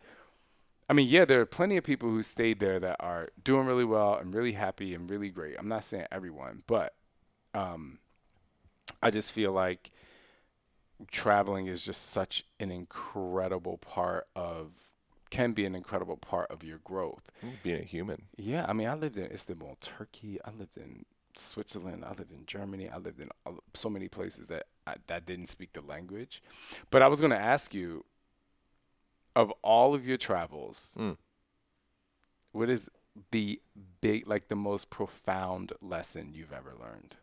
I 0.88 0.92
mean, 0.92 1.06
yeah, 1.08 1.24
there 1.24 1.40
are 1.40 1.46
plenty 1.46 1.76
of 1.76 1.84
people 1.84 2.08
who 2.08 2.24
stayed 2.24 2.58
there 2.58 2.80
that 2.80 2.96
are 2.98 3.28
doing 3.44 3.66
really 3.66 3.84
well 3.84 4.16
and 4.16 4.34
really 4.34 4.52
happy 4.52 4.92
and 4.92 5.08
really 5.08 5.28
great. 5.28 5.54
I'm 5.56 5.68
not 5.68 5.84
saying 5.84 6.06
everyone, 6.10 6.62
but 6.66 6.94
um 7.54 7.98
I 9.02 9.10
just 9.10 9.32
feel 9.32 9.52
like 9.52 9.90
traveling 11.10 11.66
is 11.66 11.84
just 11.84 12.10
such 12.10 12.44
an 12.58 12.70
incredible 12.70 13.78
part 13.78 14.26
of 14.34 14.90
can 15.30 15.52
be 15.52 15.64
an 15.64 15.74
incredible 15.74 16.16
part 16.16 16.50
of 16.50 16.64
your 16.64 16.78
growth. 16.78 17.30
Being 17.62 17.80
a 17.80 17.84
human. 17.84 18.24
Yeah, 18.36 18.66
I 18.68 18.72
mean, 18.72 18.88
I 18.88 18.94
lived 18.94 19.16
in 19.16 19.30
Istanbul, 19.30 19.78
Turkey. 19.80 20.40
I 20.44 20.50
lived 20.50 20.76
in 20.76 21.04
Switzerland. 21.36 22.04
I 22.04 22.10
lived 22.10 22.32
in 22.32 22.46
Germany. 22.46 22.88
I 22.88 22.98
lived 22.98 23.20
in 23.20 23.30
so 23.74 23.88
many 23.88 24.08
places 24.08 24.48
that 24.48 24.66
I, 24.86 24.96
that 25.06 25.26
didn't 25.26 25.46
speak 25.46 25.72
the 25.72 25.82
language. 25.82 26.42
But 26.90 27.02
I 27.02 27.06
was 27.06 27.20
going 27.20 27.30
to 27.30 27.40
ask 27.40 27.72
you, 27.72 28.04
of 29.36 29.50
all 29.62 29.94
of 29.94 30.06
your 30.06 30.16
travels, 30.16 30.94
Mm. 30.98 31.16
what 32.52 32.68
is 32.68 32.88
the 33.30 33.60
big, 34.00 34.26
like 34.26 34.48
the 34.48 34.56
most 34.56 34.90
profound 34.90 35.72
lesson 35.80 36.32
you've 36.32 36.52
ever 36.52 36.72
learned? 36.78 37.16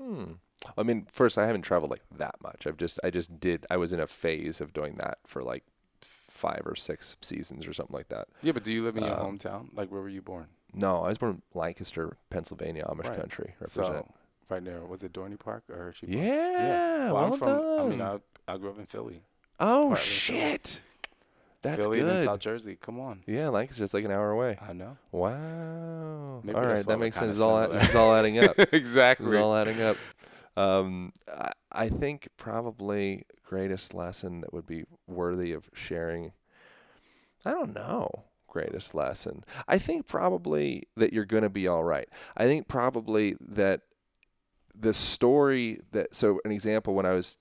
Hmm. 0.00 0.32
I 0.76 0.82
mean, 0.82 1.06
first, 1.10 1.38
I 1.38 1.46
haven't 1.46 1.62
traveled 1.62 1.90
like 1.90 2.02
that 2.16 2.36
much. 2.42 2.66
I've 2.66 2.76
just, 2.76 3.00
I 3.02 3.10
just 3.10 3.40
did. 3.40 3.66
I 3.70 3.76
was 3.78 3.92
in 3.92 4.00
a 4.00 4.06
phase 4.06 4.60
of 4.60 4.72
doing 4.72 4.94
that 4.96 5.18
for 5.26 5.42
like 5.42 5.64
five 6.00 6.62
or 6.64 6.74
six 6.76 7.16
seasons 7.20 7.66
or 7.66 7.72
something 7.72 7.94
like 7.96 8.08
that. 8.08 8.28
Yeah, 8.42 8.52
but 8.52 8.64
do 8.64 8.72
you 8.72 8.84
live 8.84 8.96
in 8.96 9.04
your 9.04 9.18
Um, 9.18 9.38
hometown? 9.38 9.68
Like, 9.76 9.90
where 9.90 10.00
were 10.02 10.08
you 10.08 10.22
born? 10.22 10.48
No, 10.72 11.02
I 11.04 11.08
was 11.08 11.18
born 11.18 11.32
in 11.36 11.42
Lancaster, 11.58 12.16
Pennsylvania, 12.30 12.84
Amish 12.86 13.08
Right. 13.08 13.18
country. 13.18 13.54
Represent. 13.58 13.86
So, 14.06 14.14
right 14.48 14.64
there. 14.64 14.84
Was 14.84 15.02
it 15.02 15.12
Dorney 15.12 15.38
Park 15.38 15.64
or 15.68 15.76
Hershey 15.76 16.06
Park? 16.06 16.16
yeah, 16.18 17.12
Well, 17.12 17.14
well 17.14 17.32
I'm 17.32 17.38
from. 17.38 17.80
I 17.86 17.88
mean. 17.88 18.00
I, 18.02 18.20
I 18.52 18.56
grew 18.58 18.70
up 18.70 18.78
in 18.78 18.86
Philly. 18.86 19.22
oh 19.58 19.94
shit. 19.96 20.66
Philly. 20.68 20.84
That's 21.62 21.84
Philly 21.84 22.00
and 22.00 22.08
good. 22.08 22.24
South 22.24 22.40
Jersey. 22.40 22.76
Come 22.80 22.98
on. 23.00 23.22
Yeah, 23.26 23.48
Lancaster's 23.48 23.92
like 23.92 24.04
an 24.04 24.10
hour 24.10 24.30
away. 24.30 24.58
I 24.66 24.72
know. 24.72 24.96
Wow. 25.12 26.40
Maybe 26.42 26.56
all 26.56 26.64
right, 26.64 26.86
that 26.86 26.98
makes 26.98 27.16
sense. 27.16 27.32
It's 27.32 27.40
all, 27.40 27.62
similar. 27.62 27.82
it's 27.82 27.94
all 27.94 28.14
adding 28.14 28.38
up. 28.38 28.58
exactly. 28.72 29.26
It's 29.26 29.42
all 29.42 29.54
adding 29.54 29.80
up. 29.82 29.96
Um, 30.56 31.12
I, 31.28 31.52
I 31.72 31.88
think 31.88 32.28
probably 32.36 33.24
greatest 33.44 33.94
lesson 33.94 34.40
that 34.40 34.52
would 34.52 34.66
be 34.66 34.84
worthy 35.06 35.52
of 35.52 35.68
sharing. 35.74 36.32
I 37.44 37.50
don't 37.50 37.74
know. 37.74 38.24
Greatest 38.48 38.94
lesson. 38.94 39.44
I 39.68 39.78
think 39.78 40.06
probably 40.06 40.84
that 40.96 41.12
you're 41.12 41.24
going 41.24 41.42
to 41.42 41.50
be 41.50 41.68
all 41.68 41.84
right. 41.84 42.08
I 42.36 42.44
think 42.44 42.68
probably 42.68 43.36
that 43.40 43.82
the 44.74 44.94
story 44.94 45.80
that 45.92 46.14
so 46.16 46.40
an 46.44 46.52
example 46.52 46.94
when 46.94 47.06
I 47.06 47.12
was 47.12 47.36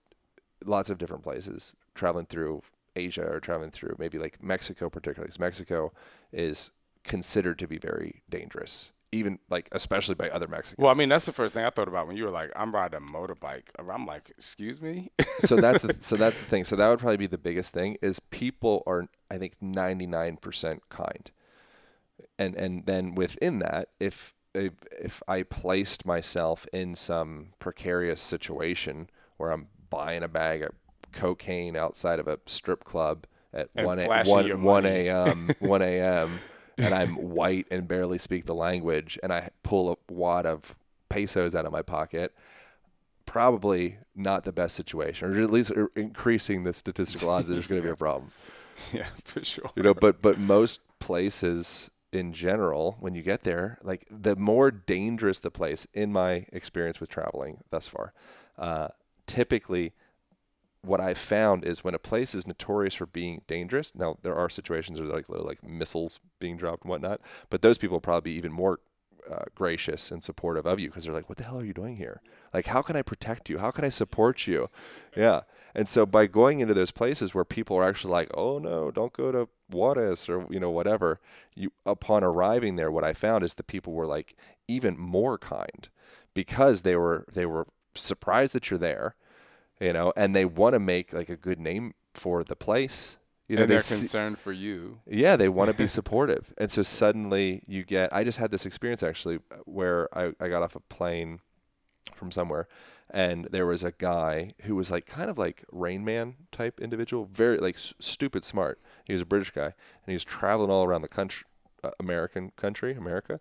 lots 0.65 0.89
of 0.89 0.97
different 0.97 1.23
places 1.23 1.75
traveling 1.95 2.25
through 2.25 2.61
Asia 2.95 3.25
or 3.25 3.39
traveling 3.39 3.71
through 3.71 3.95
maybe 3.99 4.17
like 4.17 4.41
Mexico 4.41 4.89
particularly 4.89 5.27
because 5.27 5.39
Mexico 5.39 5.93
is 6.31 6.71
considered 7.03 7.59
to 7.59 7.67
be 7.67 7.77
very 7.77 8.23
dangerous 8.29 8.91
even 9.11 9.39
like 9.49 9.67
especially 9.71 10.15
by 10.15 10.29
other 10.29 10.47
Mexicans. 10.47 10.83
Well, 10.83 10.93
I 10.93 10.97
mean, 10.97 11.09
that's 11.09 11.25
the 11.25 11.31
first 11.31 11.55
thing 11.55 11.65
I 11.65 11.69
thought 11.69 11.87
about 11.87 12.07
when 12.07 12.15
you 12.15 12.25
were 12.25 12.31
like, 12.31 12.51
"I'm 12.55 12.73
riding 12.73 12.97
a 12.97 13.01
motorbike." 13.01 13.69
I'm 13.77 14.05
like, 14.05 14.29
"Excuse 14.29 14.81
me." 14.81 15.11
so 15.39 15.55
that's 15.55 15.81
the 15.81 15.93
so 15.93 16.15
that's 16.15 16.39
the 16.39 16.45
thing. 16.45 16.63
So 16.63 16.75
that 16.75 16.87
would 16.87 16.99
probably 16.99 17.17
be 17.17 17.27
the 17.27 17.37
biggest 17.37 17.73
thing 17.73 17.97
is 18.01 18.19
people 18.19 18.83
are 18.85 19.07
I 19.29 19.37
think 19.37 19.55
99% 19.61 20.79
kind. 20.89 21.31
And 22.37 22.55
and 22.55 22.85
then 22.85 23.15
within 23.15 23.59
that 23.59 23.89
if 23.99 24.33
if, 24.53 24.73
if 24.91 25.23
I 25.27 25.43
placed 25.43 26.05
myself 26.05 26.67
in 26.73 26.95
some 26.95 27.53
precarious 27.59 28.21
situation 28.21 29.09
where 29.37 29.51
I'm 29.51 29.67
buying 29.89 30.23
a 30.23 30.27
bag 30.27 30.63
of 30.63 30.71
cocaine 31.11 31.75
outside 31.75 32.19
of 32.19 32.27
a 32.27 32.39
strip 32.45 32.83
club 32.83 33.25
at 33.53 33.69
And 33.75 33.85
1 33.85 33.99
a, 33.99 34.05
flashing 34.05 34.31
1, 34.31 34.47
your 34.47 34.57
1 34.57 34.83
money. 34.83 35.07
a.m. 35.07 35.49
1 35.59 35.81
a.m. 35.81 36.39
and 36.77 36.93
I'm 36.93 37.15
white 37.15 37.67
and 37.71 37.87
barely 37.87 38.17
speak 38.17 38.45
the 38.45 38.55
language 38.55 39.17
and 39.23 39.33
I 39.33 39.49
pull 39.63 39.91
a 39.91 40.13
wad 40.13 40.45
of 40.45 40.75
pesos 41.09 41.55
out 41.55 41.65
of 41.65 41.71
my 41.71 41.81
pocket 41.81 42.33
probably 43.29 43.99
not 44.15 44.43
the 44.43 44.51
best 44.51 44.75
situation, 44.75 45.29
or 45.29 45.39
at 45.39 45.51
least 45.51 45.69
er, 45.71 45.91
increasing 45.95 46.63
the 46.63 46.73
statistical 46.73 47.29
odds 47.29 47.47
that 47.47 47.53
there's 47.53 47.67
going 47.67 47.79
to 47.79 47.87
be 47.87 47.91
a 47.91 47.95
problem. 48.07 48.31
yeah, 48.93 49.05
for 49.23 49.43
sure. 49.43 49.69
You 49.75 49.83
know, 49.83 49.93
but 49.93 50.19
but 50.21 50.39
most 50.39 50.79
places 50.99 51.91
in 52.11 52.33
general, 52.33 52.97
when 52.99 53.13
you 53.13 53.21
get 53.21 53.43
there, 53.43 53.77
like 53.83 54.07
the 54.09 54.35
more 54.35 54.71
dangerous 54.71 55.39
the 55.39 55.51
place, 55.51 55.85
in 55.93 56.11
my 56.11 56.47
experience 56.51 56.99
with 56.99 57.09
traveling 57.09 57.59
thus 57.69 57.87
far, 57.87 58.13
uh, 58.57 58.87
typically 59.27 59.93
what 60.81 61.01
I 61.01 61.13
found 61.13 61.65
is 61.65 61.83
when 61.83 61.93
a 61.93 61.99
place 61.99 62.33
is 62.33 62.47
notorious 62.47 62.95
for 62.95 63.05
being 63.05 63.41
dangerous. 63.47 63.93
Now 63.93 64.17
there 64.21 64.35
are 64.35 64.49
situations 64.49 64.99
where 64.99 65.09
like 65.09 65.29
little 65.29 65.45
like 65.45 65.63
missiles 65.63 66.19
being 66.39 66.57
dropped 66.57 66.83
and 66.83 66.89
whatnot, 66.89 67.21
but 67.49 67.61
those 67.61 67.77
people 67.77 67.95
will 67.95 68.01
probably 68.01 68.31
be 68.31 68.37
even 68.37 68.51
more 68.51 68.79
uh, 69.29 69.43
gracious 69.53 70.09
and 70.09 70.23
supportive 70.23 70.65
of 70.65 70.79
you 70.79 70.87
because 70.89 71.03
they're 71.03 71.13
like, 71.13 71.29
"What 71.29 71.37
the 71.37 71.43
hell 71.43 71.59
are 71.59 71.65
you 71.65 71.73
doing 71.73 71.97
here? 71.97 72.21
Like, 72.53 72.67
how 72.67 72.81
can 72.81 72.95
I 72.95 73.01
protect 73.01 73.49
you? 73.49 73.59
How 73.59 73.71
can 73.71 73.85
I 73.85 73.89
support 73.89 74.47
you?" 74.47 74.69
Yeah, 75.15 75.41
and 75.75 75.87
so 75.87 76.05
by 76.05 76.25
going 76.25 76.59
into 76.61 76.73
those 76.73 76.91
places 76.91 77.33
where 77.33 77.45
people 77.45 77.77
are 77.77 77.87
actually 77.87 78.11
like, 78.11 78.31
"Oh 78.33 78.57
no, 78.59 78.89
don't 78.89 79.13
go 79.13 79.31
to 79.31 79.49
Juarez 79.69 80.29
or 80.29 80.47
you 80.49 80.59
know 80.59 80.71
whatever," 80.71 81.19
you 81.55 81.71
upon 81.85 82.23
arriving 82.23 82.75
there, 82.75 82.91
what 82.91 83.03
I 83.03 83.13
found 83.13 83.43
is 83.43 83.53
the 83.53 83.63
people 83.63 83.93
were 83.93 84.07
like 84.07 84.35
even 84.67 84.97
more 84.97 85.37
kind 85.37 85.89
because 86.33 86.81
they 86.81 86.95
were 86.95 87.25
they 87.31 87.45
were 87.45 87.67
surprised 87.95 88.55
that 88.55 88.69
you're 88.69 88.79
there, 88.79 89.15
you 89.79 89.93
know, 89.93 90.11
and 90.15 90.35
they 90.35 90.45
want 90.45 90.73
to 90.73 90.79
make 90.79 91.13
like 91.13 91.29
a 91.29 91.35
good 91.37 91.59
name 91.59 91.93
for 92.13 92.43
the 92.43 92.55
place. 92.55 93.17
You 93.47 93.55
know, 93.55 93.63
and 93.63 93.71
they 93.71 93.75
they're 93.75 93.81
see- 93.81 93.99
concerned 94.01 94.37
for 94.37 94.51
you. 94.51 94.99
yeah, 95.07 95.35
they 95.35 95.49
want 95.49 95.71
to 95.71 95.75
be 95.75 95.87
supportive. 95.99 96.53
And 96.57 96.69
so 96.71 96.83
suddenly 96.83 97.63
you 97.67 97.83
get, 97.83 98.13
I 98.13 98.23
just 98.23 98.37
had 98.37 98.51
this 98.51 98.65
experience 98.65 99.01
actually 99.01 99.39
where 99.65 100.07
I, 100.15 100.33
I 100.39 100.49
got 100.49 100.61
off 100.61 100.75
a 100.75 100.79
plane 100.81 101.39
from 102.13 102.29
somewhere 102.31 102.67
and 103.11 103.45
there 103.51 103.65
was 103.65 103.83
a 103.83 103.91
guy 103.91 104.51
who 104.63 104.75
was 104.75 104.91
like 104.91 105.07
kind 105.07 105.31
of 105.31 105.39
like 105.39 105.63
Rain 105.71 106.05
Man 106.05 106.35
type 106.51 106.79
individual, 106.79 107.25
very 107.25 107.57
like 107.57 107.75
s- 107.75 107.93
stupid 107.99 108.43
smart. 108.43 108.79
He 109.05 109.13
was 109.13 109.21
a 109.23 109.25
British 109.25 109.49
guy 109.49 109.65
and 109.65 109.73
he 110.05 110.13
was 110.13 110.23
traveling 110.23 110.69
all 110.69 110.83
around 110.83 111.01
the 111.01 111.07
country, 111.07 111.47
uh, 111.83 111.89
American 111.99 112.51
country, 112.55 112.93
America, 112.93 113.39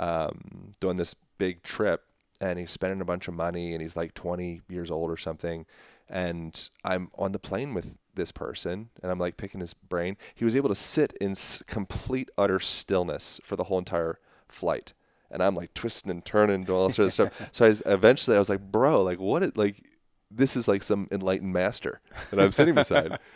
um, 0.00 0.72
doing 0.80 0.96
this 0.96 1.14
big 1.38 1.62
trip 1.62 2.02
and 2.50 2.58
he's 2.58 2.70
spending 2.70 3.00
a 3.00 3.04
bunch 3.04 3.28
of 3.28 3.34
money 3.34 3.72
and 3.72 3.82
he's 3.82 3.96
like 3.96 4.14
20 4.14 4.62
years 4.68 4.90
old 4.90 5.10
or 5.10 5.16
something 5.16 5.66
and 6.08 6.68
i'm 6.84 7.08
on 7.16 7.32
the 7.32 7.38
plane 7.38 7.74
with 7.74 7.96
this 8.14 8.30
person 8.30 8.90
and 9.02 9.10
i'm 9.10 9.18
like 9.18 9.36
picking 9.36 9.60
his 9.60 9.74
brain 9.74 10.16
he 10.34 10.44
was 10.44 10.54
able 10.54 10.68
to 10.68 10.74
sit 10.74 11.12
in 11.20 11.32
s- 11.32 11.62
complete 11.66 12.30
utter 12.36 12.60
stillness 12.60 13.40
for 13.42 13.56
the 13.56 13.64
whole 13.64 13.78
entire 13.78 14.18
flight 14.48 14.92
and 15.30 15.42
i'm 15.42 15.54
like 15.54 15.72
twisting 15.74 16.10
and 16.10 16.24
turning 16.24 16.64
doing 16.64 16.78
all 16.78 16.90
sort 16.90 17.06
of 17.06 17.12
stuff 17.12 17.48
so 17.52 17.64
I 17.64 17.68
was, 17.68 17.82
eventually 17.86 18.36
i 18.36 18.38
was 18.38 18.50
like 18.50 18.60
bro 18.60 19.02
like 19.02 19.18
what 19.18 19.42
it 19.42 19.56
like 19.56 19.82
this 20.30 20.56
is 20.56 20.68
like 20.68 20.82
some 20.82 21.08
enlightened 21.10 21.52
master 21.52 22.00
that 22.30 22.40
i'm 22.40 22.52
sitting 22.52 22.74
beside 22.74 23.18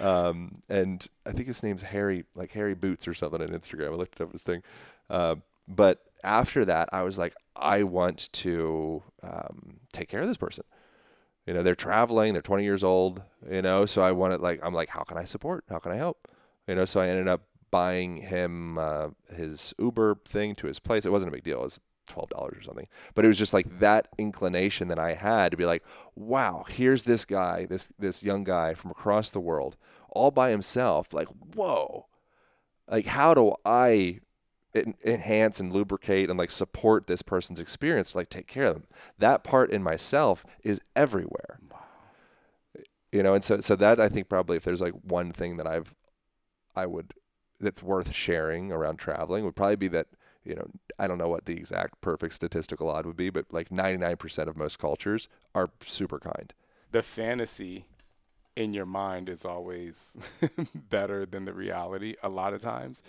um, 0.00 0.60
and 0.68 1.06
I 1.24 1.32
think 1.32 1.46
his 1.46 1.62
name's 1.62 1.82
Harry, 1.82 2.24
like 2.34 2.52
Harry 2.52 2.74
Boots 2.74 3.08
or 3.08 3.14
something 3.14 3.40
on 3.40 3.48
Instagram. 3.48 3.92
I 3.92 3.94
looked 3.94 4.20
up 4.20 4.32
his 4.32 4.42
thing. 4.42 4.62
Uh, 5.08 5.36
but 5.68 6.00
after 6.24 6.64
that, 6.64 6.88
I 6.92 7.02
was 7.02 7.18
like, 7.18 7.34
I 7.54 7.82
want 7.82 8.32
to 8.32 9.02
um, 9.22 9.80
take 9.92 10.08
care 10.08 10.20
of 10.20 10.26
this 10.26 10.36
person. 10.36 10.64
You 11.46 11.54
know, 11.54 11.62
they're 11.62 11.74
traveling, 11.74 12.32
they're 12.32 12.42
20 12.42 12.64
years 12.64 12.82
old, 12.82 13.22
you 13.50 13.62
know, 13.62 13.86
so 13.86 14.02
I 14.02 14.12
wanted, 14.12 14.40
like, 14.40 14.60
I'm 14.62 14.74
like, 14.74 14.88
how 14.88 15.02
can 15.02 15.16
I 15.16 15.24
support? 15.24 15.64
How 15.68 15.78
can 15.78 15.92
I 15.92 15.96
help? 15.96 16.28
You 16.66 16.74
know, 16.74 16.84
so 16.84 17.00
I 17.00 17.08
ended 17.08 17.28
up 17.28 17.42
buying 17.70 18.18
him 18.18 18.78
uh, 18.78 19.08
his 19.34 19.74
Uber 19.78 20.18
thing 20.26 20.54
to 20.56 20.66
his 20.66 20.78
place. 20.78 21.06
It 21.06 21.12
wasn't 21.12 21.30
a 21.30 21.32
big 21.32 21.44
deal. 21.44 21.60
It 21.60 21.64
was 21.64 21.80
twelve 22.06 22.30
dollars 22.30 22.58
or 22.58 22.62
something. 22.62 22.88
But 23.14 23.24
it 23.24 23.28
was 23.28 23.38
just 23.38 23.52
like 23.52 23.78
that 23.78 24.08
inclination 24.18 24.88
that 24.88 24.98
I 24.98 25.14
had 25.14 25.50
to 25.50 25.56
be 25.56 25.66
like, 25.66 25.84
wow, 26.14 26.64
here's 26.68 27.04
this 27.04 27.24
guy, 27.24 27.66
this 27.66 27.92
this 27.98 28.22
young 28.22 28.44
guy 28.44 28.74
from 28.74 28.90
across 28.90 29.30
the 29.30 29.40
world, 29.40 29.76
all 30.10 30.30
by 30.30 30.50
himself. 30.50 31.12
Like, 31.12 31.28
whoa, 31.54 32.06
like 32.90 33.06
how 33.06 33.34
do 33.34 33.54
I 33.64 34.20
enhance 34.74 35.60
and 35.60 35.72
lubricate 35.72 36.30
and 36.30 36.38
like 36.38 36.50
support 36.50 37.06
this 37.06 37.22
person's 37.22 37.60
experience? 37.60 38.14
Like 38.14 38.30
take 38.30 38.46
care 38.46 38.66
of 38.66 38.74
them. 38.74 38.86
That 39.18 39.44
part 39.44 39.70
in 39.70 39.82
myself 39.82 40.44
is 40.62 40.80
everywhere. 40.94 41.60
You 43.12 43.22
know, 43.22 43.34
and 43.34 43.42
so 43.42 43.60
so 43.60 43.74
that 43.76 44.00
I 44.00 44.08
think 44.08 44.28
probably 44.28 44.56
if 44.56 44.64
there's 44.64 44.80
like 44.80 44.94
one 45.02 45.32
thing 45.32 45.56
that 45.56 45.66
I've 45.66 45.94
I 46.76 46.86
would 46.86 47.14
that's 47.58 47.82
worth 47.82 48.14
sharing 48.14 48.70
around 48.70 48.98
traveling 48.98 49.44
would 49.44 49.56
probably 49.56 49.76
be 49.76 49.88
that 49.88 50.06
you 50.44 50.54
know 50.54 50.68
I 50.98 51.06
don't 51.06 51.18
know 51.18 51.28
what 51.28 51.46
the 51.46 51.56
exact 51.56 52.00
perfect 52.00 52.34
statistical 52.34 52.90
odd 52.90 53.06
would 53.06 53.16
be, 53.16 53.30
but 53.30 53.46
like 53.50 53.70
99% 53.70 54.46
of 54.46 54.56
most 54.56 54.78
cultures 54.78 55.28
are 55.54 55.70
super 55.80 56.18
kind. 56.18 56.52
The 56.90 57.02
fantasy 57.02 57.86
in 58.58 58.74
your 58.74 58.86
mind 58.86 59.28
is 59.28 59.44
always 59.44 60.16
better 60.74 61.24
than 61.24 61.44
the 61.44 61.52
reality 61.52 62.16
a 62.22 62.28
lot 62.28 62.52
of 62.52 62.60
times. 62.60 63.02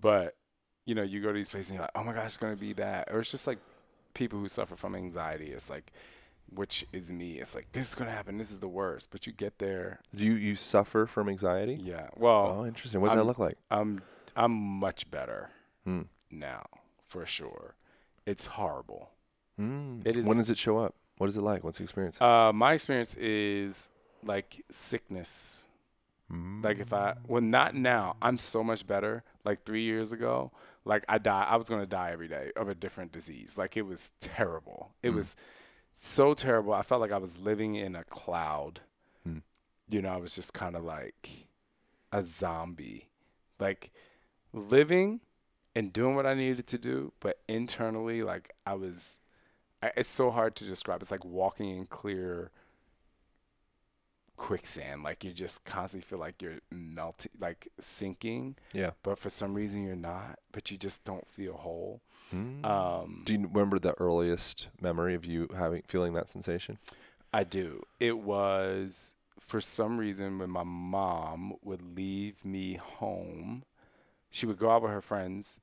But, 0.00 0.36
you 0.84 0.94
know, 0.94 1.02
you 1.02 1.20
go 1.22 1.28
to 1.28 1.34
these 1.34 1.48
places 1.48 1.70
and 1.70 1.76
you're 1.78 1.84
like, 1.84 1.92
oh 1.94 2.04
my 2.04 2.12
gosh, 2.12 2.26
it's 2.26 2.36
going 2.36 2.54
to 2.54 2.60
be 2.60 2.72
that. 2.74 3.08
Or 3.10 3.20
it's 3.20 3.30
just 3.30 3.46
like 3.46 3.58
people 4.14 4.38
who 4.38 4.48
suffer 4.48 4.76
from 4.76 4.94
anxiety. 4.94 5.46
It's 5.50 5.70
like, 5.70 5.92
which 6.54 6.86
is 6.92 7.10
me. 7.10 7.40
It's 7.40 7.54
like, 7.54 7.72
this 7.72 7.88
is 7.88 7.94
going 7.94 8.08
to 8.08 8.14
happen. 8.14 8.36
This 8.38 8.50
is 8.50 8.58
the 8.60 8.68
worst. 8.68 9.10
But 9.10 9.26
you 9.26 9.32
get 9.32 9.58
there. 9.58 10.00
Do 10.14 10.24
you 10.24 10.34
you 10.34 10.56
suffer 10.56 11.06
from 11.06 11.28
anxiety? 11.28 11.78
Yeah. 11.82 12.08
Well, 12.16 12.58
Oh, 12.60 12.66
interesting. 12.66 13.00
What 13.00 13.08
does 13.08 13.14
that 13.14 13.20
I'm- 13.20 13.26
look 13.26 13.38
like? 13.38 13.56
I'm, 13.70 14.02
I'm 14.36 14.52
much 14.52 15.10
better 15.10 15.50
Hmm. 15.84 16.02
now, 16.30 16.66
for 17.06 17.24
sure. 17.26 17.74
It's 18.26 18.46
horrible. 18.46 19.10
Mm. 19.60 20.06
It 20.06 20.16
is- 20.16 20.26
When 20.26 20.36
does 20.38 20.50
it 20.50 20.58
show 20.58 20.78
up? 20.78 20.94
What 21.18 21.28
is 21.28 21.36
it 21.36 21.42
like? 21.42 21.62
What's 21.64 21.78
the 21.78 21.84
experience? 21.84 22.20
Uh, 22.20 22.52
my 22.52 22.72
experience 22.72 23.14
is 23.16 23.88
like 24.24 24.62
sickness. 24.70 25.64
Like 26.62 26.78
if 26.78 26.92
I, 26.92 27.14
well, 27.28 27.42
not 27.42 27.74
now. 27.74 28.16
I'm 28.22 28.38
so 28.38 28.64
much 28.64 28.86
better. 28.86 29.22
Like 29.44 29.64
three 29.64 29.82
years 29.82 30.12
ago, 30.12 30.52
like 30.84 31.04
I 31.08 31.18
die. 31.18 31.46
I 31.48 31.56
was 31.56 31.68
gonna 31.68 31.86
die 31.86 32.10
every 32.12 32.28
day 32.28 32.52
of 32.56 32.68
a 32.68 32.74
different 32.74 33.12
disease. 33.12 33.56
Like 33.58 33.76
it 33.76 33.82
was 33.82 34.10
terrible. 34.20 34.92
It 35.02 35.10
was 35.10 35.36
so 35.96 36.34
terrible. 36.34 36.72
I 36.72 36.82
felt 36.82 37.00
like 37.00 37.12
I 37.12 37.18
was 37.18 37.38
living 37.38 37.74
in 37.74 37.94
a 37.94 38.04
cloud. 38.04 38.80
Hmm. 39.24 39.38
You 39.88 40.02
know, 40.02 40.10
I 40.10 40.16
was 40.16 40.34
just 40.34 40.52
kind 40.52 40.76
of 40.76 40.84
like 40.84 41.46
a 42.12 42.22
zombie, 42.22 43.10
like 43.58 43.90
living 44.52 45.20
and 45.74 45.92
doing 45.92 46.14
what 46.14 46.26
I 46.26 46.34
needed 46.34 46.66
to 46.68 46.78
do, 46.78 47.12
but 47.20 47.40
internally, 47.48 48.22
like 48.22 48.54
I 48.66 48.74
was. 48.74 49.16
I, 49.82 49.90
it's 49.96 50.10
so 50.10 50.30
hard 50.30 50.56
to 50.56 50.64
describe. 50.64 51.02
It's 51.02 51.10
like 51.10 51.24
walking 51.24 51.68
in 51.68 51.86
clear 51.86 52.50
quicksand. 54.36 55.02
Like 55.02 55.24
you 55.24 55.32
just 55.32 55.64
constantly 55.64 56.06
feel 56.06 56.18
like 56.18 56.40
you're 56.42 56.60
melting, 56.70 57.32
like 57.40 57.68
sinking. 57.80 58.56
Yeah. 58.72 58.90
But 59.02 59.18
for 59.18 59.30
some 59.30 59.54
reason 59.54 59.84
you're 59.84 59.96
not. 59.96 60.38
But 60.52 60.70
you 60.70 60.76
just 60.76 61.04
don't 61.04 61.26
feel 61.28 61.54
whole. 61.54 62.00
Mm. 62.34 62.64
Um, 62.64 63.22
Do 63.26 63.32
you 63.34 63.46
remember 63.52 63.78
the 63.78 63.92
earliest 64.00 64.68
memory 64.80 65.14
of 65.14 65.24
you 65.24 65.48
having 65.56 65.82
feeling 65.86 66.14
that 66.14 66.28
sensation? 66.28 66.78
I 67.32 67.44
do. 67.44 67.82
It 68.00 68.18
was 68.18 69.14
for 69.40 69.60
some 69.60 69.98
reason 69.98 70.38
when 70.38 70.50
my 70.50 70.62
mom 70.64 71.54
would 71.62 71.96
leave 71.96 72.44
me 72.44 72.74
home, 72.74 73.64
she 74.30 74.46
would 74.46 74.58
go 74.58 74.70
out 74.70 74.82
with 74.82 74.90
her 74.90 75.02
friends, 75.02 75.60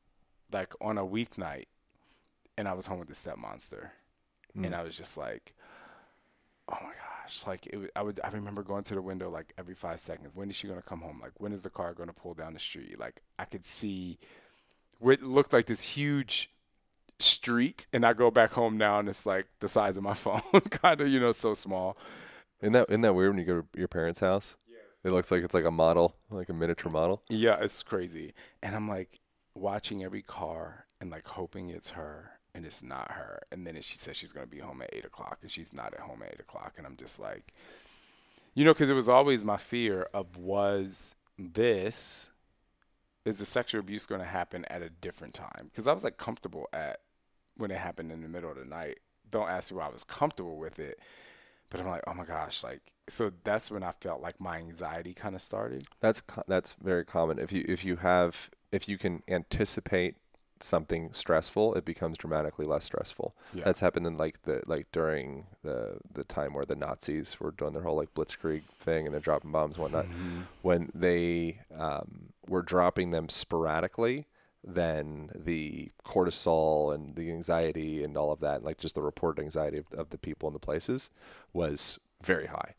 like 0.52 0.74
on 0.80 0.98
a 1.00 1.06
weeknight, 1.06 1.66
and 2.58 2.68
I 2.68 2.74
was 2.74 2.86
home 2.86 3.00
with 3.00 3.08
the 3.08 3.16
step 3.16 3.38
monster, 3.38 3.94
Mm. 4.56 4.66
and 4.68 4.76
I 4.76 4.84
was 4.84 4.96
just 4.96 5.18
like, 5.18 5.54
oh 6.70 6.78
my 6.82 6.94
gosh, 7.32 7.48
like 7.48 7.68
it. 7.68 7.92
I 7.96 8.02
would. 8.02 8.20
I 8.24 8.30
remember 8.30 8.64
going 8.64 8.84
to 8.86 8.96
the 8.96 9.02
window 9.02 9.30
like 9.30 9.54
every 9.58 9.76
five 9.76 10.00
seconds. 10.00 10.36
When 10.36 10.50
is 10.50 10.56
she 10.56 10.68
gonna 10.68 10.82
come 10.82 11.02
home? 11.02 11.20
Like 11.22 11.34
when 11.38 11.54
is 11.54 11.62
the 11.62 11.70
car 11.70 11.94
gonna 11.94 12.14
pull 12.14 12.34
down 12.34 12.54
the 12.54 12.60
street? 12.60 13.00
Like 13.00 13.22
I 13.40 13.46
could 13.46 13.66
see, 13.66 14.20
where 15.00 15.14
it 15.14 15.24
looked 15.24 15.54
like 15.54 15.66
this 15.66 15.82
huge 15.82 16.50
street 17.20 17.86
and 17.94 18.06
I 18.06 18.14
go 18.14 18.32
back 18.32 18.52
home 18.52 18.78
now 18.78 19.00
and 19.00 19.08
it's 19.08 19.26
like 19.26 19.48
the 19.60 19.70
size 19.70 19.98
of 19.98 20.04
my 20.04 20.14
phone, 20.16 20.42
kind 20.70 21.02
of, 21.02 21.08
you 21.08 21.20
know, 21.20 21.32
so 21.32 21.54
small. 21.54 21.98
Isn't 22.62 22.74
that 22.74 22.90
isn't 22.90 23.02
that 23.02 23.14
weird 23.14 23.32
when 23.32 23.40
you 23.40 23.46
go 23.46 23.62
to 23.62 23.68
your 23.76 23.88
parents' 23.88 24.20
house? 24.20 24.58
Yes. 24.68 24.80
It 25.04 25.12
looks 25.12 25.32
like 25.32 25.44
it's 25.44 25.54
like 25.54 25.66
a 25.66 25.72
model, 25.72 26.16
like 26.30 26.50
a 26.50 26.54
miniature 26.54 26.92
model. 26.92 27.22
Yeah, 27.30 27.58
it's 27.60 27.82
crazy. 27.84 28.34
And 28.62 28.76
I'm 28.76 28.88
like 28.88 29.20
watching 29.54 30.04
every 30.04 30.22
car 30.22 30.86
and 31.00 31.10
like 31.10 31.28
hoping 31.28 31.70
it's 31.70 31.92
her 31.92 32.41
and 32.54 32.66
it's 32.66 32.84
not 32.84 33.12
her. 33.12 33.42
And 33.52 33.66
then 33.66 33.80
she 33.82 33.98
says 33.98 34.16
she's 34.16 34.32
going 34.32 34.46
to 34.46 34.52
be 34.52 34.60
home 34.60 34.82
at 34.82 34.90
eight 34.94 35.06
o'clock 35.06 35.40
and 35.42 35.52
she's 35.52 35.74
not 35.74 35.94
at 35.94 36.02
home 36.02 36.22
at 36.24 36.34
eight 36.34 36.40
o'clock. 36.40 36.74
And 36.78 36.86
I'm 36.86 36.98
just 36.98 37.20
like, 37.20 37.54
you 38.54 38.66
know, 38.66 38.74
because 38.74 38.90
it 38.90 38.94
was 38.94 39.10
always 39.10 39.44
my 39.44 39.58
fear 39.58 40.08
of 40.14 40.38
was 40.38 41.16
this, 41.38 42.30
is 43.26 43.38
the 43.38 43.46
sexual 43.46 43.80
abuse 43.80 44.06
going 44.06 44.22
to 44.22 44.28
happen 44.28 44.66
at 44.66 44.82
a 44.82 44.90
different 44.90 45.34
time? 45.34 45.70
Because 45.72 45.88
I 45.88 45.94
was 45.94 46.04
like 46.04 46.18
comfortable 46.18 46.68
at 46.74 47.00
when 47.56 47.72
it 47.72 47.78
happened 47.78 48.12
in 48.12 48.22
the 48.22 48.28
middle 48.28 48.52
of 48.52 48.58
the 48.58 48.66
night. 48.66 49.00
Don't 49.30 49.50
ask 49.50 49.72
me 49.72 49.78
why 49.78 49.86
I 49.86 49.90
was 49.90 50.04
comfortable 50.04 50.58
with 50.58 50.80
it. 50.80 51.00
But 51.70 51.80
I'm 51.80 51.88
like, 51.88 52.04
oh 52.06 52.14
my 52.14 52.26
gosh, 52.26 52.64
like 52.64 52.82
so 53.08 53.32
that's 53.44 53.72
when 53.72 53.84
I 53.84 53.92
felt 53.92 54.22
like 54.22 54.40
my 54.42 54.58
anxiety 54.58 55.14
kind 55.14 55.36
of 55.36 55.42
started. 55.42 55.84
That's 56.02 56.22
that's 56.48 56.76
very 56.82 57.06
common. 57.06 57.40
If 57.40 57.52
you 57.54 57.66
if 57.68 57.86
you 57.86 57.98
have 57.98 58.50
if 58.74 58.90
you 58.90 58.98
can 58.98 59.24
anticipate 59.28 60.18
something 60.64 61.14
stressful, 61.14 61.76
it 61.76 61.86
becomes 61.86 62.18
dramatically 62.18 62.66
less 62.66 62.86
stressful. 62.86 63.36
Yeah. 63.54 63.64
That's 63.66 63.80
happened 63.80 64.08
in 64.08 64.18
like 64.18 64.44
the 64.44 64.62
like 64.66 64.88
during 64.92 65.48
the 65.64 65.98
the 66.14 66.24
time 66.24 66.54
where 66.54 66.66
the 66.66 66.76
Nazis 66.76 67.40
were 67.40 67.52
doing 67.52 67.74
their 67.74 67.84
whole 67.84 67.98
like 67.98 68.14
blitzkrieg 68.14 68.64
thing 68.80 69.06
and 69.06 69.14
they're 69.14 69.22
dropping 69.22 69.52
bombs 69.52 69.76
and 69.76 69.84
whatnot. 69.84 70.06
When 70.62 70.90
they 70.94 71.60
um, 71.78 72.34
were 72.48 72.62
dropping 72.62 73.12
them 73.12 73.30
sporadically, 73.30 74.28
then 74.64 75.32
the 75.36 75.92
cortisol 76.06 76.94
and 76.94 77.16
the 77.16 77.32
anxiety 77.32 78.04
and 78.04 78.16
all 78.16 78.32
of 78.32 78.40
that, 78.42 78.64
like 78.64 78.78
just 78.78 78.96
the 78.96 79.02
reported 79.02 79.42
anxiety 79.42 79.78
of, 79.78 79.86
of 79.94 80.10
the 80.10 80.18
people 80.18 80.48
in 80.48 80.54
the 80.54 80.60
places, 80.60 81.10
was 81.54 82.00
very 82.24 82.48
high. 82.48 82.76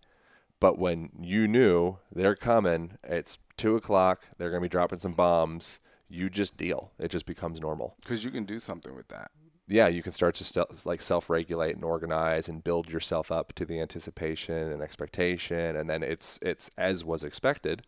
But 0.61 0.79
when 0.79 1.11
you 1.21 1.49
knew 1.49 1.99
they're 2.13 2.37
coming, 2.37 2.99
it's 3.03 3.39
two 3.57 3.75
o'clock, 3.75 4.23
they're 4.39 4.51
going 4.51 4.63
to 4.63 4.69
be 4.69 4.71
dropping 4.71 5.01
some 5.01 5.13
bombs, 5.13 5.81
you 6.13 6.29
just 6.31 6.57
deal. 6.57 6.93
It 6.99 7.09
just 7.11 7.27
becomes 7.27 7.61
normal. 7.61 7.97
Because 8.03 8.23
you 8.25 8.31
can 8.31 8.45
do 8.45 8.59
something 8.59 8.95
with 8.95 9.09
that. 9.09 9.31
Yeah, 9.69 9.89
you 9.89 10.03
can 10.03 10.13
start 10.13 10.35
to 10.37 10.45
stel- 10.45 10.69
like 10.85 11.01
self-regulate 11.01 11.75
and 11.77 11.85
organize 11.85 12.49
and 12.49 12.63
build 12.63 12.91
yourself 12.91 13.33
up 13.33 13.53
to 13.55 13.65
the 13.65 13.81
anticipation 13.81 14.55
and 14.73 14.83
expectation, 14.83 15.77
and 15.77 15.89
then 15.89 16.03
it's 16.03 16.39
it's 16.43 16.71
as 16.77 17.05
was 17.05 17.25
expected, 17.25 17.83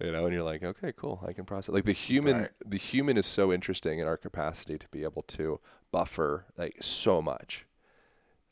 you 0.00 0.10
know. 0.10 0.24
And 0.24 0.34
you're 0.34 0.42
like, 0.42 0.64
okay, 0.64 0.92
cool, 0.96 1.22
I 1.26 1.32
can 1.32 1.44
process. 1.44 1.72
Like 1.74 1.84
the 1.84 1.92
human, 1.92 2.36
Right. 2.40 2.50
the 2.64 2.78
human 2.78 3.16
is 3.16 3.26
so 3.26 3.52
interesting 3.52 3.98
in 4.00 4.08
our 4.08 4.16
capacity 4.16 4.78
to 4.78 4.88
be 4.88 5.04
able 5.04 5.22
to 5.22 5.60
buffer 5.92 6.46
like 6.56 6.78
so 6.80 7.22
much. 7.22 7.66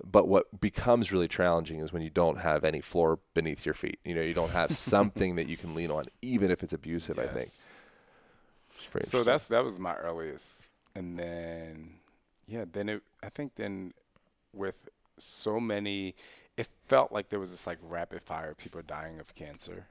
But 0.05 0.29
what 0.29 0.61
becomes 0.61 1.11
really 1.11 1.29
challenging 1.29 1.81
is 1.81 1.93
when 1.93 2.03
you 2.03 2.11
don't 2.11 2.39
have 2.41 2.65
any 2.65 2.81
floor 2.81 3.21
beneath 3.35 3.65
your 3.65 3.75
feet. 3.75 3.99
You 4.05 4.15
know, 4.15 4.21
you 4.23 4.35
don't 4.35 4.51
have 4.51 4.77
something 4.77 5.37
that 5.37 5.49
you 5.49 5.57
can 5.57 5.75
lean 5.75 5.91
on, 5.91 6.05
even 6.21 6.51
if 6.51 6.63
it's 6.63 6.73
abusive. 6.73 7.19
I 7.19 7.27
think. 7.27 7.51
Pretty 8.93 9.09
So 9.09 9.25
that's 9.25 9.49
that 9.49 9.65
was 9.65 9.79
my 9.79 9.97
earliest, 9.97 10.69
and 10.95 11.19
then 11.19 11.95
yeah, 12.47 12.67
then 12.71 12.91
it 12.91 13.03
I 13.23 13.31
think 13.31 13.55
then 13.55 13.95
with 14.53 14.91
so 15.17 15.59
many, 15.59 16.15
it 16.59 16.69
felt 16.89 17.11
like 17.11 17.31
there 17.31 17.41
was 17.41 17.53
this 17.53 17.67
like 17.67 17.79
rapid 17.81 18.21
fire 18.23 18.53
people 18.53 18.83
dying 18.87 19.19
of 19.19 19.35
cancer. 19.35 19.87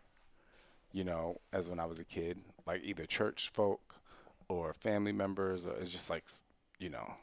You 0.93 1.04
know, 1.04 1.38
as 1.52 1.68
when 1.68 1.80
I 1.80 1.86
was 1.86 1.97
a 1.97 2.04
kid, 2.04 2.41
like 2.68 2.84
either 2.84 3.08
church 3.08 3.49
folk 3.52 3.95
or 4.47 4.72
family 4.76 5.14
members, 5.14 5.66
or 5.66 5.74
it's 5.82 5.89
just 5.89 6.12
like 6.12 6.26
you 6.78 6.89
know 6.89 7.16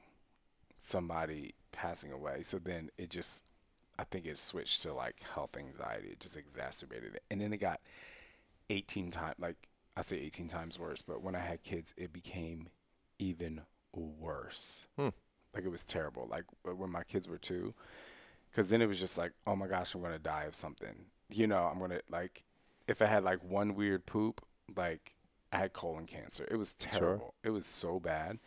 somebody 0.81 1.55
passing 1.71 2.11
away. 2.11 2.43
So 2.43 2.59
then 2.59 2.91
it 2.99 3.09
just, 3.09 3.45
I 4.01 4.03
think 4.03 4.27
it 4.27 4.37
switched 4.37 4.83
to 4.83 4.93
like 4.93 5.23
health 5.33 5.57
anxiety. 5.57 6.09
It 6.09 6.19
just 6.19 6.37
exacerbated 6.37 7.15
it, 7.15 7.23
and 7.31 7.41
then 7.41 7.53
it 7.53 7.59
got 7.59 7.79
18 8.69 9.13
times 9.13 9.37
like 9.39 9.69
I 9.99 10.03
say 10.03 10.17
18 10.19 10.47
times 10.47 10.79
worse, 10.79 11.03
but 11.03 11.23
when 11.25 11.35
I 11.35 11.41
had 11.41 11.65
kids, 11.65 11.93
it 11.97 12.13
became 12.13 12.69
even 13.19 13.63
worse. 13.93 14.85
Hmm. 14.97 15.09
Like 15.53 15.65
it 15.65 15.71
was 15.71 15.83
terrible. 15.83 16.29
Like 16.31 16.45
when 16.63 16.91
my 16.91 17.03
kids 17.03 17.27
were 17.27 17.37
two, 17.37 17.75
because 18.49 18.71
then 18.71 18.81
it 18.81 18.87
was 18.87 19.01
just 19.01 19.19
like, 19.19 19.33
oh 19.45 19.57
my 19.57 19.67
gosh, 19.67 19.95
I'm 19.95 20.01
gonna 20.01 20.21
die 20.21 20.45
of 20.45 20.55
something. 20.55 21.07
You 21.31 21.49
know, 21.49 21.65
I'm 21.65 21.81
gonna 21.81 22.01
like, 22.09 22.45
if 22.87 23.03
I 23.03 23.07
had 23.07 23.25
like 23.25 23.43
one 23.43 23.75
weird 23.75 24.07
poop, 24.07 24.41
like 24.77 25.17
I 25.53 25.57
had 25.57 25.73
colon 25.73 26.07
cancer. 26.07 26.47
It 26.49 26.57
was 26.57 26.75
terrible. 26.75 27.35
It 27.43 27.51
was 27.51 27.67
so 27.67 27.99
bad. 27.99 28.39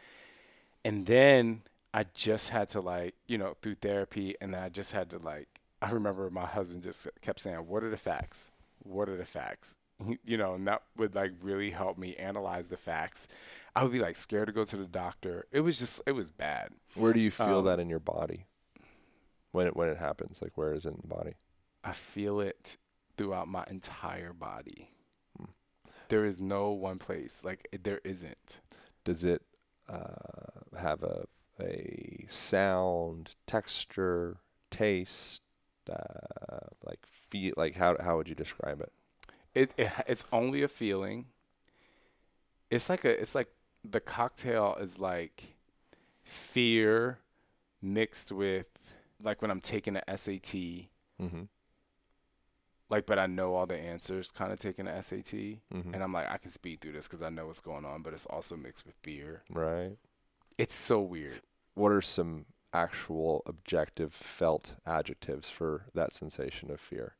And 0.86 1.06
then 1.06 1.64
I 1.93 2.06
just 2.14 2.49
had 2.49 2.70
to 2.70 2.80
like, 2.80 3.16
you 3.28 3.38
know, 3.38 3.58
through 3.62 3.76
therapy, 3.76 4.36
and 4.39 4.54
then 4.54 4.64
I 4.64 4.70
just 4.70 4.93
had 4.93 5.10
to 5.10 5.18
like. 5.18 5.49
I 5.82 5.89
remember 5.89 6.30
my 6.30 6.45
husband 6.45 6.84
just 6.84 7.08
kept 7.22 7.41
saying, 7.41 7.58
"What 7.68 7.84
are 7.84 7.89
the 7.89 7.97
facts? 7.97 8.52
What 8.84 9.10
are 9.10 9.18
the 9.18 9.26
facts?" 9.26 9.76
you 10.26 10.38
know, 10.38 10.54
and 10.56 10.68
that 10.68 10.84
would 10.97 11.16
like 11.16 11.34
really 11.41 11.72
help 11.72 11.97
me 11.97 12.16
analyze 12.16 12.70
the 12.70 12.78
facts. 12.78 13.28
I 13.76 13.84
would 13.84 13.91
be 13.91 13.99
like 13.99 14.16
scared 14.16 14.47
to 14.47 14.54
go 14.54 14.66
to 14.66 14.78
the 14.78 14.86
doctor. 14.88 15.45
It 15.52 15.62
was 15.62 15.80
just, 15.80 16.02
it 16.06 16.12
was 16.14 16.30
bad. 16.32 16.72
Where 16.93 17.12
do 17.12 17.20
you 17.20 17.32
feel 17.32 17.62
Um, 17.62 17.64
that 17.64 17.82
in 17.82 17.89
your 17.89 17.99
body 17.99 18.45
when 19.52 19.68
it 19.68 19.76
when 19.76 19.89
it 19.89 19.97
happens? 19.97 20.41
Like 20.41 20.58
where 20.58 20.74
is 20.74 20.86
it 20.86 20.89
in 20.93 20.99
the 21.02 21.08
body? 21.08 21.36
I 21.84 21.91
feel 21.91 22.39
it 22.39 22.78
throughout 23.18 23.47
my 23.47 23.64
entire 23.70 24.34
body. 24.34 24.89
There 26.10 26.26
is 26.26 26.39
no 26.39 26.70
one 26.70 26.99
place 26.99 27.43
like 27.43 27.68
there 27.72 28.02
isn't. 28.04 28.60
Does 29.04 29.24
it 29.24 29.43
uh, 29.88 30.76
have 30.80 31.04
a 31.04 31.26
a 31.60 32.26
sound, 32.30 33.36
texture, 33.45 34.38
taste, 34.72 35.43
uh, 35.89 36.68
like 36.84 37.06
feel? 37.08 37.54
Like 37.58 37.76
how 37.76 37.97
how 38.02 38.18
would 38.18 38.28
you 38.30 38.36
describe 38.36 38.82
it? 38.82 38.91
It, 39.54 39.74
it 39.78 39.91
it's 40.08 40.26
only 40.32 40.64
a 40.64 40.68
feeling. 40.68 41.26
It's 42.70 42.89
like 42.89 43.04
a 43.06 43.20
it's 43.22 43.36
like 43.36 43.49
the 43.84 43.99
cocktail 43.99 44.78
is 44.80 44.97
like 44.99 45.56
fear 46.24 47.20
mixed 47.82 48.32
with 48.32 48.68
like 49.24 49.41
when 49.41 49.52
I'm 49.52 49.62
taking 49.62 49.95
a 49.97 50.18
SAT, 50.18 50.54
Mm-hmm. 51.22 51.43
like 52.89 53.06
but 53.06 53.20
I 53.20 53.28
know 53.28 53.54
all 53.56 53.66
the 53.66 53.78
answers, 53.78 54.32
kind 54.32 54.52
of 54.52 54.60
taking 54.60 54.88
a 54.88 55.04
SAT, 55.04 55.34
Mhm. 55.74 55.93
and 55.93 56.02
I'm 56.04 56.14
like 56.14 56.30
I 56.32 56.38
can 56.38 56.52
speed 56.52 56.82
through 56.82 56.93
this 56.93 57.08
because 57.08 57.22
I 57.22 57.30
know 57.30 57.47
what's 57.47 57.62
going 57.62 57.86
on, 57.86 58.02
but 58.02 58.14
it's 58.14 58.26
also 58.28 58.56
mixed 58.56 58.86
with 58.86 58.95
fear. 59.02 59.43
Right. 59.52 59.97
It's 60.58 60.76
so 60.76 60.99
weird. 61.02 61.41
What 61.74 61.91
are 61.91 62.02
some 62.02 62.45
actual 62.74 63.43
objective 63.45 64.14
felt 64.14 64.76
adjectives 64.86 65.49
for 65.49 65.86
that 65.93 66.14
sensation 66.14 66.72
of 66.72 66.80
fear? 66.80 67.16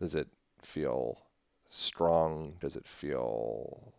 Does 0.00 0.14
it 0.14 0.28
feel 0.62 1.18
strong? 1.68 2.56
Does 2.60 2.74
it 2.74 2.88
feel 2.88 3.92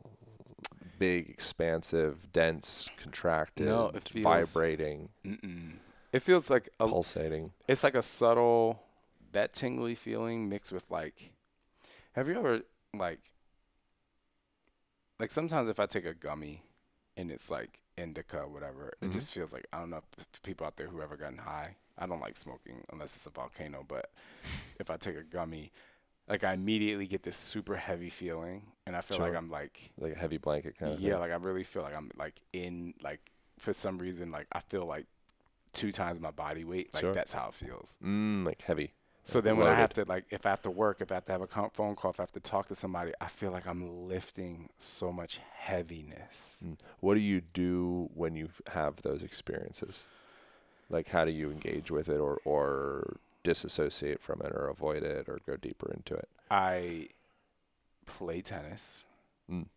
big, 0.99 1.29
expansive, 1.29 2.31
dense, 2.33 2.89
contracted, 2.97 3.67
No, 3.67 3.89
it 3.93 4.09
feels- 4.09 4.23
vibrating, 4.23 5.09
Mm-mm. 5.25 5.77
It 6.11 6.19
feels 6.21 6.49
like 6.49 6.67
a, 6.79 6.87
pulsating? 6.87 7.53
it's 7.67 7.83
like 7.83 7.95
a 7.95 8.01
subtle 8.01 8.83
that 9.31 9.53
tingly 9.53 9.95
feeling 9.95 10.49
mixed 10.49 10.73
with 10.73 10.91
like 10.91 11.31
have 12.13 12.27
you 12.27 12.37
ever 12.37 12.61
like 12.93 13.21
like 15.19 15.31
sometimes 15.31 15.69
if 15.69 15.79
I 15.79 15.85
take 15.85 16.05
a 16.05 16.13
gummy 16.13 16.63
and 17.15 17.31
it's 17.31 17.49
like 17.49 17.79
indica 17.97 18.39
or 18.41 18.47
whatever, 18.47 18.93
Mhm. 19.01 19.09
it 19.09 19.13
just 19.13 19.33
feels 19.33 19.53
like 19.53 19.65
I 19.71 19.79
don't 19.79 19.89
know 19.91 20.01
if 20.17 20.41
people 20.43 20.65
out 20.67 20.75
there 20.77 20.87
who 20.87 21.01
ever 21.01 21.15
gotten 21.15 21.37
high. 21.39 21.77
I 21.97 22.07
don't 22.07 22.19
like 22.19 22.37
smoking 22.37 22.83
unless 22.91 23.15
it's 23.15 23.25
a 23.27 23.29
volcano, 23.29 23.83
but 23.87 24.11
if 24.79 24.89
I 24.89 24.97
take 24.97 25.15
a 25.17 25.23
gummy, 25.23 25.71
like 26.27 26.43
I 26.43 26.53
immediately 26.53 27.07
get 27.07 27.23
this 27.23 27.37
super 27.37 27.75
heavy 27.75 28.09
feeling 28.09 28.63
and 28.85 28.95
I 28.95 29.01
feel 29.01 29.19
like 29.19 29.35
I'm 29.35 29.49
like 29.49 29.91
Like 29.97 30.13
a 30.13 30.17
heavy 30.19 30.37
blanket 30.37 30.77
kind 30.77 30.93
of 30.93 30.99
yeah, 30.99 31.11
thing? 31.13 31.19
like 31.21 31.31
I 31.31 31.35
really 31.35 31.63
feel 31.63 31.81
like 31.83 31.95
I'm 31.95 32.11
like 32.17 32.35
in 32.53 32.93
like 33.01 33.19
for 33.57 33.73
some 33.73 33.97
reason 33.97 34.31
like 34.31 34.47
I 34.51 34.59
feel 34.59 34.85
like 34.85 35.05
two 35.73 35.91
times 35.91 36.19
my 36.19 36.31
body 36.31 36.63
weight. 36.63 36.93
Like 36.93 37.01
Sure. 37.01 37.13
that's 37.13 37.33
how 37.33 37.47
it 37.49 37.53
feels. 37.53 37.97
Mm, 38.03 38.45
like 38.45 38.61
heavy. 38.61 38.93
So 39.23 39.39
then 39.39 39.55
when 39.57 39.67
I 39.67 39.75
have 39.75 39.93
to 39.93 40.03
like, 40.05 40.25
if 40.31 40.47
I 40.47 40.49
have 40.49 40.63
to 40.63 40.71
work, 40.71 40.99
if 40.99 41.11
I 41.11 41.15
have 41.15 41.23
to 41.25 41.31
have 41.31 41.41
a 41.41 41.47
phone 41.47 41.95
call, 41.95 42.09
if 42.11 42.19
I 42.19 42.23
have 42.23 42.31
to 42.31 42.39
talk 42.39 42.67
to 42.69 42.75
somebody, 42.75 43.11
I 43.21 43.27
feel 43.27 43.51
like 43.51 43.67
I'm 43.67 44.07
lifting 44.07 44.69
so 44.79 45.11
much 45.13 45.39
heaviness. 45.53 46.63
Mm. 46.65 46.77
What 47.01 47.13
do 47.13 47.19
you 47.19 47.41
do 47.41 48.09
when 48.15 48.35
you 48.35 48.49
have 48.73 49.03
those 49.03 49.21
experiences? 49.21 50.05
Like, 50.89 51.07
how 51.09 51.23
do 51.23 51.31
you 51.31 51.51
engage 51.51 51.91
with 51.91 52.09
it, 52.09 52.17
or 52.17 52.39
or 52.43 53.17
disassociate 53.43 54.21
from 54.21 54.41
it, 54.41 54.51
or 54.53 54.67
avoid 54.67 55.03
it, 55.03 55.27
or 55.27 55.39
go 55.45 55.55
deeper 55.55 55.91
into 55.91 56.13
it? 56.15 56.29
I 56.49 57.07
play 58.05 58.41
tennis. 58.41 59.05
Mm. 59.49 59.67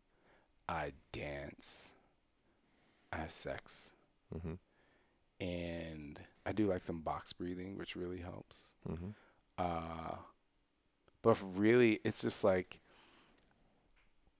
I 0.69 0.93
dance. 1.13 1.91
I 3.13 3.17
have 3.19 3.33
sex. 3.33 3.93
Mm-hmm. 4.35 4.55
And 5.45 6.21
I 6.47 6.53
do 6.53 6.67
like 6.67 6.83
some 6.83 7.01
box 7.01 7.33
breathing, 7.33 7.77
which 7.77 7.97
really 7.97 8.21
helps. 8.21 8.73
Mm-hmm. 8.89 9.11
Uh, 9.59 10.17
but 11.23 11.39
really, 11.55 12.01
it's 12.05 12.21
just 12.23 12.45
like, 12.45 12.81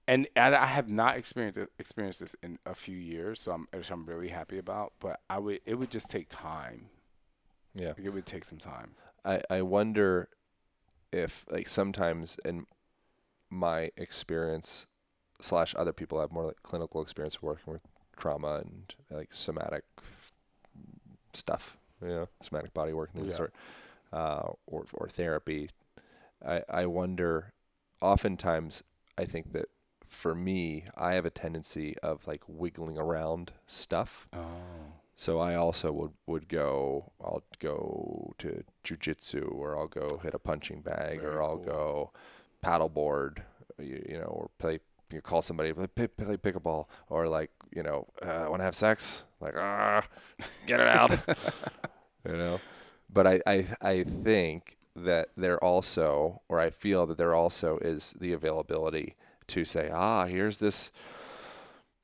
and, 0.07 0.27
and 0.35 0.53
I 0.53 0.67
have 0.67 0.87
not 0.87 1.17
experienced 1.17 1.59
experienced 1.79 2.19
this 2.19 2.35
in 2.43 2.59
a 2.65 2.75
few 2.75 2.97
years, 2.97 3.41
so 3.41 3.53
I'm 3.53 3.67
which 3.73 3.89
I'm 3.89 4.05
really 4.05 4.29
happy 4.29 4.57
about. 4.59 4.93
But 4.99 5.19
I 5.29 5.39
would 5.39 5.61
it 5.65 5.75
would 5.75 5.89
just 5.89 6.09
take 6.09 6.27
time. 6.29 6.89
Yeah. 7.73 7.89
Like, 7.89 8.05
it 8.05 8.09
would 8.09 8.25
take 8.25 8.45
some 8.45 8.59
time. 8.59 8.91
I, 9.25 9.41
I 9.49 9.61
wonder 9.63 10.29
if 11.11 11.45
like 11.49 11.67
sometimes 11.67 12.37
in 12.45 12.65
my 13.49 13.91
experience 13.97 14.87
slash 15.41 15.73
other 15.77 15.93
people 15.93 16.19
have 16.19 16.31
more 16.31 16.45
like 16.45 16.61
clinical 16.63 17.01
experience 17.01 17.41
working 17.41 17.73
with 17.73 17.81
trauma 18.17 18.61
and 18.63 18.93
like 19.09 19.33
somatic 19.33 19.83
stuff, 21.33 21.77
you 22.01 22.07
know, 22.09 22.27
somatic 22.41 22.73
body 22.73 22.93
work 22.93 23.09
and 23.13 23.23
things 23.23 23.33
Yeah. 23.33 23.37
sort, 23.37 23.53
uh, 24.13 24.49
or 24.67 24.85
or 24.93 25.07
therapy. 25.09 25.69
I 26.45 26.63
I 26.69 26.85
wonder. 26.85 27.51
Oftentimes, 28.01 28.83
I 29.17 29.25
think 29.25 29.53
that 29.53 29.69
for 30.05 30.35
me, 30.35 30.83
I 30.95 31.13
have 31.15 31.25
a 31.25 31.29
tendency 31.31 31.97
of 32.03 32.27
like 32.27 32.43
wiggling 32.47 32.97
around 32.97 33.53
stuff. 33.67 34.27
Oh. 34.33 34.99
So 35.15 35.39
I 35.39 35.55
also 35.55 35.91
would, 35.93 36.11
would 36.27 36.49
go, 36.49 37.11
I'll 37.23 37.43
go 37.59 38.33
to 38.37 38.63
jujitsu 38.83 39.49
or 39.53 39.77
I'll 39.77 39.87
go 39.87 40.19
hit 40.21 40.33
a 40.33 40.39
punching 40.39 40.81
bag 40.81 41.21
Very 41.21 41.35
or 41.35 41.41
I'll 41.41 41.57
cool. 41.57 41.65
go 41.65 42.11
paddleboard, 42.63 43.39
you, 43.79 44.03
you 44.09 44.17
know, 44.17 44.25
or 44.25 44.49
play, 44.59 44.79
you 45.11 45.21
call 45.21 45.41
somebody, 45.41 45.71
play, 45.71 45.87
play, 46.07 46.35
pickleball 46.37 46.87
or 47.09 47.29
like, 47.29 47.51
you 47.73 47.81
know, 47.81 48.07
uh, 48.21 48.47
want 48.49 48.59
to 48.59 48.65
have 48.65 48.75
sex? 48.75 49.23
Like, 49.39 49.55
ah, 49.57 50.03
get 50.67 50.81
it 50.81 50.87
out, 50.87 51.11
you 52.27 52.33
know? 52.35 52.59
But 53.09 53.27
I, 53.27 53.41
I, 53.47 53.67
I 53.81 54.03
think 54.03 54.77
that 54.97 55.29
there 55.37 55.63
also, 55.63 56.41
or 56.49 56.59
I 56.59 56.69
feel 56.69 57.05
that 57.05 57.17
there 57.17 57.33
also 57.33 57.77
is 57.77 58.13
the 58.19 58.33
availability 58.33 59.15
to 59.47 59.63
say, 59.63 59.89
ah, 59.93 60.25
here's 60.25 60.57
this 60.57 60.91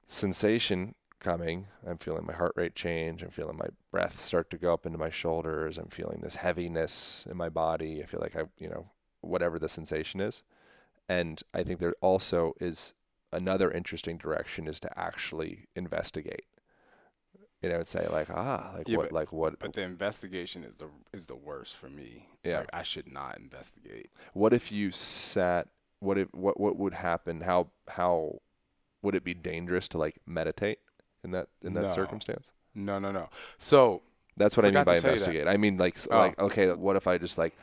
sensation 0.08 0.96
coming. 1.22 1.68
I'm 1.88 1.98
feeling 1.98 2.26
my 2.26 2.34
heart 2.34 2.54
rate 2.56 2.76
change. 2.76 3.24
I'm 3.24 3.30
feeling 3.30 3.58
my 3.58 3.70
breath 3.92 4.20
start 4.20 4.50
to 4.52 4.58
go 4.58 4.74
up 4.74 4.86
into 4.86 4.98
my 4.98 5.10
shoulders. 5.10 5.78
I'm 5.78 5.88
feeling 5.88 6.20
this 6.22 6.36
heaviness 6.36 7.26
in 7.30 7.38
my 7.38 7.48
body. 7.50 8.02
I 8.04 8.06
feel 8.06 8.20
like 8.20 8.36
I, 8.36 8.44
you 8.58 8.68
know, 8.68 8.88
whatever 9.22 9.58
the 9.58 9.70
sensation 9.70 10.20
is. 10.20 10.44
And 11.08 11.42
I 11.54 11.64
think 11.64 11.80
there 11.80 11.96
also 12.02 12.54
is 12.60 12.94
another 13.32 13.72
interesting 13.72 14.18
direction 14.18 14.68
is 14.68 14.80
to 14.82 15.00
actually 15.00 15.68
investigate. 15.76 16.46
You 17.62 17.70
know, 17.70 17.76
and 17.76 17.88
say 17.88 18.08
like, 18.12 18.30
ah, 18.32 18.72
like 18.76 18.88
Yeah, 18.90 18.98
what, 18.98 19.10
but- 19.10 19.12
like 19.14 19.32
what, 19.32 19.60
But 19.60 19.74
the 19.74 19.84
investigation 19.84 20.64
is 20.64 20.76
the 20.76 20.90
is 21.14 21.28
the 21.28 21.36
worst 21.36 21.76
for 21.76 21.90
me. 21.90 22.28
Yeah. 22.44 22.60
Like, 22.60 22.70
I 22.74 22.82
should 22.84 23.12
not 23.12 23.38
investigate. 23.38 24.10
what 24.34 24.52
if 24.52 24.72
you 24.72 24.90
sat? 24.92 25.68
What 26.00 26.18
if 26.18 26.34
what 26.34 26.60
what 26.60 26.76
would 26.78 26.94
happen? 26.96 27.42
How 27.42 27.68
how 27.88 28.40
would 29.04 29.14
it 29.14 29.24
be 29.24 29.36
dangerous 29.36 29.88
to 29.90 30.00
like 30.00 30.20
meditate 30.26 30.80
in 31.24 31.32
that 31.32 31.48
in 31.64 31.74
that 31.74 31.84
No. 31.84 31.90
circumstance? 31.90 32.52
No, 32.74 33.00
no, 33.00 33.12
no. 33.12 33.30
So 33.58 34.02
That's 34.38 34.56
what 34.56 34.66
I 34.66 34.72
mean 34.72 34.84
by 34.84 34.96
to 34.96 35.02
tell 35.02 35.12
you 35.12 35.18
that. 35.18 35.24
investigate. 35.28 35.48
I 35.48 35.58
mean 35.58 35.78
like 35.78 35.96
Oh. 36.10 36.18
like 36.18 36.40
okay, 36.40 36.72
what 36.72 36.96
if 36.96 37.08
I 37.08 37.18
just 37.18 37.38
like 37.38 37.54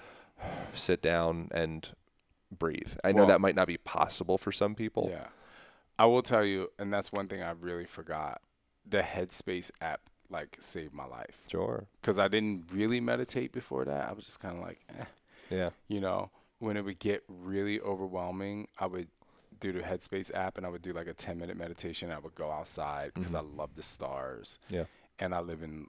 sit 0.74 1.02
down 1.02 1.48
and 1.52 1.90
breathe? 2.56 2.94
I 3.04 3.12
know 3.12 3.18
Well- 3.22 3.28
that 3.28 3.40
might 3.40 3.54
not 3.54 3.66
be 3.66 3.78
possible 3.78 4.38
for 4.38 4.52
some 4.52 4.74
people. 4.74 5.08
Yeah. 5.10 5.28
I 5.98 6.06
will 6.06 6.22
tell 6.22 6.44
you, 6.44 6.70
and 6.78 6.92
that's 6.92 7.10
one 7.10 7.26
thing 7.26 7.42
I 7.42 7.50
really 7.50 7.84
forgot. 7.86 8.40
The 8.86 9.00
Headspace 9.02 9.70
app 9.80 10.02
like 10.30 10.58
saved 10.60 10.92
my 10.92 11.06
life 11.06 11.40
Sure. 11.50 11.86
because 12.00 12.18
I 12.18 12.28
didn't 12.28 12.70
really 12.70 13.00
meditate 13.00 13.50
before 13.50 13.84
that. 13.86 14.08
I 14.08 14.12
was 14.12 14.26
just 14.26 14.38
kind 14.40 14.58
of 14.58 14.62
like, 14.64 14.78
eh, 14.96 15.04
Yeah. 15.50 15.70
you 15.88 16.00
know, 16.00 16.30
when 16.58 16.76
it 16.76 16.84
would 16.84 16.98
get 16.98 17.24
really 17.28 17.80
overwhelming, 17.80 18.68
I 18.78 18.86
would 18.86 19.08
do 19.60 19.72
the 19.72 19.80
Headspace 19.80 20.32
app 20.34 20.56
and 20.56 20.66
I 20.66 20.68
would 20.68 20.82
do 20.82 20.92
like 20.92 21.06
a 21.06 21.14
10 21.14 21.38
minute 21.38 21.56
meditation. 21.56 22.10
I 22.10 22.18
would 22.18 22.34
go 22.34 22.50
outside 22.50 23.12
because 23.14 23.34
I 23.34 23.40
love 23.40 23.70
the 23.74 23.82
stars 23.82 24.58
Yeah. 24.70 24.84
and 25.18 25.34
I 25.34 25.40
live 25.40 25.62
in 25.62 25.86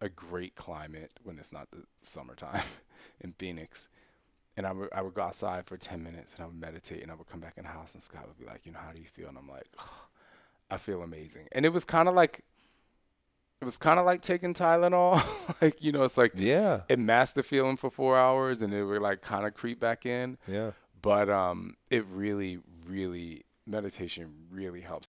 a 0.00 0.08
great 0.08 0.54
climate 0.54 1.10
when 1.24 1.38
it's 1.38 1.52
not 1.52 1.70
the 1.70 1.84
summertime 2.02 2.62
in 3.20 3.32
Phoenix. 3.32 3.88
And 4.56 4.66
I 4.66 4.72
would, 4.72 4.88
I 4.92 5.02
would 5.02 5.14
go 5.14 5.22
outside 5.22 5.66
for 5.66 5.76
10 5.76 6.02
minutes 6.02 6.34
and 6.34 6.42
I 6.42 6.46
would 6.46 6.58
meditate 6.60 7.02
and 7.02 7.10
I 7.10 7.14
would 7.14 7.28
come 7.28 7.40
back 7.40 7.54
in 7.56 7.64
the 7.64 7.70
house 7.70 7.94
and 7.94 8.02
Scott 8.02 8.26
would 8.26 8.38
be 8.38 8.44
like, 8.46 8.66
you 8.66 8.72
know, 8.72 8.78
how 8.84 8.92
do 8.92 8.98
you 8.98 9.06
feel? 9.06 9.28
And 9.28 9.38
I'm 9.38 9.48
like, 9.48 9.66
I 10.70 10.76
feel 10.76 11.02
amazing. 11.02 11.48
And 11.52 11.64
it 11.66 11.70
was 11.70 11.84
kind 11.84 12.08
of 12.08 12.14
like, 12.14 12.42
it 13.60 13.64
was 13.64 13.76
kind 13.76 13.98
of 14.00 14.06
like 14.06 14.22
taking 14.22 14.54
Tylenol. 14.54 15.22
like, 15.62 15.82
you 15.82 15.92
know, 15.92 16.04
it's 16.04 16.16
like, 16.18 16.32
Yeah. 16.34 16.80
it 16.88 16.98
masked 16.98 17.34
the 17.34 17.42
feeling 17.42 17.76
for 17.76 17.90
four 17.90 18.16
hours 18.18 18.62
and 18.62 18.72
it 18.72 18.84
would 18.84 19.02
like 19.02 19.20
kind 19.22 19.46
of 19.46 19.54
creep 19.54 19.78
back 19.80 20.06
in. 20.06 20.38
Yeah. 20.48 20.70
But 21.02 21.28
um, 21.30 21.76
it 21.90 22.04
really, 22.06 22.58
really, 22.90 23.44
meditation 23.66 24.46
really 24.50 24.80
helps. 24.80 25.09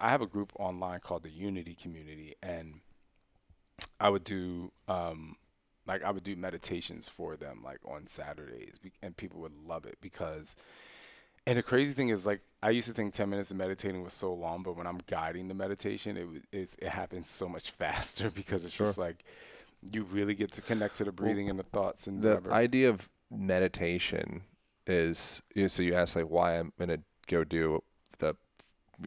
I 0.00 0.10
have 0.10 0.20
a 0.22 0.26
group 0.26 0.52
online 0.58 1.00
called 1.00 1.22
the 1.22 1.30
Unity 1.30 1.74
Community, 1.74 2.34
and 2.42 2.80
I 4.00 4.08
would 4.10 4.24
do 4.24 4.72
um, 4.88 5.36
like 5.86 6.02
I 6.02 6.10
would 6.10 6.24
do 6.24 6.36
meditations 6.36 7.08
for 7.08 7.36
them 7.36 7.62
like 7.64 7.78
on 7.86 8.06
Saturdays, 8.06 8.74
and 9.02 9.16
people 9.16 9.40
would 9.40 9.54
love 9.66 9.84
it 9.86 9.98
because. 10.00 10.56
And 11.46 11.58
the 11.58 11.62
crazy 11.62 11.92
thing 11.92 12.08
is, 12.08 12.24
like, 12.24 12.40
I 12.62 12.70
used 12.70 12.86
to 12.88 12.94
think 12.94 13.12
10 13.12 13.28
minutes 13.28 13.50
of 13.50 13.58
meditating 13.58 14.02
was 14.02 14.14
so 14.14 14.32
long, 14.32 14.62
but 14.62 14.78
when 14.78 14.86
I'm 14.86 15.00
guiding 15.06 15.48
the 15.48 15.54
meditation, 15.54 16.16
it 16.16 16.26
it, 16.58 16.70
it 16.78 16.88
happens 16.88 17.28
so 17.28 17.48
much 17.50 17.70
faster 17.82 18.30
because 18.30 18.64
it's 18.64 18.78
just 18.78 18.96
like 18.96 19.24
you 19.92 20.04
really 20.04 20.34
get 20.34 20.52
to 20.52 20.62
connect 20.62 20.96
to 20.96 21.04
the 21.04 21.12
breathing 21.12 21.50
and 21.50 21.58
the 21.58 21.64
thoughts 21.64 22.06
and 22.06 22.22
the 22.22 22.28
whatever. 22.28 22.50
idea 22.50 22.88
of 22.88 23.10
meditation 23.30 24.42
is 24.86 25.42
you 25.54 25.62
know, 25.62 25.68
so 25.68 25.82
you 25.82 25.94
ask 25.94 26.16
like 26.16 26.30
why 26.30 26.58
I'm 26.58 26.72
gonna 26.78 27.00
go 27.26 27.44
do 27.44 27.82
the 28.18 28.36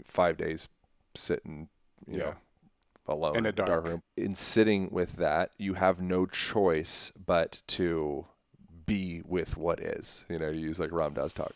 five 0.05 0.37
days 0.37 0.67
sitting 1.17 1.69
you 2.07 2.19
Yeah. 2.19 2.23
know 2.25 2.35
alone 3.09 3.37
In 3.37 3.45
a 3.45 3.51
dark. 3.53 3.85
room. 3.85 4.03
In 4.17 4.35
sitting 4.35 4.89
with 4.91 5.15
that, 5.15 5.51
you 5.57 5.75
have 5.75 6.01
no 6.01 6.25
choice 6.25 7.11
but 7.25 7.61
to 7.67 8.25
be 8.85 9.21
with 9.25 9.55
what 9.57 9.79
is. 9.79 10.25
You 10.29 10.39
know, 10.39 10.51
to 10.51 10.57
use 10.57 10.77
like 10.79 10.91
Ram 10.91 11.13
Dass 11.13 11.31
talk. 11.33 11.53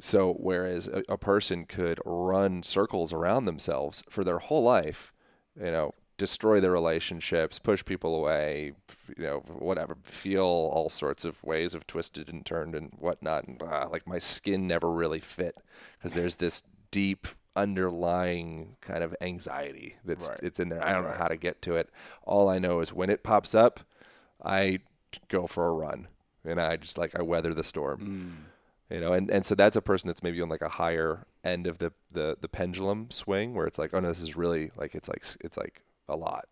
So 0.00 0.32
whereas 0.34 0.88
a, 0.88 1.02
a 1.08 1.16
person 1.18 1.64
could 1.66 2.00
run 2.04 2.62
circles 2.62 3.12
around 3.12 3.44
themselves 3.44 4.02
for 4.08 4.24
their 4.24 4.38
whole 4.38 4.62
life, 4.62 5.12
you 5.58 5.70
know, 5.70 5.92
destroy 6.18 6.60
their 6.60 6.72
relationships, 6.72 7.58
push 7.58 7.84
people 7.84 8.14
away, 8.14 8.72
you 9.16 9.22
know, 9.24 9.40
whatever, 9.58 9.96
feel 10.04 10.42
all 10.44 10.88
sorts 10.88 11.24
of 11.26 11.42
ways 11.44 11.74
of 11.74 11.86
twisted 11.86 12.28
and 12.30 12.44
turned 12.46 12.74
and 12.74 12.92
whatnot. 12.98 13.44
And 13.46 13.62
ah, 13.62 13.86
like 13.90 14.06
my 14.06 14.18
skin 14.18 14.66
never 14.66 14.90
really 14.90 15.20
fit 15.20 15.56
because 15.98 16.14
there's 16.14 16.36
this 16.36 16.62
deep 16.90 17.26
underlying 17.56 18.76
kind 18.80 19.02
of 19.02 19.14
anxiety 19.20 19.96
that's 20.04 20.28
Right. 20.28 20.40
it's 20.42 20.60
in 20.60 20.68
there. 20.68 20.84
I 20.84 20.92
don't 20.92 21.04
know 21.04 21.10
how 21.16 21.28
to 21.28 21.36
get 21.36 21.62
to 21.62 21.76
it. 21.76 21.90
All 22.22 22.48
I 22.48 22.58
know 22.58 22.80
is 22.80 22.92
when 22.92 23.10
it 23.10 23.22
pops 23.22 23.54
up, 23.54 23.80
I 24.44 24.80
go 25.28 25.46
for 25.46 25.66
a 25.68 25.72
run 25.72 26.08
and 26.44 26.60
I 26.60 26.76
just 26.76 26.98
like 26.98 27.18
I 27.18 27.22
weather 27.22 27.54
the 27.54 27.64
storm. 27.64 28.46
You 28.90 29.00
know, 29.00 29.12
and, 29.14 29.28
and 29.30 29.44
so 29.44 29.56
that's 29.56 29.76
a 29.76 29.82
person 29.82 30.06
that's 30.06 30.22
maybe 30.22 30.40
on 30.40 30.48
like 30.48 30.62
a 30.62 30.68
higher 30.68 31.26
end 31.42 31.66
of 31.66 31.78
the, 31.78 31.92
the, 32.12 32.36
the 32.40 32.48
pendulum 32.48 33.10
swing 33.10 33.54
where 33.54 33.66
it's 33.66 33.78
like, 33.80 33.92
oh 33.92 33.98
no, 33.98 34.08
this 34.08 34.22
is 34.22 34.36
really 34.36 34.70
like 34.76 34.94
it's 34.94 35.08
like 35.08 35.24
it's 35.40 35.56
like 35.56 35.82
a 36.08 36.14
lot. 36.16 36.46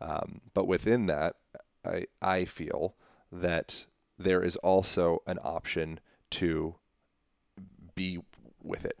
Um, 0.00 0.42
but 0.54 0.66
within 0.66 1.06
that, 1.06 1.36
I 1.84 2.06
I 2.22 2.44
feel 2.44 2.94
that 3.32 3.86
there 4.18 4.42
is 4.42 4.54
also 4.56 5.22
an 5.26 5.38
option 5.42 5.98
to 6.30 6.76
be 7.94 8.20
with 8.62 8.84
it 8.84 8.98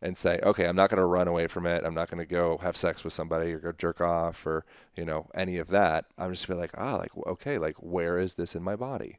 and 0.00 0.16
say, 0.16 0.38
okay, 0.42 0.66
I'm 0.66 0.76
not 0.76 0.90
going 0.90 0.98
to 0.98 1.04
run 1.04 1.28
away 1.28 1.46
from 1.46 1.66
it. 1.66 1.84
I'm 1.84 1.94
not 1.94 2.10
going 2.10 2.24
to 2.24 2.30
go 2.30 2.58
have 2.58 2.76
sex 2.76 3.02
with 3.02 3.12
somebody 3.12 3.52
or 3.52 3.58
go 3.58 3.72
jerk 3.72 4.00
off 4.00 4.46
or 4.46 4.64
you 4.96 5.04
know 5.04 5.26
any 5.34 5.58
of 5.58 5.68
that. 5.68 6.06
I'm 6.16 6.32
just 6.32 6.46
feel 6.46 6.56
like, 6.56 6.72
ah, 6.76 6.96
like 6.96 7.10
okay, 7.26 7.58
like 7.58 7.76
where 7.76 8.18
is 8.18 8.34
this 8.34 8.54
in 8.54 8.62
my 8.62 8.76
body? 8.76 9.18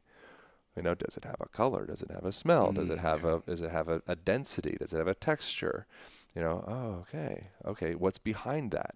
You 0.76 0.82
know, 0.82 0.94
does 0.94 1.16
it 1.16 1.24
have 1.24 1.40
a 1.40 1.48
color? 1.48 1.84
Does 1.84 2.02
it 2.02 2.10
have 2.10 2.24
a 2.24 2.32
smell? 2.32 2.72
does 2.72 2.88
it 2.88 2.98
have 2.98 3.24
a 3.24 3.42
does 3.46 3.60
it 3.60 3.70
have 3.70 3.88
a, 3.88 4.02
a 4.06 4.16
density? 4.16 4.76
Does 4.78 4.92
it 4.92 4.98
have 4.98 5.08
a 5.08 5.14
texture? 5.14 5.86
You 6.34 6.42
know, 6.42 6.64
oh, 6.66 7.00
okay, 7.02 7.48
okay. 7.66 7.94
What's 7.94 8.18
behind 8.18 8.70
that? 8.70 8.94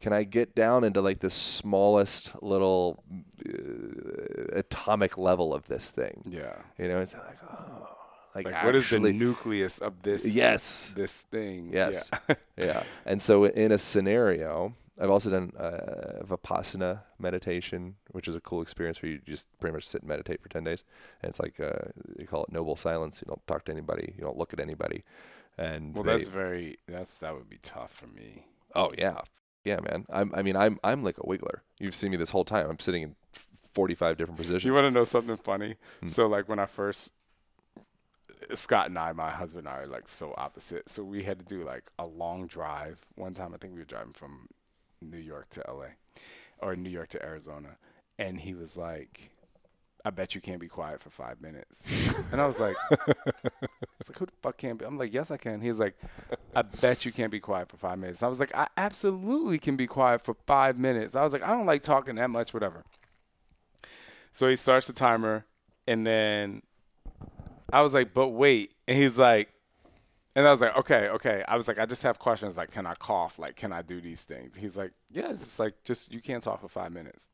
Can 0.00 0.12
I 0.12 0.24
get 0.24 0.54
down 0.54 0.84
into 0.84 1.00
like 1.00 1.20
the 1.20 1.30
smallest 1.30 2.40
little 2.42 3.02
uh, 3.46 4.58
atomic 4.58 5.18
level 5.18 5.54
of 5.54 5.66
this 5.66 5.90
thing? 5.90 6.22
Yeah. 6.28 6.54
You 6.78 6.88
know, 6.88 6.98
it's 6.98 7.14
like, 7.14 7.38
oh, 7.50 7.95
like, 8.36 8.52
Like, 8.52 8.64
what 8.64 8.74
is 8.74 8.88
the 8.88 9.00
nucleus 9.12 9.78
of 9.78 10.02
this? 10.02 10.24
Yes. 10.26 10.92
This 10.94 11.22
thing. 11.30 11.70
Yes. 11.72 12.10
Yeah. 12.28 12.34
yeah. 12.56 12.82
And 13.04 13.20
so 13.20 13.44
in 13.44 13.72
a 13.72 13.78
scenario, 13.78 14.72
I've 15.00 15.10
also 15.10 15.30
done 15.30 15.52
uh, 15.58 16.22
Vipassana 16.24 17.00
meditation, 17.18 17.96
which 18.12 18.28
is 18.28 18.34
a 18.34 18.40
cool 18.40 18.62
experience 18.62 19.02
where 19.02 19.12
you 19.12 19.20
just 19.26 19.46
pretty 19.60 19.74
much 19.74 19.84
sit 19.84 20.02
and 20.02 20.08
meditate 20.08 20.40
for 20.42 20.48
10 20.48 20.64
days. 20.64 20.84
And 21.22 21.30
it's 21.30 21.40
like, 21.40 21.60
uh, 21.60 21.90
they 22.16 22.24
call 22.24 22.44
it 22.44 22.52
noble 22.52 22.76
silence. 22.76 23.20
You 23.22 23.28
don't 23.28 23.46
talk 23.46 23.64
to 23.66 23.72
anybody. 23.72 24.14
You 24.16 24.22
don't 24.24 24.38
look 24.38 24.52
at 24.52 24.60
anybody. 24.60 25.04
And 25.58 25.94
well, 25.94 26.04
they- 26.04 26.18
that's 26.18 26.28
very. 26.28 26.78
That's 26.86 27.18
that 27.18 27.34
would 27.34 27.48
be 27.48 27.58
tough 27.62 27.92
for 27.92 28.08
me. 28.08 28.44
oh 28.74 28.92
yeah. 28.96 29.20
Yeah, 29.64 29.80
man. 29.80 30.06
I'm, 30.10 30.30
I 30.32 30.42
mean, 30.42 30.54
I'm, 30.54 30.78
I'm 30.84 31.02
like 31.02 31.18
a 31.18 31.22
wiggler. 31.22 31.60
You've 31.80 31.94
seen 31.96 32.12
me 32.12 32.16
this 32.16 32.30
whole 32.30 32.44
time. 32.44 32.70
I'm 32.70 32.78
sitting 32.78 33.02
in 33.02 33.16
45 33.74 34.16
different 34.16 34.38
positions. 34.38 34.64
You 34.64 34.72
want 34.72 34.84
to 34.84 34.90
know 34.92 35.02
something 35.04 35.36
funny? 35.36 35.74
Hmm. 36.00 36.08
So 36.08 36.26
like 36.28 36.48
when 36.48 36.58
I 36.60 36.66
first 36.66 37.10
Scott 38.54 38.88
and 38.88 38.98
I, 38.98 39.12
my 39.12 39.30
husband 39.30 39.66
and 39.66 39.76
I 39.76 39.80
are 39.80 39.86
like 39.86 40.08
so 40.08 40.34
opposite. 40.36 40.88
So 40.88 41.02
we 41.02 41.22
had 41.22 41.38
to 41.38 41.44
do 41.44 41.64
like 41.64 41.90
a 41.98 42.06
long 42.06 42.46
drive. 42.46 43.04
One 43.14 43.34
time 43.34 43.52
I 43.54 43.58
think 43.58 43.72
we 43.72 43.80
were 43.80 43.84
driving 43.84 44.12
from 44.12 44.48
New 45.00 45.18
York 45.18 45.50
to 45.50 45.64
LA 45.68 45.88
or 46.58 46.76
New 46.76 46.90
York 46.90 47.08
to 47.10 47.22
Arizona. 47.24 47.76
And 48.18 48.40
he 48.40 48.54
was 48.54 48.76
like, 48.76 49.30
I 50.04 50.10
bet 50.10 50.34
you 50.34 50.40
can't 50.40 50.60
be 50.60 50.68
quiet 50.68 51.00
for 51.02 51.10
five 51.10 51.40
minutes. 51.40 51.84
and 52.32 52.40
I 52.40 52.46
was 52.46 52.60
like, 52.60 52.76
I 52.90 52.96
was 53.98 54.08
like, 54.08 54.18
who 54.18 54.26
the 54.26 54.32
fuck 54.40 54.56
can't 54.56 54.78
be? 54.78 54.84
I'm 54.84 54.96
like, 54.96 55.12
yes, 55.12 55.30
I 55.30 55.36
can. 55.36 55.60
He's 55.60 55.80
like, 55.80 55.96
I 56.54 56.62
bet 56.62 57.04
you 57.04 57.12
can't 57.12 57.32
be 57.32 57.40
quiet 57.40 57.68
for 57.68 57.76
five 57.76 57.98
minutes. 57.98 58.22
I 58.22 58.28
was 58.28 58.38
like, 58.38 58.54
I 58.54 58.68
absolutely 58.76 59.58
can 59.58 59.76
be 59.76 59.86
quiet 59.86 60.22
for 60.22 60.34
five 60.46 60.78
minutes. 60.78 61.16
I 61.16 61.24
was 61.24 61.32
like, 61.32 61.42
I 61.42 61.48
don't 61.48 61.66
like 61.66 61.82
talking 61.82 62.14
that 62.16 62.30
much, 62.30 62.54
whatever. 62.54 62.84
So 64.32 64.48
he 64.48 64.54
starts 64.54 64.86
the 64.86 64.92
timer, 64.92 65.44
and 65.88 66.06
then 66.06 66.62
I 67.72 67.82
was 67.82 67.94
like, 67.94 68.14
but 68.14 68.28
wait. 68.28 68.72
And 68.86 68.96
he's 68.96 69.18
like, 69.18 69.48
and 70.34 70.46
I 70.46 70.50
was 70.50 70.60
like, 70.60 70.76
okay, 70.78 71.08
okay. 71.08 71.42
I 71.48 71.56
was 71.56 71.66
like, 71.66 71.78
I 71.78 71.86
just 71.86 72.02
have 72.02 72.18
questions 72.18 72.56
like, 72.56 72.70
can 72.70 72.86
I 72.86 72.94
cough? 72.94 73.38
Like, 73.38 73.56
can 73.56 73.72
I 73.72 73.82
do 73.82 74.00
these 74.00 74.22
things? 74.22 74.56
He's 74.56 74.76
like, 74.76 74.92
yeah, 75.10 75.30
it's 75.30 75.42
just 75.42 75.58
like, 75.58 75.82
just, 75.82 76.12
you 76.12 76.20
can't 76.20 76.42
talk 76.42 76.60
for 76.60 76.68
five 76.68 76.92
minutes. 76.92 77.30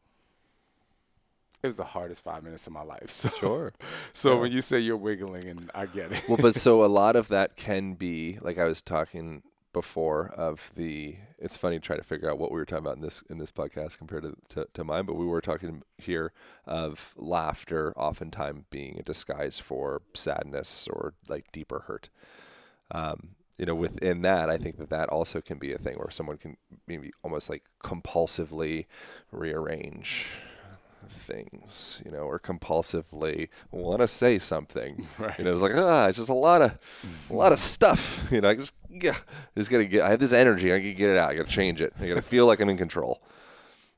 It 1.63 1.67
was 1.69 1.77
the 1.77 1.85
hardest 1.85 2.25
five 2.25 2.43
minutes 2.43 2.67
of 2.67 2.73
my 2.73 2.83
life. 2.83 3.09
So, 3.11 3.29
Sure. 3.31 3.73
so 4.13 4.39
when 4.41 4.51
you 4.53 4.63
say 4.63 4.79
you're 4.81 4.97
wiggling, 4.97 5.47
and 5.49 5.71
I 5.75 5.87
get 5.87 6.13
it. 6.13 6.23
well, 6.29 6.39
but 6.41 6.55
so 6.55 6.85
a 6.85 6.87
lot 6.87 7.15
of 7.17 7.29
that 7.29 7.57
can 7.57 7.95
be 7.95 8.39
like 8.41 8.59
I 8.59 8.65
was 8.65 8.83
talking 8.83 9.43
before 9.73 10.33
of 10.37 10.71
the. 10.75 11.17
It's 11.39 11.57
funny 11.57 11.77
to 11.77 11.81
try 11.81 11.97
to 11.97 12.03
figure 12.03 12.31
out 12.31 12.39
what 12.39 12.53
we 12.53 12.59
were 12.59 12.65
talking 12.65 12.85
about 12.85 12.97
in 12.97 13.03
this 13.03 13.23
in 13.29 13.39
this 13.39 13.53
podcast 13.53 13.99
compared 13.99 14.23
to, 14.23 14.37
to, 14.51 14.69
to 14.73 14.85
mine, 14.85 15.05
but 15.05 15.15
we 15.15 15.27
were 15.27 15.41
talking 15.41 15.83
here 15.99 16.33
of 16.67 17.15
laughter, 17.17 17.93
oftentimes 17.97 18.65
being 18.71 18.99
a 18.99 19.03
disguise 19.03 19.59
for 19.59 20.03
sadness 20.15 20.89
or 20.89 21.15
like 21.29 21.51
deeper 21.53 21.81
hurt. 21.87 22.09
Um, 22.91 23.31
you 23.59 23.67
know, 23.67 23.75
within 23.75 24.23
that, 24.23 24.49
I 24.49 24.57
think 24.57 24.79
that 24.79 24.91
that 24.91 25.09
also 25.09 25.41
can 25.41 25.59
be 25.59 25.73
a 25.73 25.79
thing 25.79 25.97
where 25.97 26.11
someone 26.11 26.37
can 26.39 26.57
maybe 26.87 27.13
almost 27.23 27.49
like 27.49 27.65
compulsively 27.83 28.87
rearrange 29.31 30.27
things, 31.09 32.01
you 32.05 32.11
know, 32.11 32.21
or 32.21 32.39
compulsively 32.39 33.49
want 33.71 34.01
to 34.01 34.09
say 34.09 34.39
something. 34.39 35.07
Right. 35.19 35.39
You 35.39 35.45
know, 35.45 35.53
it's 35.53 35.61
like 35.61 35.75
ah, 35.75 36.09
it's 36.09 36.19
just 36.19 36.31
a 36.31 36.35
lot 36.35 36.63
of, 36.63 36.79
a 37.31 37.35
lot 37.35 37.53
of 37.53 37.59
stuff. 37.59 38.27
You 38.33 38.41
know, 38.41 38.51
I 38.51 38.55
just 38.55 38.75
yeah, 38.91 39.17
I 39.17 39.61
just 39.61 39.71
gotta 39.71 39.85
get. 39.85 40.03
I 40.03 40.11
have 40.11 40.21
this 40.21 40.33
energy. 40.33 40.73
I 40.73 40.79
gotta 40.79 40.93
get 40.93 41.11
it 41.11 41.19
out. 41.19 41.31
I 41.31 41.35
gotta 41.37 41.49
change 41.49 41.81
it. 41.81 41.93
I 42.01 42.09
gotta 42.09 42.23
feel 42.23 42.47
like 42.47 42.61
I'm 42.61 42.69
in 42.69 42.77
control. 42.77 43.23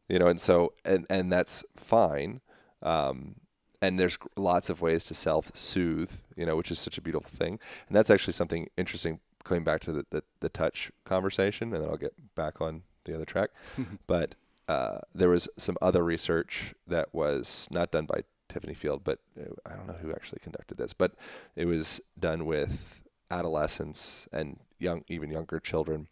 You 0.09 0.19
know, 0.19 0.27
and 0.27 0.41
so 0.41 0.75
and 0.85 1.07
and 1.09 1.33
that's 1.33 1.65
fine. 1.77 2.41
Um, 2.83 3.37
and 3.81 3.99
there's 3.99 4.19
lots 4.37 4.71
of 4.71 4.83
ways 4.83 5.05
to 5.05 5.15
self-soothe. 5.15 6.13
You 6.37 6.47
know, 6.47 6.57
which 6.57 6.71
is 6.71 6.79
such 6.79 6.99
a 6.99 7.01
beautiful 7.01 7.31
thing. 7.31 7.59
And 7.89 7.97
that's 7.97 8.11
actually 8.11 8.35
something 8.35 8.69
interesting. 8.77 9.21
Going 9.45 9.63
back 9.63 9.83
to 9.83 9.93
the, 9.93 10.07
the, 10.11 10.23
the 10.41 10.49
touch 10.49 10.91
conversation, 11.05 11.75
and 11.75 11.85
then 11.85 11.91
I'll 11.91 11.99
get 11.99 12.15
back 12.35 12.63
on 12.63 12.83
the 13.05 13.15
other 13.15 13.27
track. 13.27 13.51
but 14.07 14.37
uh, 14.69 14.99
there 15.15 15.29
was 15.29 15.49
some 15.59 15.77
other 15.83 16.05
research 16.05 16.75
that 16.87 17.13
was 17.13 17.69
not 17.71 17.91
done 17.91 18.07
by 18.07 18.23
Tiffany 18.49 18.75
Field, 18.75 19.03
but 19.05 19.19
uh, 19.39 19.53
I 19.67 19.75
don't 19.75 19.87
know 19.87 19.95
who 19.95 20.11
actually 20.11 20.41
conducted 20.43 20.79
this, 20.79 20.93
but 20.93 21.13
it 21.57 21.67
was 21.67 22.01
done 22.19 22.47
with 22.47 23.05
adolescents 23.31 24.29
and 24.33 24.59
young, 24.79 25.05
even 25.09 25.31
younger 25.31 25.61
children. 25.61 26.09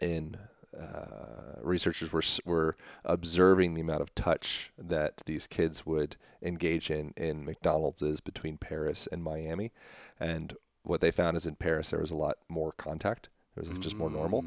In 0.00 0.36
uh, 0.78 1.58
researchers 1.62 2.12
were 2.12 2.22
were 2.44 2.76
observing 3.04 3.74
the 3.74 3.80
amount 3.80 4.02
of 4.02 4.14
touch 4.14 4.72
that 4.76 5.22
these 5.24 5.46
kids 5.46 5.86
would 5.86 6.16
engage 6.42 6.90
in 6.90 7.14
in 7.16 7.44
McDonald's 7.44 8.20
between 8.20 8.58
Paris 8.58 9.08
and 9.10 9.22
Miami, 9.22 9.72
and 10.20 10.54
what 10.82 11.00
they 11.00 11.10
found 11.10 11.36
is 11.36 11.46
in 11.46 11.54
Paris 11.54 11.90
there 11.90 12.00
was 12.00 12.10
a 12.10 12.16
lot 12.16 12.38
more 12.48 12.72
contact. 12.72 13.28
It 13.56 13.68
was 13.68 13.78
just 13.78 13.96
more 13.96 14.10
normal 14.10 14.44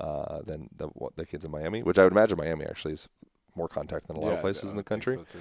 uh, 0.00 0.42
than 0.42 0.68
the 0.76 0.86
what 0.88 1.16
the 1.16 1.26
kids 1.26 1.44
in 1.44 1.50
Miami, 1.50 1.82
which 1.82 1.98
I 1.98 2.04
would 2.04 2.12
imagine 2.12 2.38
Miami 2.38 2.64
actually 2.64 2.94
is 2.94 3.08
more 3.54 3.68
contact 3.68 4.08
than 4.08 4.16
a 4.16 4.20
lot 4.20 4.28
Yeah, 4.28 4.34
of 4.34 4.40
places 4.40 4.70
in 4.70 4.76
the 4.76 4.82
country. 4.82 5.18
so. 5.32 5.38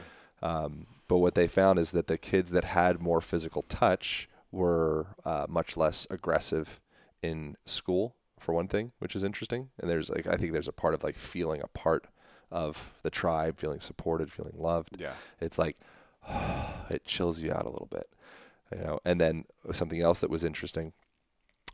Um, 0.47 0.87
but 1.07 1.17
what 1.19 1.35
they 1.35 1.47
found 1.47 1.79
is 1.79 1.91
that 1.91 2.07
the 2.07 2.17
kids 2.17 2.51
that 2.51 2.63
had 2.65 3.01
more 3.01 3.21
physical 3.21 3.61
touch 3.63 4.27
were 4.51 5.07
uh, 5.25 5.45
much 5.49 5.77
less 5.77 6.05
aggressive 6.09 6.79
in 7.21 7.55
school, 7.65 8.15
for 8.39 8.53
one 8.53 8.67
thing, 8.67 8.91
which 8.99 9.15
is 9.15 9.23
interesting. 9.23 9.69
And 9.79 9.89
there's 9.89 10.09
like 10.09 10.27
I 10.27 10.35
think 10.35 10.51
there's 10.51 10.67
a 10.67 10.73
part 10.73 10.93
of 10.93 11.03
like 11.03 11.17
feeling 11.17 11.61
a 11.63 11.67
part 11.67 12.07
of 12.51 12.93
the 13.01 13.09
tribe, 13.09 13.57
feeling 13.57 13.79
supported, 13.79 14.31
feeling 14.31 14.53
loved. 14.57 14.99
Yeah. 14.99 15.13
It's 15.39 15.57
like 15.57 15.77
it 16.89 17.05
chills 17.05 17.41
you 17.41 17.51
out 17.51 17.65
a 17.65 17.69
little 17.69 17.87
bit, 17.89 18.07
you 18.75 18.83
know. 18.83 18.99
And 19.05 19.19
then 19.19 19.45
something 19.71 20.01
else 20.01 20.19
that 20.19 20.29
was 20.29 20.43
interesting 20.43 20.93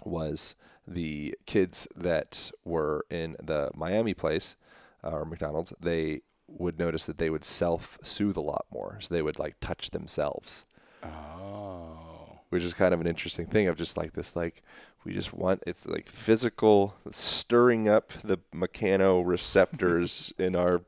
was 0.05 0.55
the 0.87 1.35
kids 1.45 1.87
that 1.95 2.51
were 2.65 3.05
in 3.09 3.35
the 3.41 3.69
Miami 3.75 4.13
place 4.13 4.55
uh, 5.03 5.09
or 5.11 5.25
McDonald's. 5.25 5.73
They 5.79 6.21
would 6.47 6.79
notice 6.79 7.05
that 7.05 7.17
they 7.19 7.29
would 7.29 7.43
self-soothe 7.43 8.37
a 8.37 8.41
lot 8.41 8.65
more, 8.71 8.97
so 9.01 9.13
they 9.13 9.21
would 9.21 9.37
like 9.39 9.55
touch 9.59 9.91
themselves 9.91 10.65
Oh. 11.03 12.39
which 12.49 12.63
is 12.63 12.73
kind 12.73 12.93
of 12.93 12.99
an 12.99 13.07
interesting 13.07 13.45
thing 13.45 13.67
of 13.67 13.77
just 13.77 13.95
like 13.95 14.13
this 14.13 14.35
like 14.35 14.61
we 15.05 15.13
just 15.13 15.33
want 15.33 15.63
it's 15.65 15.87
like 15.87 16.09
physical 16.09 16.93
stirring 17.11 17.87
up 17.87 18.11
the 18.23 18.37
mechanoreceptors 18.53 20.31
in 20.39 20.55
our 20.55 20.81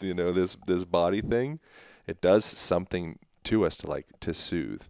you 0.00 0.14
know 0.14 0.32
this 0.32 0.56
this 0.66 0.84
body 0.84 1.20
thing 1.20 1.58
it 2.06 2.20
does 2.20 2.44
something 2.44 3.18
to 3.44 3.64
us 3.64 3.76
to 3.78 3.88
like 3.88 4.06
to 4.20 4.32
soothe 4.34 4.82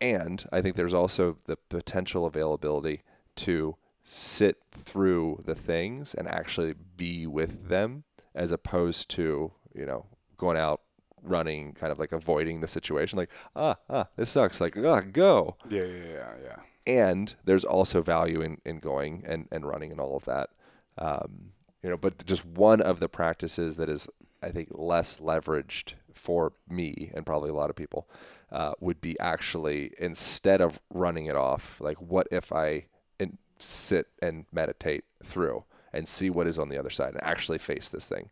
and 0.00 0.46
i 0.52 0.60
think 0.60 0.76
there's 0.76 0.94
also 0.94 1.36
the 1.44 1.56
potential 1.56 2.26
availability 2.26 3.02
to 3.36 3.76
sit 4.02 4.58
through 4.72 5.42
the 5.44 5.54
things 5.54 6.14
and 6.14 6.26
actually 6.28 6.74
be 6.96 7.26
with 7.26 7.68
them 7.68 8.04
as 8.34 8.50
opposed 8.52 9.08
to 9.10 9.52
you 9.74 9.84
know 9.86 10.06
going 10.36 10.56
out 10.56 10.80
running 11.22 11.72
kind 11.74 11.92
of 11.92 11.98
like 11.98 12.12
avoiding 12.12 12.60
the 12.60 12.66
situation 12.66 13.18
like 13.18 13.30
ah 13.54 13.76
ah 13.90 14.06
this 14.16 14.30
sucks 14.30 14.60
like 14.60 14.76
ah 14.78 15.00
go 15.00 15.56
Yeah, 15.68 15.84
yeah, 15.84 16.04
yeah, 16.04 16.34
yeah. 16.42 16.56
and 16.86 17.34
there's 17.44 17.64
also 17.64 18.00
value 18.00 18.40
in, 18.40 18.58
in 18.64 18.78
going 18.78 19.22
and, 19.26 19.46
and 19.52 19.66
running 19.66 19.90
and 19.92 20.00
all 20.00 20.16
of 20.16 20.24
that 20.24 20.48
um, 20.96 21.52
You 21.82 21.90
know, 21.90 21.96
but 21.98 22.24
just 22.26 22.44
one 22.44 22.80
of 22.80 23.00
the 23.00 23.08
practices 23.08 23.76
that 23.76 23.88
is, 23.88 24.08
I 24.42 24.50
think, 24.50 24.68
less 24.72 25.18
leveraged 25.18 25.94
for 26.12 26.52
me 26.68 27.10
and 27.14 27.24
probably 27.24 27.48
a 27.50 27.54
lot 27.54 27.70
of 27.70 27.76
people 27.76 28.08
uh, 28.52 28.72
would 28.80 29.00
be 29.00 29.18
actually 29.20 29.92
instead 29.98 30.60
of 30.60 30.80
running 30.92 31.26
it 31.26 31.36
off, 31.36 31.80
like 31.80 32.00
what 32.00 32.26
if 32.30 32.52
I 32.52 32.86
in, 33.18 33.38
sit 33.58 34.06
and 34.20 34.46
meditate 34.52 35.04
through 35.24 35.64
and 35.92 36.08
see 36.08 36.30
what 36.30 36.46
is 36.46 36.58
on 36.58 36.68
the 36.68 36.78
other 36.78 36.90
side 36.90 37.14
and 37.14 37.22
actually 37.22 37.58
face 37.58 37.88
this 37.88 38.06
thing, 38.06 38.30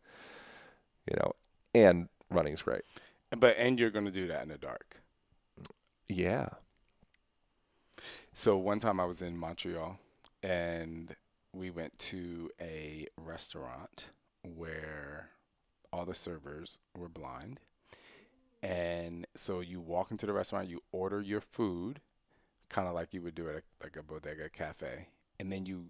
you 1.09 1.17
know, 1.17 1.33
and 1.75 2.09
running's 2.31 2.63
great. 2.63 2.83
But 3.37 3.57
and 3.59 3.79
you're 3.79 3.91
going 3.91 4.07
to 4.07 4.11
do 4.11 4.27
that 4.29 4.43
in 4.43 4.49
the 4.49 4.59
dark. 4.59 4.97
Yeah. 6.09 6.49
So 8.35 8.57
one 8.57 8.79
time 8.79 9.01
I 9.01 9.05
was 9.05 9.21
in 9.21 9.37
Montreal 9.37 9.99
and 10.43 11.15
we 11.53 11.71
went 11.71 11.99
to 11.99 12.51
a 12.61 13.07
restaurant 13.17 14.07
where 14.43 15.31
all 15.93 16.05
the 16.05 16.15
servers 16.15 16.79
were 16.97 17.09
blind. 17.09 17.61
And 18.63 19.27
so 19.37 19.61
you 19.61 19.81
walk 19.81 20.11
into 20.11 20.27
the 20.27 20.33
restaurant, 20.33 20.69
you 20.69 20.83
order 20.93 21.21
your 21.21 21.41
food, 21.41 22.01
kind 22.69 22.89
of 22.89 22.95
like 22.95 23.15
you 23.15 23.23
would 23.23 23.35
do 23.35 23.49
at 23.49 23.57
a, 23.57 23.63
like 23.83 23.97
a 23.97 24.03
bodega 24.03 24.49
cafe, 24.49 25.09
and 25.39 25.53
then 25.53 25.65
you 25.65 25.87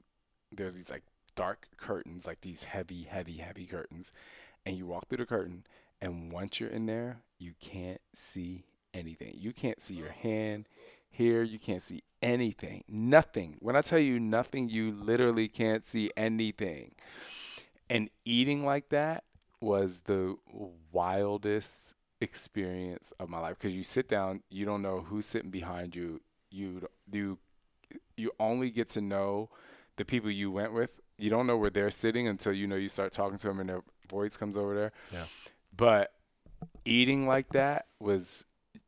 there's 0.53 0.75
these 0.75 0.91
like 0.91 1.05
dark 1.35 1.69
curtains, 1.77 2.27
like 2.27 2.41
these 2.43 2.65
heavy, 2.65 3.05
heavy, 3.05 3.39
heavy 3.39 3.67
curtains, 3.67 4.13
and 4.67 4.77
you 4.77 4.87
walk 4.87 5.09
through 5.09 5.19
the 5.19 5.27
curtain, 5.27 5.65
and 6.01 6.33
once 6.33 6.61
you're 6.61 6.69
in 6.69 6.87
there, 6.87 7.21
you 7.39 7.53
can't 7.61 8.01
see 8.15 8.65
anything. 8.95 9.35
You 9.37 9.53
can't 9.53 9.81
see 9.81 9.95
your 9.95 10.11
hand 10.11 10.69
here. 11.11 11.43
You 11.43 11.59
can't 11.59 11.83
see 11.83 12.03
anything. 12.23 12.85
Nothing. 12.89 13.57
When 13.61 13.77
I 13.77 13.81
tell 13.81 13.99
you 13.99 14.19
nothing, 14.21 14.69
you 14.69 14.91
literally 14.93 15.49
can't 15.49 15.87
see 15.87 16.11
anything. 16.17 16.95
And 17.91 18.11
eating 18.25 18.65
like 18.65 18.91
that 18.91 19.25
was 19.61 20.01
the 20.01 20.37
wildest 20.93 21.95
experience 22.21 23.13
of 23.19 23.29
my 23.29 23.39
life 23.39 23.59
because 23.59 23.75
you 23.75 23.85
sit 23.85 24.09
down, 24.09 24.43
you 24.51 24.65
don't 24.65 24.83
know 24.83 25.01
who's 25.01 25.27
sitting 25.27 25.51
behind 25.51 25.95
you. 25.95 26.21
You 26.51 26.89
you 27.11 27.39
you 28.17 28.33
only 28.39 28.71
get 28.71 28.89
to 28.91 29.01
know 29.01 29.51
the 29.97 30.05
people 30.05 30.31
you 30.31 30.51
went 30.51 30.73
with. 30.73 31.01
You 31.17 31.31
don't 31.31 31.47
know 31.47 31.57
where 31.57 31.71
they're 31.71 31.91
sitting 31.91 32.29
until 32.29 32.53
you 32.53 32.67
know 32.67 32.77
you 32.77 32.89
start 32.89 33.13
talking 33.13 33.39
to 33.39 33.49
them 33.49 33.61
and 33.61 33.69
their 33.69 33.83
voice 34.09 34.37
comes 34.37 34.57
over 34.57 34.75
there. 34.75 34.93
Yeah. 35.13 35.25
But 35.77 36.13
eating 36.85 37.27
like 37.27 37.51
that 37.51 37.87
was 38.01 38.45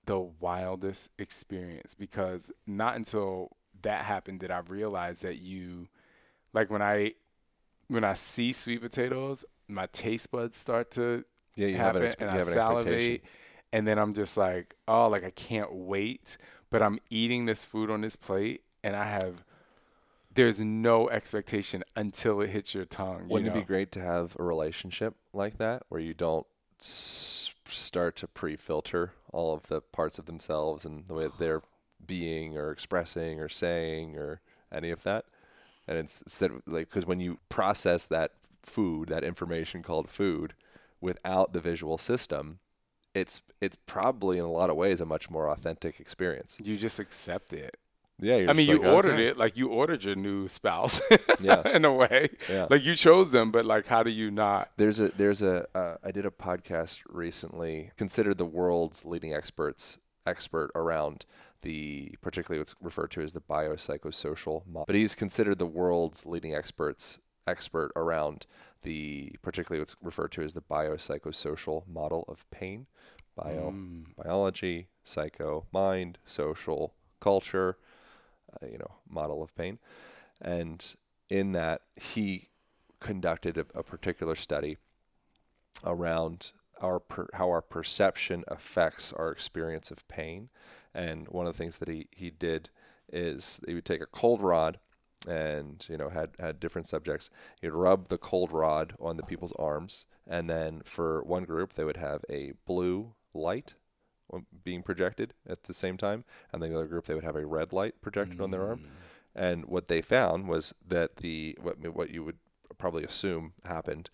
the 0.07 0.19
wildest 0.19 1.11
experience 1.19 1.95
because 1.95 2.51
not 2.67 2.97
until 2.97 3.57
that 3.83 4.05
happened 4.05 4.41
did 4.41 4.51
I 4.51 4.59
realize 4.59 5.21
that 5.21 5.39
you 5.39 5.89
like 6.53 6.71
when 6.71 6.83
I 6.83 7.15
when 7.89 8.05
I 8.05 8.15
see 8.15 8.53
sweet 8.53 8.81
potatoes, 8.81 9.45
my 9.69 9.87
taste 9.87 10.31
buds 10.31 10.57
start 10.57 10.91
to 10.93 11.25
Yeah, 11.61 11.67
you 11.69 11.77
have 11.77 11.95
happen 11.95 12.03
an, 12.03 12.15
and 12.21 12.31
you 12.31 12.37
I 12.37 12.39
an 12.49 12.55
salivate 12.55 12.93
expectation. 12.93 13.29
and 13.73 13.87
then 13.87 13.99
I'm 13.99 14.15
just 14.15 14.37
like, 14.37 14.77
oh, 14.89 15.09
like 15.09 15.25
I 15.25 15.31
can't 15.31 15.73
wait, 15.73 16.39
but 16.71 16.83
I'm 16.83 16.99
eating 17.11 17.47
this 17.47 17.65
food 17.65 17.91
on 17.91 18.01
this 18.01 18.17
plate 18.17 18.63
and 18.83 18.97
I 18.97 19.05
have 19.05 19.45
there's 20.33 20.61
no 20.61 21.11
expectation 21.11 21.83
until 21.97 22.41
it 22.41 22.51
hits 22.51 22.75
your 22.75 22.85
tongue. 22.85 23.29
Wouldn't 23.29 23.49
it 23.51 23.55
know? 23.55 23.61
be 23.61 23.67
great 23.67 23.93
to 23.93 24.01
have 24.01 24.37
a 24.39 24.43
relationship 24.43 25.15
like 25.33 25.59
that 25.59 25.83
where 25.89 26.01
you 26.01 26.15
don't 26.15 26.47
s- 26.81 27.53
start 27.69 28.17
to 28.17 28.29
pre-filter 28.29 29.13
all 29.33 29.53
of 29.53 29.65
the 29.65 29.81
parts 29.81 30.19
of 30.19 30.27
themselves 30.27 30.85
and 30.85 31.07
the 31.07 31.15
way 31.15 31.25
that 31.25 31.39
they're 31.39 31.63
being 32.07 32.57
or 32.57 32.71
expressing 32.71 33.41
or 33.41 33.49
saying 33.49 34.17
or 34.17 34.41
any 34.73 34.91
of 34.91 35.03
that? 35.03 35.25
And 35.89 35.99
it's 35.99 36.23
like 36.67 36.89
because 36.89 37.07
when 37.07 37.21
you 37.21 37.39
process 37.49 38.07
that 38.07 38.33
food, 38.63 39.09
that 39.09 39.25
information 39.25 39.83
called 39.83 40.09
food, 40.09 40.55
without 41.01 41.53
the 41.53 41.61
visual 41.61 41.99
system, 41.99 42.59
it's 43.15 43.43
it's 43.61 43.77
probably 43.87 44.39
in 44.39 44.45
a 44.45 44.51
lot 44.51 44.71
of 44.71 44.77
ways 44.77 45.01
a 45.01 45.07
much 45.07 45.31
more 45.31 45.49
authentic 45.49 46.01
experience. 46.01 46.59
You 46.63 46.77
just 46.77 46.99
accept 46.99 47.53
it. 47.53 47.77
Yeah, 48.23 48.37
you're 48.37 48.51
I 48.51 48.53
mean, 48.53 48.69
you 48.69 48.85
ordered 48.85 49.15
okay. 49.15 49.29
it 49.29 49.39
like 49.39 49.57
you 49.57 49.69
ordered 49.69 50.05
your 50.05 50.15
new 50.15 50.49
spouse. 50.49 51.01
Yeah. 51.41 51.67
in 51.67 51.87
a 51.87 51.93
way. 51.93 52.29
Yeah. 52.51 52.67
Like 52.69 52.85
you 52.85 52.95
chose 52.95 53.31
them, 53.31 53.51
but 53.51 53.65
like, 53.65 53.87
how 53.87 54.03
do 54.03 54.11
you 54.11 54.31
not? 54.31 54.73
There's 54.77 55.01
a 55.01 55.09
there's 55.09 55.41
a 55.41 55.67
uh, 55.75 55.97
I 56.05 56.11
did 56.11 56.27
a 56.27 56.31
podcast 56.31 57.01
recently 57.09 57.93
considered 57.97 58.37
the 58.37 58.45
world's 58.45 59.07
leading 59.07 59.33
experts 59.33 59.99
expert 60.27 60.71
around 60.75 61.25
the 61.63 62.15
particularly 62.21 62.61
what's 62.61 62.75
referred 62.81 63.11
to 63.13 63.23
as 63.23 63.33
the 63.33 63.41
biopsychosocial 63.41 64.67
model. 64.67 64.85
But 64.87 64.97
he's 64.97 65.15
considered 65.15 65.59
the 65.59 65.67
world's 65.67 66.27
leading 66.27 66.55
experts 66.55 67.19
expert 67.47 67.93
around 67.97 68.47
the 68.83 69.35
particularly 69.43 69.81
what's 69.81 69.97
referred 70.03 70.33
to 70.33 70.43
as 70.43 70.55
the 70.55 70.63
biopsychosocial 70.63 71.87
model 71.87 72.25
of 72.29 72.49
pain. 72.51 72.87
Bio 73.37 73.75
biology, 74.17 74.89
psycho, 75.05 75.67
mind, 75.73 76.19
social, 76.25 76.95
culture, 77.21 77.79
uh, 78.53 78.67
you 78.67 78.79
know, 78.79 78.97
model 79.09 79.43
of 79.43 79.55
pain. 79.55 79.79
And 80.41 80.95
in 81.29 81.53
that 81.53 81.83
he 81.97 82.49
conducted 82.99 83.57
a, 83.57 83.67
a 83.75 83.83
particular 83.83 84.35
study 84.35 84.77
around 85.85 86.51
our 86.81 86.99
per, 86.99 87.29
how 87.35 87.49
our 87.49 87.63
perception 87.63 88.45
affects 88.49 89.13
our 89.13 89.31
experience 89.31 89.91
of 89.91 90.07
pain. 90.09 90.49
And 90.95 91.29
one 91.29 91.47
of 91.47 91.55
the 91.55 91.59
things 91.59 91.79
that 91.79 91.89
he, 91.89 92.09
he 92.11 92.31
did 92.31 92.71
is 93.13 93.61
he 93.67 93.75
would 93.75 93.85
take 93.85 94.03
a 94.03 94.07
cold 94.07 94.43
rod 94.43 94.79
and 95.29 95.87
you 95.89 95.97
know 95.97 96.09
had 96.09 96.31
had 96.39 96.61
different 96.61 96.87
subjects. 96.87 97.31
He'd 97.61 97.71
rub 97.71 98.09
the 98.09 98.19
cold 98.19 98.53
rod 98.53 98.95
on 99.01 99.17
the 99.17 99.23
people's 99.23 99.53
arms, 99.59 100.05
and 100.27 100.49
then 100.49 100.83
for 100.85 101.23
one 101.25 101.45
group 101.45 101.75
they 101.75 101.85
would 101.85 101.99
have 101.99 102.25
a 102.31 102.53
blue 102.67 103.15
light 103.35 103.75
being 104.65 104.83
projected 104.83 105.35
at 105.47 105.65
the 105.65 105.75
same 105.75 105.97
time, 105.97 106.25
and 106.53 106.63
the 106.63 106.75
other 106.75 106.87
group 106.87 107.07
they 107.07 107.15
would 107.15 107.25
have 107.25 107.37
a 107.37 107.47
red 107.47 107.73
light 107.73 108.01
projected 108.01 108.41
on 108.41 108.51
their 108.51 108.67
arm. 108.67 108.81
And 109.35 109.67
what 109.67 109.89
they 109.89 110.03
found 110.03 110.49
was 110.49 110.75
that 110.87 111.17
the 111.17 111.57
what 111.61 111.79
what 111.95 112.11
you 112.11 112.25
would 112.25 112.39
probably 112.79 113.05
assume 113.05 113.53
happened, 113.65 114.11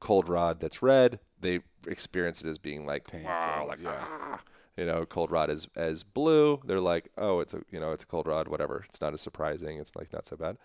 cold 0.00 0.28
rod 0.28 0.60
that's 0.60 0.82
red, 0.82 1.20
they 1.40 1.60
experience 1.86 2.42
it 2.42 2.48
as 2.48 2.58
being 2.58 2.84
like 2.84 3.10
wow, 3.12 3.66
like 3.68 3.80
ah. 3.86 4.40
You 4.78 4.86
know, 4.86 5.04
cold 5.04 5.32
rod 5.32 5.50
is 5.50 5.66
as 5.74 6.04
blue. 6.04 6.60
They're 6.64 6.80
like, 6.80 7.08
oh, 7.18 7.40
it's 7.40 7.52
a 7.52 7.62
you 7.70 7.80
know, 7.80 7.92
it's 7.92 8.04
a 8.04 8.06
cold 8.06 8.26
rod, 8.26 8.48
whatever. 8.48 8.84
It's 8.88 9.00
not 9.00 9.12
as 9.12 9.20
surprising. 9.20 9.78
It's 9.78 9.96
like 9.96 10.12
not 10.12 10.26
so 10.26 10.36
bad. 10.36 10.56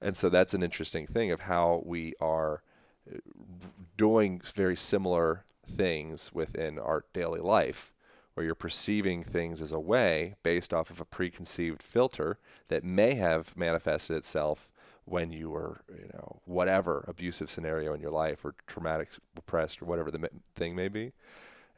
And 0.00 0.16
so 0.16 0.28
that's 0.28 0.54
an 0.54 0.62
interesting 0.62 1.06
thing 1.06 1.32
of 1.32 1.40
how 1.40 1.82
we 1.84 2.14
are 2.20 2.62
uh, 3.10 3.18
doing 3.96 4.40
very 4.54 4.76
similar 4.76 5.44
things 5.66 6.32
within 6.32 6.78
our 6.78 7.04
daily 7.12 7.40
life 7.40 7.92
where 8.34 8.46
you're 8.46 8.54
perceiving 8.54 9.24
things 9.24 9.60
as 9.60 9.72
a 9.72 9.80
way 9.80 10.36
based 10.42 10.72
off 10.72 10.90
of 10.90 11.00
a 11.00 11.04
preconceived 11.04 11.82
filter 11.82 12.38
that 12.68 12.84
may 12.84 13.14
have 13.14 13.56
manifested 13.56 14.16
itself 14.16 14.70
when 15.04 15.32
you 15.32 15.50
were, 15.50 15.80
you 15.88 16.08
know, 16.12 16.40
whatever 16.44 17.04
abusive 17.08 17.50
scenario 17.50 17.94
in 17.94 18.00
your 18.00 18.10
life 18.10 18.44
or 18.44 18.54
traumatic, 18.66 19.08
repressed, 19.34 19.82
or 19.82 19.86
whatever 19.86 20.10
the 20.10 20.28
thing 20.54 20.76
may 20.76 20.88
be. 20.88 21.12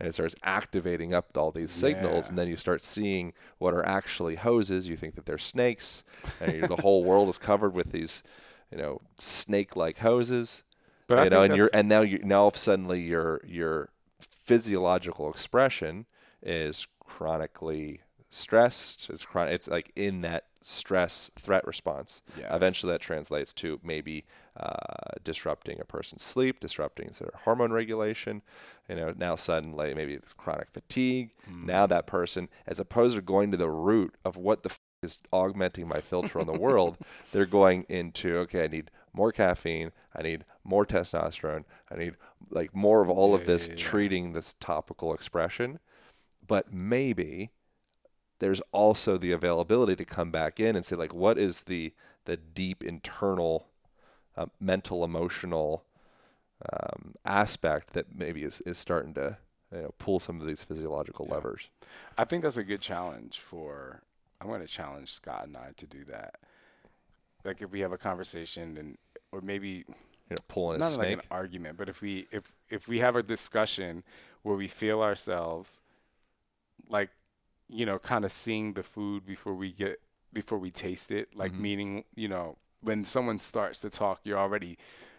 And 0.00 0.08
it 0.08 0.14
starts 0.14 0.34
activating 0.42 1.12
up 1.12 1.36
all 1.36 1.50
these 1.52 1.70
signals, 1.70 2.24
Yeah. 2.24 2.28
and 2.30 2.38
then 2.38 2.48
you 2.48 2.56
start 2.56 2.82
seeing 2.82 3.34
what 3.58 3.74
are 3.74 3.84
actually 3.86 4.36
hoses. 4.36 4.88
You 4.88 4.96
think 4.96 5.14
that 5.14 5.26
they're 5.26 5.36
snakes, 5.36 6.02
and 6.40 6.64
the 6.64 6.76
whole 6.76 7.04
world 7.04 7.28
is 7.28 7.36
covered 7.36 7.74
with 7.74 7.92
these, 7.92 8.22
you 8.70 8.78
know, 8.78 9.02
snake-like 9.18 9.98
hoses. 9.98 10.62
But 11.06 11.18
I 11.18 11.24
you 11.24 11.30
know, 11.30 11.42
and 11.42 11.56
you're 11.56 11.70
and 11.74 11.88
now 11.88 12.00
you 12.00 12.20
now 12.22 12.48
suddenly 12.50 13.00
your 13.02 13.42
your 13.44 13.90
physiological 14.20 15.30
expression 15.30 16.06
is 16.42 16.86
chronically 17.04 18.00
stressed. 18.30 19.10
It's 19.10 19.26
chronic. 19.26 19.54
It's 19.54 19.68
like 19.68 19.92
in 19.94 20.22
that 20.22 20.46
stress 20.62 21.30
threat 21.38 21.66
response. 21.66 22.22
Yes. 22.36 22.48
Eventually, 22.50 22.92
that 22.92 23.00
translates 23.00 23.52
to 23.54 23.80
maybe 23.82 24.24
uh, 24.56 24.74
disrupting 25.24 25.80
a 25.80 25.84
person's 25.84 26.22
sleep, 26.22 26.60
disrupting 26.60 27.10
their 27.18 27.32
hormone 27.44 27.72
regulation. 27.72 28.42
You 28.88 28.96
know, 28.96 29.14
now 29.16 29.36
suddenly 29.36 29.94
maybe 29.94 30.14
it's 30.14 30.32
chronic 30.32 30.70
fatigue. 30.70 31.30
Now 31.64 31.86
that 31.86 32.06
person, 32.06 32.48
as 32.66 32.80
opposed 32.80 33.16
to 33.16 33.22
going 33.22 33.50
to 33.52 33.56
the 33.56 33.70
root 33.70 34.14
of 34.24 34.36
what 34.36 34.62
the 34.62 34.70
f- 34.70 34.80
is 35.02 35.18
augmenting 35.32 35.88
my 35.88 36.00
filter 36.00 36.38
on 36.38 36.46
the 36.46 36.58
world, 36.58 36.98
they're 37.32 37.46
going 37.46 37.86
into 37.88 38.36
okay, 38.38 38.64
I 38.64 38.68
need 38.68 38.90
more 39.12 39.32
caffeine, 39.32 39.92
I 40.14 40.22
need 40.22 40.44
more 40.62 40.84
testosterone, 40.84 41.64
I 41.90 41.96
need 41.96 42.16
like 42.50 42.74
more 42.74 43.02
of 43.02 43.08
all 43.08 43.34
of 43.34 43.46
this 43.46 43.68
yeah, 43.68 43.74
yeah. 43.74 43.80
treating 43.80 44.32
this 44.32 44.54
topical 44.54 45.14
expression. 45.14 45.78
But 46.46 46.72
maybe 46.72 47.50
there's 48.40 48.60
also 48.72 49.16
the 49.16 49.32
availability 49.32 49.94
to 49.96 50.04
come 50.04 50.30
back 50.30 50.58
in 50.60 50.76
and 50.76 50.84
say 50.84 50.96
like 50.96 51.14
what 51.14 51.38
is 51.38 51.62
the 51.62 51.92
the 52.26 52.36
deep 52.36 52.82
internal 52.82 53.66
uh, 54.36 54.46
mental 54.60 55.04
emotional 55.04 55.84
um, 56.72 57.14
aspect 57.24 57.92
that 57.94 58.14
maybe 58.14 58.42
is, 58.44 58.60
is 58.62 58.78
starting 58.78 59.14
to 59.14 59.38
you 59.72 59.82
know 59.82 59.94
pull 59.98 60.18
some 60.20 60.40
of 60.40 60.46
these 60.46 60.62
physiological 60.64 61.26
Yeah. 61.28 61.34
levers 61.34 61.68
I 62.18 62.24
think 62.24 62.42
that's 62.42 62.56
a 62.56 62.64
good 62.64 62.80
challenge 62.80 63.38
for. 63.38 64.02
I'm 64.40 64.48
going 64.48 64.60
to 64.62 64.66
challenge 64.66 65.12
Scott 65.12 65.46
and 65.46 65.56
I 65.56 65.72
to 65.76 65.86
do 65.86 66.04
that. 66.06 66.36
Like 67.44 67.62
if 67.62 67.70
we 67.70 67.80
have 67.80 67.92
a 67.92 67.98
conversation 67.98 68.76
and, 68.78 68.98
or 69.32 69.40
maybe 69.42 69.68
you 69.68 69.84
know, 70.30 70.36
pulling 70.48 70.76
a 70.76 70.78
not 70.78 70.98
like 70.98 71.08
an 71.12 71.20
argument, 71.30 71.76
but 71.76 71.88
if 71.88 72.00
we 72.00 72.26
if 72.30 72.52
if 72.70 72.88
we 72.88 73.00
have 73.00 73.16
a 73.16 73.22
discussion 73.22 74.02
where 74.42 74.56
we 74.56 74.68
feel 74.68 75.02
ourselves 75.02 75.80
like 76.88 77.10
you 77.70 77.86
know 77.86 77.98
kind 77.98 78.24
of 78.24 78.32
seeing 78.32 78.74
the 78.74 78.82
food 78.82 79.24
before 79.24 79.54
we 79.54 79.72
get 79.72 80.00
before 80.32 80.58
we 80.58 80.70
taste 80.70 81.10
it, 81.10 81.34
like 81.34 81.52
Mm-hmm. 81.52 81.62
meaning 81.62 82.04
you 82.14 82.28
know 82.28 82.56
when 82.82 83.04
someone 83.04 83.38
starts 83.38 83.80
to 83.80 83.90
talk, 83.90 84.20
you're 84.24 84.38
already 84.38 84.78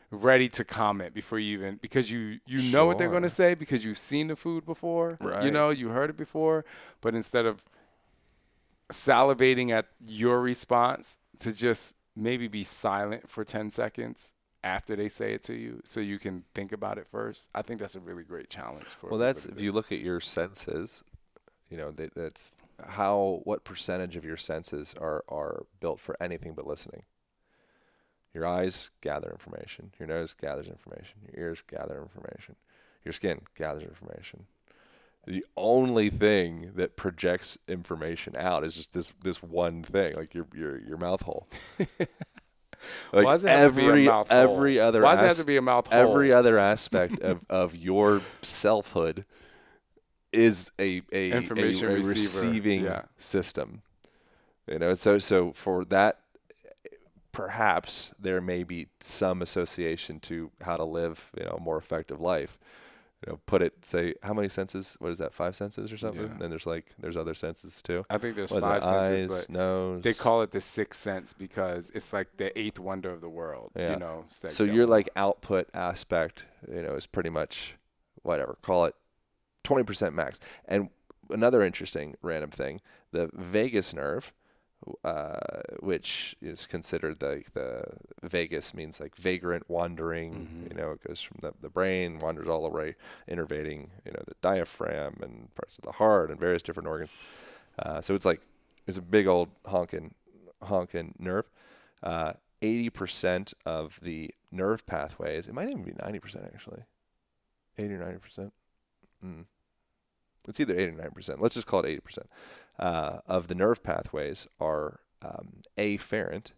ready 0.09 0.49
to 0.49 0.63
comment 0.65 1.13
before 1.13 1.39
you 1.39 1.57
even 1.57 1.77
because 1.81 2.11
you 2.11 2.39
you 2.45 2.61
know 2.71 2.85
what 2.85 2.97
they're 2.97 3.07
going 3.09 3.23
to 3.23 3.29
say 3.29 3.53
because 3.53 3.85
you've 3.85 3.97
seen 3.97 4.27
the 4.27 4.35
food 4.35 4.65
before, 4.65 5.17
you 5.45 5.51
know, 5.51 5.69
you 5.69 5.89
heard 5.89 6.09
it 6.09 6.17
before, 6.17 6.65
but 6.99 7.15
instead 7.15 7.45
of 7.45 7.63
salivating 8.91 9.69
at 9.71 9.87
your 10.05 10.41
response 10.41 11.17
to 11.39 11.53
just 11.53 11.95
maybe 12.15 12.47
be 12.47 12.63
silent 12.63 13.29
for 13.29 13.43
10 13.45 13.71
seconds 13.71 14.33
after 14.63 14.95
they 14.95 15.07
say 15.07 15.33
it 15.33 15.43
to 15.43 15.53
you 15.55 15.81
so 15.83 15.99
you 15.99 16.19
can 16.19 16.43
think 16.53 16.71
about 16.71 16.97
it 16.97 17.07
first. 17.07 17.47
I 17.55 17.61
think 17.61 17.79
that's 17.79 17.95
a 17.95 17.99
really 17.99 18.23
great 18.23 18.49
challenge 18.49 18.85
for 18.99 19.09
Well, 19.11 19.19
that's 19.19 19.45
if 19.45 19.61
you 19.61 19.71
look 19.71 19.91
at 19.91 19.99
your 19.99 20.19
senses, 20.19 21.03
you 21.71 21.77
know, 21.77 21.91
that, 21.91 22.13
that's 22.13 22.51
how 22.85 23.41
what 23.43 23.63
percentage 23.63 24.15
of 24.15 24.25
your 24.25 24.37
senses 24.37 24.93
are 24.99 25.23
are 25.29 25.65
built 25.79 25.99
for 25.99 26.21
anything 26.21 26.53
but 26.53 26.67
listening. 26.67 27.03
Your 28.33 28.45
eyes 28.45 28.91
gather 29.01 29.29
information. 29.29 29.91
Your 29.99 30.07
nose 30.07 30.33
gathers 30.33 30.67
information. 30.67 31.19
Your 31.31 31.47
ears 31.47 31.63
gather 31.69 32.01
information. 32.01 32.55
Your 33.03 33.13
skin 33.13 33.41
gathers 33.57 33.83
information. 33.83 34.45
The 35.27 35.45
only 35.55 36.09
thing 36.09 36.71
that 36.75 36.95
projects 36.95 37.57
information 37.67 38.35
out 38.35 38.63
is 38.63 38.75
just 38.75 38.93
this 38.93 39.13
this 39.23 39.41
one 39.41 39.83
thing, 39.83 40.15
like 40.15 40.33
your 40.33 40.47
your 40.53 40.79
your 40.79 40.97
mouth 40.97 41.21
hole. 41.21 41.47
like 41.79 42.09
Why 43.25 43.33
does 43.33 43.43
it 43.43 43.49
have 43.49 43.75
to 43.75 43.81
be 43.81 43.85
a 43.85 43.89
every 43.89 44.05
hole? 44.05 44.25
every 44.29 44.79
other 44.79 45.01
Why 45.03 45.15
does 45.15 45.23
it 45.23 45.27
have 45.27 45.37
to 45.37 45.45
be 45.45 45.57
a 45.57 45.61
mouth 45.61 45.87
hole? 45.87 45.99
every 45.99 46.33
other 46.33 46.57
aspect 46.57 47.19
of, 47.19 47.45
of 47.49 47.75
your 47.75 48.21
selfhood 48.41 49.25
is 50.33 50.71
a 50.79 51.01
a, 51.11 51.31
a- 51.31 51.37
Information 51.37 51.87
a 51.87 51.93
receiver, 51.95 52.09
receiving 52.09 52.83
yeah. 52.83 53.03
system. 53.17 53.81
You 54.67 54.79
know, 54.79 54.93
so 54.93 55.17
so 55.19 55.51
for 55.53 55.83
that, 55.85 56.19
perhaps 57.31 58.13
there 58.19 58.41
may 58.41 58.63
be 58.63 58.87
some 58.99 59.41
association 59.41 60.19
to 60.21 60.51
how 60.61 60.77
to 60.77 60.83
live, 60.83 61.31
you 61.37 61.43
know, 61.45 61.55
a 61.57 61.61
more 61.61 61.77
effective 61.77 62.19
life. 62.19 62.57
You 63.25 63.33
know, 63.33 63.39
put 63.45 63.61
it 63.61 63.85
say 63.85 64.15
how 64.23 64.33
many 64.33 64.49
senses? 64.49 64.95
What 64.99 65.11
is 65.11 65.19
that? 65.19 65.31
Five 65.33 65.55
senses 65.55 65.91
or 65.93 65.97
something? 65.97 66.21
Yeah. 66.25 66.43
And 66.43 66.51
there's 66.51 66.65
like 66.65 66.87
there's 66.97 67.15
other 67.17 67.35
senses 67.35 67.79
too. 67.81 68.03
I 68.09 68.17
think 68.17 68.35
there's 68.35 68.49
What 68.51 68.63
five 68.63 68.83
senses, 68.83 69.31
Eyes, 69.31 69.47
but 69.47 69.53
nose. 69.53 70.01
they 70.01 70.13
call 70.15 70.41
it 70.41 70.49
the 70.51 70.61
sixth 70.61 70.99
sense 70.99 71.31
because 71.33 71.91
it's 71.93 72.13
like 72.13 72.37
the 72.37 72.57
eighth 72.59 72.79
wonder 72.79 73.11
of 73.11 73.21
the 73.21 73.29
world. 73.29 73.71
Yeah. 73.75 73.93
You 73.93 73.99
know, 73.99 74.25
So 74.49 74.63
your 74.63 74.87
like 74.87 75.09
output 75.15 75.69
aspect, 75.75 76.45
you 76.67 76.81
know, 76.81 76.95
is 76.95 77.05
pretty 77.05 77.29
much 77.29 77.75
whatever. 78.23 78.57
Call 78.63 78.85
it 78.85 78.95
twenty 79.63 79.83
percent 79.83 80.15
max. 80.15 80.39
And 80.65 80.89
another 81.29 81.61
interesting 81.63 82.15
random 82.21 82.51
thing, 82.51 82.81
the 83.11 83.29
vagus 83.33 83.93
nerve, 83.93 84.33
uh, 85.03 85.61
which 85.79 86.35
is 86.41 86.65
considered 86.65 87.21
like 87.21 87.53
the 87.53 87.83
vagus 88.23 88.73
means 88.73 88.99
like 88.99 89.15
vagrant 89.15 89.69
wandering. 89.69 90.33
Mm-hmm. 90.33 90.67
You 90.71 90.75
know, 90.81 90.91
it 90.91 91.07
goes 91.07 91.21
from 91.21 91.37
the, 91.41 91.53
the 91.61 91.69
brain, 91.69 92.19
wanders 92.19 92.47
all 92.47 92.63
the 92.63 92.69
way, 92.69 92.95
innervating, 93.29 93.89
you 94.05 94.11
know, 94.11 94.23
the 94.27 94.35
diaphragm 94.41 95.19
and 95.21 95.53
parts 95.55 95.77
of 95.77 95.83
the 95.83 95.93
heart 95.93 96.31
and 96.31 96.39
various 96.39 96.63
different 96.63 96.87
organs. 96.87 97.11
Uh, 97.79 98.01
so 98.01 98.15
it's 98.15 98.25
like 98.25 98.41
it's 98.87 98.97
a 98.97 99.01
big 99.01 99.27
old 99.27 99.49
honking 99.65 100.13
honking 100.63 101.15
nerve. 101.19 101.49
Uh, 102.03 102.33
80% 102.61 103.53
of 103.65 103.99
the 104.03 104.33
nerve 104.51 104.85
pathways, 104.85 105.47
it 105.47 105.53
might 105.53 105.69
even 105.69 105.83
be 105.83 105.93
90% 105.93 106.45
actually. 106.53 106.83
80 107.77 107.93
or 107.95 108.19
90%. 108.37 108.51
Mm. 109.25 109.45
It's 110.47 110.59
either 110.59 110.75
80 110.75 110.83
or 110.97 111.09
90%. 111.11 111.39
Let's 111.39 111.55
just 111.55 111.67
call 111.67 111.81
it 111.81 112.03
80%. 112.03 112.25
Uh, 112.79 113.19
of 113.27 113.47
the 113.47 113.55
nerve 113.55 113.83
pathways 113.83 114.47
are 114.59 115.01
um, 115.21 115.61
afferent, 115.77 116.51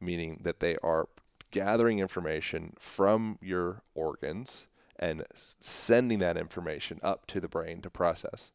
meaning 0.00 0.40
that 0.42 0.60
they 0.60 0.76
are 0.82 1.08
gathering 1.50 1.98
information 1.98 2.74
from 2.78 3.38
your 3.40 3.82
organs 3.94 4.66
and 4.98 5.24
sending 5.34 6.18
that 6.18 6.36
information 6.36 6.98
up 7.02 7.26
to 7.26 7.40
the 7.40 7.48
brain 7.48 7.80
to 7.82 7.90
process. 7.90 8.52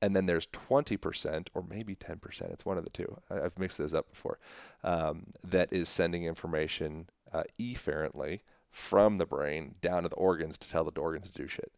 And 0.00 0.14
then 0.14 0.26
there's 0.26 0.46
20% 0.46 1.48
or 1.54 1.64
maybe 1.68 1.96
10%, 1.96 2.52
it's 2.52 2.64
one 2.64 2.78
of 2.78 2.84
the 2.84 2.90
two. 2.90 3.20
I've 3.30 3.58
mixed 3.58 3.78
those 3.78 3.94
up 3.94 4.10
before, 4.10 4.38
um, 4.84 5.28
that 5.42 5.72
is 5.72 5.88
sending 5.88 6.24
information 6.24 7.08
uh, 7.32 7.44
efferently 7.60 8.42
from 8.70 9.18
the 9.18 9.26
brain 9.26 9.74
down 9.80 10.04
to 10.04 10.08
the 10.08 10.14
organs 10.16 10.58
to 10.58 10.68
tell 10.68 10.84
the 10.84 11.00
organs 11.00 11.30
to 11.30 11.42
do 11.42 11.48
shit. 11.48 11.72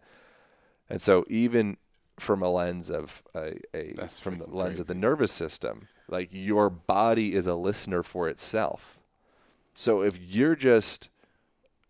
And 0.90 1.00
so 1.00 1.24
even 1.28 1.76
from 2.18 2.42
a 2.42 2.50
lens 2.50 2.90
of 2.90 3.22
a, 3.34 3.56
a 3.74 3.94
from 4.08 4.38
the 4.38 4.50
lens 4.50 4.80
of 4.80 4.86
the 4.86 4.94
nervous 4.94 5.32
system, 5.32 5.88
like 6.08 6.28
your 6.32 6.68
body 6.68 7.34
is 7.34 7.46
a 7.46 7.54
listener 7.54 8.02
for 8.02 8.28
itself. 8.28 8.98
So 9.72 10.02
if 10.02 10.18
you're 10.18 10.56
just, 10.56 11.08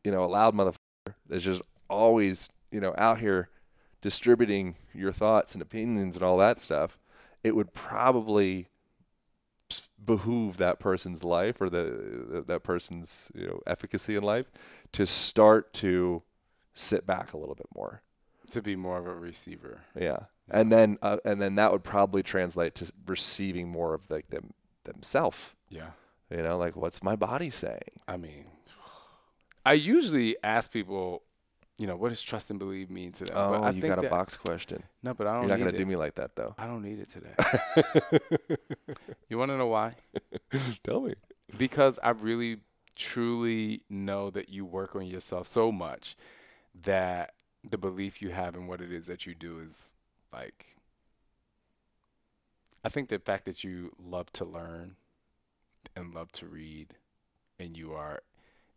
you 0.04 0.12
know, 0.12 0.24
a 0.24 0.26
loud 0.26 0.54
motherfucker 0.54 1.14
that's 1.28 1.44
just 1.44 1.62
always, 1.88 2.48
you 2.70 2.80
know, 2.80 2.94
out 2.98 3.18
here 3.18 3.48
distributing 4.02 4.76
your 4.94 5.12
thoughts 5.12 5.54
and 5.54 5.62
opinions 5.62 6.16
and 6.16 6.22
all 6.22 6.36
that 6.38 6.62
stuff, 6.62 6.98
it 7.42 7.56
would 7.56 7.72
probably 7.72 8.68
behoove 10.04 10.56
that 10.56 10.80
person's 10.80 11.22
life 11.22 11.60
or 11.60 11.68
the 11.70 12.42
that 12.46 12.62
person's 12.64 13.30
you 13.34 13.46
know 13.46 13.60
efficacy 13.66 14.16
in 14.16 14.22
life 14.22 14.50
to 14.92 15.06
start 15.06 15.72
to 15.72 16.22
sit 16.74 17.06
back 17.06 17.32
a 17.32 17.38
little 17.38 17.54
bit 17.54 17.68
more. 17.74 18.02
To 18.52 18.62
be 18.62 18.76
more 18.76 18.98
of 18.98 19.06
a 19.06 19.14
receiver. 19.14 19.80
Yeah, 19.98 20.24
and 20.50 20.70
then 20.70 20.98
uh, 21.02 21.18
and 21.24 21.40
then 21.40 21.54
that 21.56 21.72
would 21.72 21.84
probably 21.84 22.22
translate 22.22 22.74
to 22.76 22.92
receiving 23.06 23.68
more 23.68 23.94
of 23.94 24.10
like 24.10 24.30
them 24.30 24.52
themselves. 24.84 25.50
Yeah. 25.68 25.90
You 26.30 26.42
know, 26.42 26.56
like 26.58 26.76
what's 26.76 27.02
my 27.02 27.16
body 27.16 27.50
saying? 27.50 27.90
I 28.06 28.16
mean, 28.16 28.46
I 29.66 29.72
usually 29.72 30.36
ask 30.44 30.70
people, 30.70 31.22
you 31.76 31.88
know, 31.88 31.96
what 31.96 32.10
does 32.10 32.22
trust 32.22 32.50
and 32.50 32.58
believe 32.58 32.88
mean 32.88 33.10
to 33.12 33.24
them? 33.24 33.34
Oh, 33.36 33.50
but 33.52 33.62
I 33.62 33.70
you 33.70 33.80
think 33.80 33.94
got 33.94 33.98
a 33.98 34.02
that- 34.02 34.10
box 34.10 34.36
question. 34.36 34.84
No, 35.02 35.12
but 35.12 35.26
I 35.26 35.34
don't. 35.34 35.48
You're 35.48 35.56
not 35.56 35.64
gonna 35.64 35.76
it. 35.76 35.78
do 35.78 35.86
me 35.86 35.96
like 35.96 36.14
that 36.16 36.36
though. 36.36 36.54
I 36.56 36.66
don't 36.66 36.82
need 36.82 37.00
it 37.00 37.10
today. 37.10 37.34
you 39.28 39.38
want 39.38 39.50
to 39.50 39.56
know 39.58 39.66
why? 39.66 39.94
Tell 40.84 41.00
me. 41.00 41.14
Because 41.58 41.98
I 42.02 42.10
really, 42.10 42.58
truly 42.94 43.82
know 43.88 44.30
that 44.30 44.48
you 44.50 44.64
work 44.64 44.94
on 44.94 45.06
yourself 45.06 45.48
so 45.48 45.72
much 45.72 46.16
that 46.82 47.32
the 47.68 47.78
belief 47.78 48.22
you 48.22 48.30
have 48.30 48.54
in 48.54 48.66
what 48.66 48.80
it 48.80 48.92
is 48.92 49.06
that 49.06 49.26
you 49.26 49.34
do 49.34 49.60
is 49.60 49.94
like. 50.32 50.76
I 52.82 52.88
think 52.88 53.08
the 53.10 53.18
fact 53.18 53.44
that 53.44 53.62
you 53.62 53.92
love 54.02 54.32
to 54.32 54.44
learn 54.44 54.96
and 55.94 56.14
love 56.14 56.32
to 56.32 56.46
read 56.46 56.94
and 57.58 57.76
you 57.76 57.92
are 57.92 58.22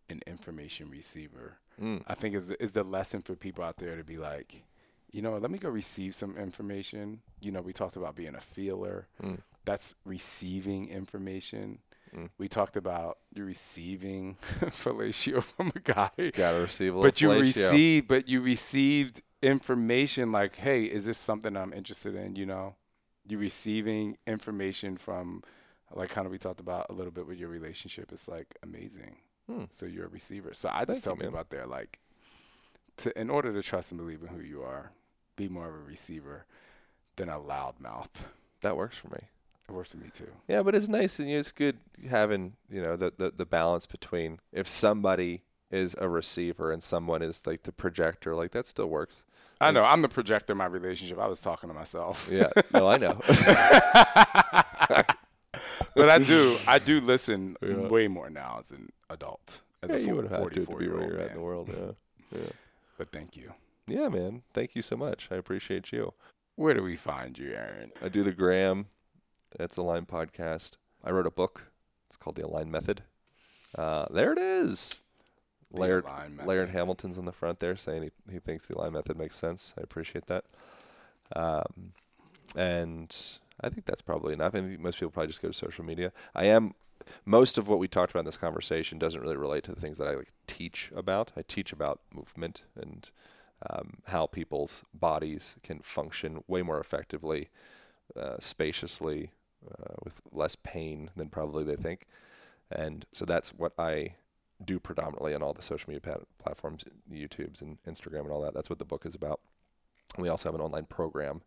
an 0.10 0.22
information 0.28 0.90
receiver, 0.90 1.58
Mm. 1.82 2.04
I 2.06 2.14
think 2.14 2.36
is 2.36 2.52
is 2.52 2.74
the 2.74 2.84
lesson 2.84 3.22
for 3.22 3.36
people 3.36 3.64
out 3.64 3.78
there 3.78 3.96
to 3.96 4.04
be 4.04 4.18
like, 4.18 4.64
you 5.12 5.22
know, 5.22 5.38
let 5.38 5.50
me 5.50 5.58
go 5.58 5.70
receive 5.70 6.14
some 6.14 6.38
information. 6.38 7.22
You 7.42 7.52
know, 7.52 7.62
we 7.62 7.74
talked 7.74 7.96
about 7.96 8.16
being 8.16 8.36
a 8.36 8.42
feeler. 8.42 9.08
Mm. 9.22 9.40
That's 9.66 9.96
receiving 10.06 10.90
information. 10.90 11.80
Mm. 12.16 12.30
We 12.38 12.48
talked 12.48 12.76
about 12.76 13.18
you 13.34 13.44
receiving 13.44 14.38
fellatio 14.62 15.42
from 15.44 15.72
a 15.76 15.80
guy. 15.80 16.32
Gotta 16.34 16.60
receive 16.60 16.94
a 16.94 16.98
little 16.98 17.12
But 17.12 17.22
you 17.22 17.32
received 17.32 18.08
but 18.08 18.28
you 18.28 18.42
received 18.42 19.22
information 19.42 20.32
like, 20.32 20.56
hey, 20.58 20.84
is 20.84 21.06
this 21.06 21.18
something 21.18 21.58
I'm 21.58 21.74
interested 21.74 22.16
in? 22.16 22.36
You 22.36 22.46
know? 22.46 22.76
You 23.28 23.38
receiving 23.38 24.18
information 24.28 24.98
from 24.98 25.44
like 25.94 26.10
kind 26.10 26.26
of 26.26 26.32
we 26.32 26.38
talked 26.38 26.60
about 26.60 26.88
a 26.90 26.94
little 26.94 27.12
bit 27.12 27.28
with 27.28 27.38
your 27.38 27.50
relationship. 27.50 28.12
It's 28.12 28.28
like 28.28 28.56
amazing. 28.64 29.18
Hmm. 29.50 29.66
So 29.72 29.86
you're 29.86 30.06
a 30.06 30.10
receiver. 30.10 30.54
So 30.54 30.70
I 30.70 30.80
Thank 30.80 30.90
just 30.90 31.04
tell 31.04 31.14
you, 31.14 31.20
man. 31.20 31.28
people 31.28 31.40
out 31.40 31.50
there 31.50 31.66
like 31.66 32.00
to 32.98 33.20
in 33.20 33.30
order 33.30 33.54
to 33.54 33.62
trust 33.62 33.92
and 33.92 34.00
believe 34.00 34.22
in 34.22 34.28
who 34.28 34.42
you 34.42 34.62
are, 34.62 34.92
be 35.36 35.48
more 35.48 35.68
of 35.68 35.76
a 35.76 35.80
receiver 35.80 36.46
than 37.16 37.30
a 37.30 37.40
loudmouth. 37.40 38.28
That 38.62 38.78
works 38.78 38.98
for 38.98 39.10
me. 39.10 39.28
It 39.70 39.72
works 39.72 39.92
for 39.92 39.98
me 39.98 40.10
too. 40.14 40.28
Yeah, 40.48 40.62
but 40.62 40.76
it's 40.76 40.88
nice 40.88 41.20
and 41.20 41.30
it's 41.30 41.52
good 41.52 41.78
having 42.10 42.54
you 42.70 42.82
know 42.82 42.96
the, 42.98 43.14
the 43.18 43.34
the 43.36 43.46
balance 43.46 43.86
between 43.86 44.40
if 44.52 44.68
somebody 44.68 45.44
is 45.72 45.96
a 46.00 46.10
receiver 46.10 46.72
and 46.72 46.84
someone 46.84 47.22
is 47.22 47.42
like 47.46 47.64
the 47.64 47.72
projector, 47.72 48.36
like 48.36 48.52
that 48.52 48.68
still 48.68 48.88
works. 48.88 49.26
I 49.62 49.72
know. 49.72 49.84
I'm 49.84 50.02
the 50.02 50.10
projector 50.10 50.52
in 50.54 50.58
my 50.58 50.66
relationship. 50.66 51.18
I 51.20 51.28
was 51.28 51.40
talking 51.40 51.70
to 51.70 51.74
myself. 51.74 52.28
Yeah, 52.32 52.50
no, 52.74 52.88
I 52.90 52.98
know. 52.98 53.22
but 55.96 56.10
I 56.10 56.18
do. 56.20 56.58
I 56.68 56.80
do 56.80 57.00
listen 57.00 57.56
Yeah. 57.62 57.88
way 57.88 58.08
more 58.08 58.30
now 58.30 58.60
as 58.62 58.72
an 58.72 58.90
adult. 59.10 59.62
As 59.82 59.90
yeah, 59.90 59.96
a 59.96 60.00
you 60.00 60.16
would 60.16 60.30
have 60.30 60.40
had 60.44 60.54
to, 60.54 60.60
to 60.62 60.66
44 60.66 60.78
be 60.80 60.86
year 60.86 60.94
where 60.94 61.04
old 61.04 61.12
you're 61.12 61.22
at 61.22 61.28
in 61.30 61.34
the 61.34 61.42
world. 61.42 61.70
Yeah, 61.70 61.92
yeah, 62.40 62.50
But 62.98 63.12
thank 63.12 63.36
you. 63.38 63.54
yeah, 63.88 64.08
man. 64.10 64.44
Thank 64.54 64.76
you 64.76 64.82
so 64.82 64.96
much. 64.98 65.28
I 65.32 65.36
appreciate 65.36 65.92
you. 65.92 66.14
Where 66.56 66.74
do 66.74 66.84
we 66.84 66.96
find 66.96 67.38
you, 67.38 67.54
Aaron? 67.54 67.92
I 68.04 68.10
do 68.10 68.24
the 68.24 68.32
Graham. 68.32 68.88
That's 69.58 69.76
the 69.76 69.84
Align 69.84 70.06
podcast. 70.06 70.78
I 71.04 71.12
wrote 71.12 71.28
a 71.28 71.32
book. 71.32 71.72
It's 72.08 72.18
called 72.18 72.36
The 72.36 72.46
Align 72.46 72.72
Method. 72.72 73.04
Uh, 73.78 74.06
there 74.12 74.32
it 74.34 74.40
is. 74.40 75.00
the 75.72 75.82
Laird, 75.82 76.06
Laird 76.46 76.70
Hamilton's 76.70 77.18
on 77.18 77.26
the 77.26 77.32
front 77.32 77.60
there 77.60 77.76
saying 77.76 78.04
he, 78.04 78.34
he 78.34 78.40
thinks 78.40 78.66
the 78.66 78.76
Align 78.76 78.94
method 78.94 79.18
makes 79.18 79.36
sense. 79.36 79.74
I 79.78 79.82
appreciate 79.82 80.28
that. 80.28 80.46
Um, 81.36 81.94
and 82.56 83.16
I 83.62 83.70
think 83.70 83.86
that's 83.86 84.02
probably 84.02 84.34
enough. 84.34 84.54
I 84.54 84.60
think 84.60 84.80
most 84.80 85.00
people 85.00 85.12
probably 85.12 85.28
just 85.28 85.42
go 85.42 85.48
to 85.50 85.54
social 85.54 85.84
media. 85.84 86.12
I 86.36 86.46
am 86.46 86.76
most 87.26 87.58
of 87.58 87.68
what 87.68 87.80
we 87.80 87.88
talked 87.88 88.12
about 88.12 88.22
in 88.22 88.26
this 88.26 88.38
conversation 88.38 88.98
doesn't 89.00 89.22
really 89.22 89.36
relate 89.36 89.64
to 89.66 89.74
the 89.74 89.82
things 89.82 89.98
that 89.98 90.08
I 90.08 90.16
like 90.16 90.32
teach 90.48 90.92
about. 90.96 91.32
I 91.36 91.42
teach 91.42 91.74
about 91.74 92.00
movement 92.14 92.62
and 92.80 93.10
um, 93.70 93.98
how 94.08 94.26
people's 94.26 94.84
bodies 94.94 95.56
can 95.64 95.80
function 95.80 96.44
way 96.48 96.62
more 96.62 96.80
effectively, 96.80 97.50
uh, 98.16 98.36
spaciously, 98.40 99.32
uh, 99.70 99.96
with 100.04 100.22
less 100.32 100.56
pain 100.56 101.10
than 101.16 101.30
probably 101.30 101.64
they 101.64 101.76
think. 101.76 102.08
And 102.72 103.06
so 103.12 103.26
that's 103.26 103.50
what 103.50 103.74
I 103.78 104.16
do 104.64 104.80
predominantly 104.80 105.34
on 105.34 105.44
all 105.44 105.54
the 105.54 105.62
social 105.62 105.90
media 105.90 106.02
pat- 106.02 106.28
platforms, 106.38 106.86
YouTube's 107.12 107.62
and 107.62 107.78
Instagram 107.88 108.22
and 108.22 108.32
all 108.32 108.42
that. 108.42 108.54
That's 108.54 108.70
what 108.70 108.80
the 108.80 108.86
book 108.86 109.06
is 109.06 109.16
about. 109.16 109.42
We 110.18 110.30
also 110.30 110.50
have 110.50 110.56
an 110.56 110.62
online 110.62 110.86
program 110.86 111.42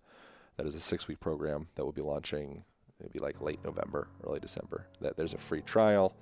that 0.57 0.67
is 0.67 0.75
a 0.75 0.81
six 0.81 1.09
week 1.09 1.21
program 1.21 1.69
that 1.75 1.85
will 1.85 1.93
be 1.93 2.03
launching 2.03 2.65
maybe 3.01 3.19
like 3.19 3.41
late 3.41 3.63
November, 3.65 4.09
early 4.25 4.41
December. 4.41 4.87
That 5.01 5.17
there's 5.17 5.35
a 5.35 5.39
free 5.39 5.63
trial. 5.63 6.17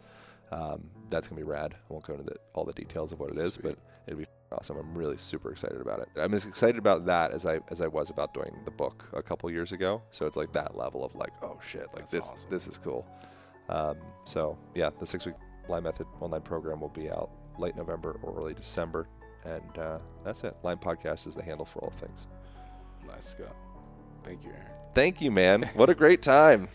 Um, 0.50 0.90
that's 1.10 1.28
gonna 1.28 1.40
be 1.40 1.44
rad. 1.44 1.74
I 1.74 1.92
won't 1.92 2.04
go 2.04 2.14
into 2.14 2.24
the, 2.24 2.36
all 2.52 2.64
the 2.64 2.72
details 2.72 3.12
of 3.12 3.20
what 3.20 3.30
it 3.30 3.38
is, 3.38 3.56
but 3.56 3.78
it'll 4.06 4.20
be 4.20 4.26
awesome. 4.54 4.76
I'm 4.78 4.94
really 4.94 5.16
super 5.16 5.50
excited 5.52 5.80
about 5.80 6.00
it. 6.00 6.08
I'm 6.16 6.32
as 6.34 6.46
excited 6.46 6.78
about 6.78 7.04
that 7.06 7.32
as 7.32 7.44
I 7.46 7.60
as 7.70 7.80
I 7.80 7.86
was 7.86 8.10
about 8.10 8.32
doing 8.34 8.54
the 8.64 8.70
book 8.70 9.08
a 9.12 9.22
couple 9.22 9.50
years 9.50 9.72
ago. 9.72 10.02
So 10.10 10.26
it's 10.26 10.36
like 10.36 10.52
that 10.52 10.76
level 10.76 11.04
of 11.04 11.14
like, 11.14 11.32
oh 11.42 11.58
shit, 11.66 11.86
like 11.88 12.08
That's 12.08 12.10
this 12.10 12.30
awesome. 12.30 12.50
this 12.50 12.66
is 12.66 12.78
cool. 12.78 13.06
Um, 13.68 13.96
so 14.24 14.56
yeah, 14.74 14.90
the 14.98 15.06
six 15.06 15.26
week 15.26 15.34
Align 15.68 15.82
Method 15.82 16.06
online 16.20 16.42
program 16.42 16.80
will 16.80 16.88
be 16.90 17.10
out 17.10 17.30
late 17.58 17.76
November 17.76 18.18
or 18.22 18.36
early 18.38 18.54
December, 18.54 19.08
and 19.44 19.78
uh, 19.78 19.98
that's 20.24 20.44
it. 20.44 20.56
Align 20.62 20.76
Podcast 20.78 21.26
is 21.26 21.34
the 21.34 21.42
handle 21.42 21.66
for 21.66 21.80
all 21.80 21.90
things. 21.90 22.26
Let's 23.08 23.34
go. 23.34 23.46
Thank 24.22 24.44
you, 24.44 24.50
Aaron. 24.50 24.66
Thank 24.94 25.20
you, 25.20 25.30
man. 25.30 25.70
What 25.74 25.90
a 25.90 25.94
great 25.94 26.22
time. 26.22 26.68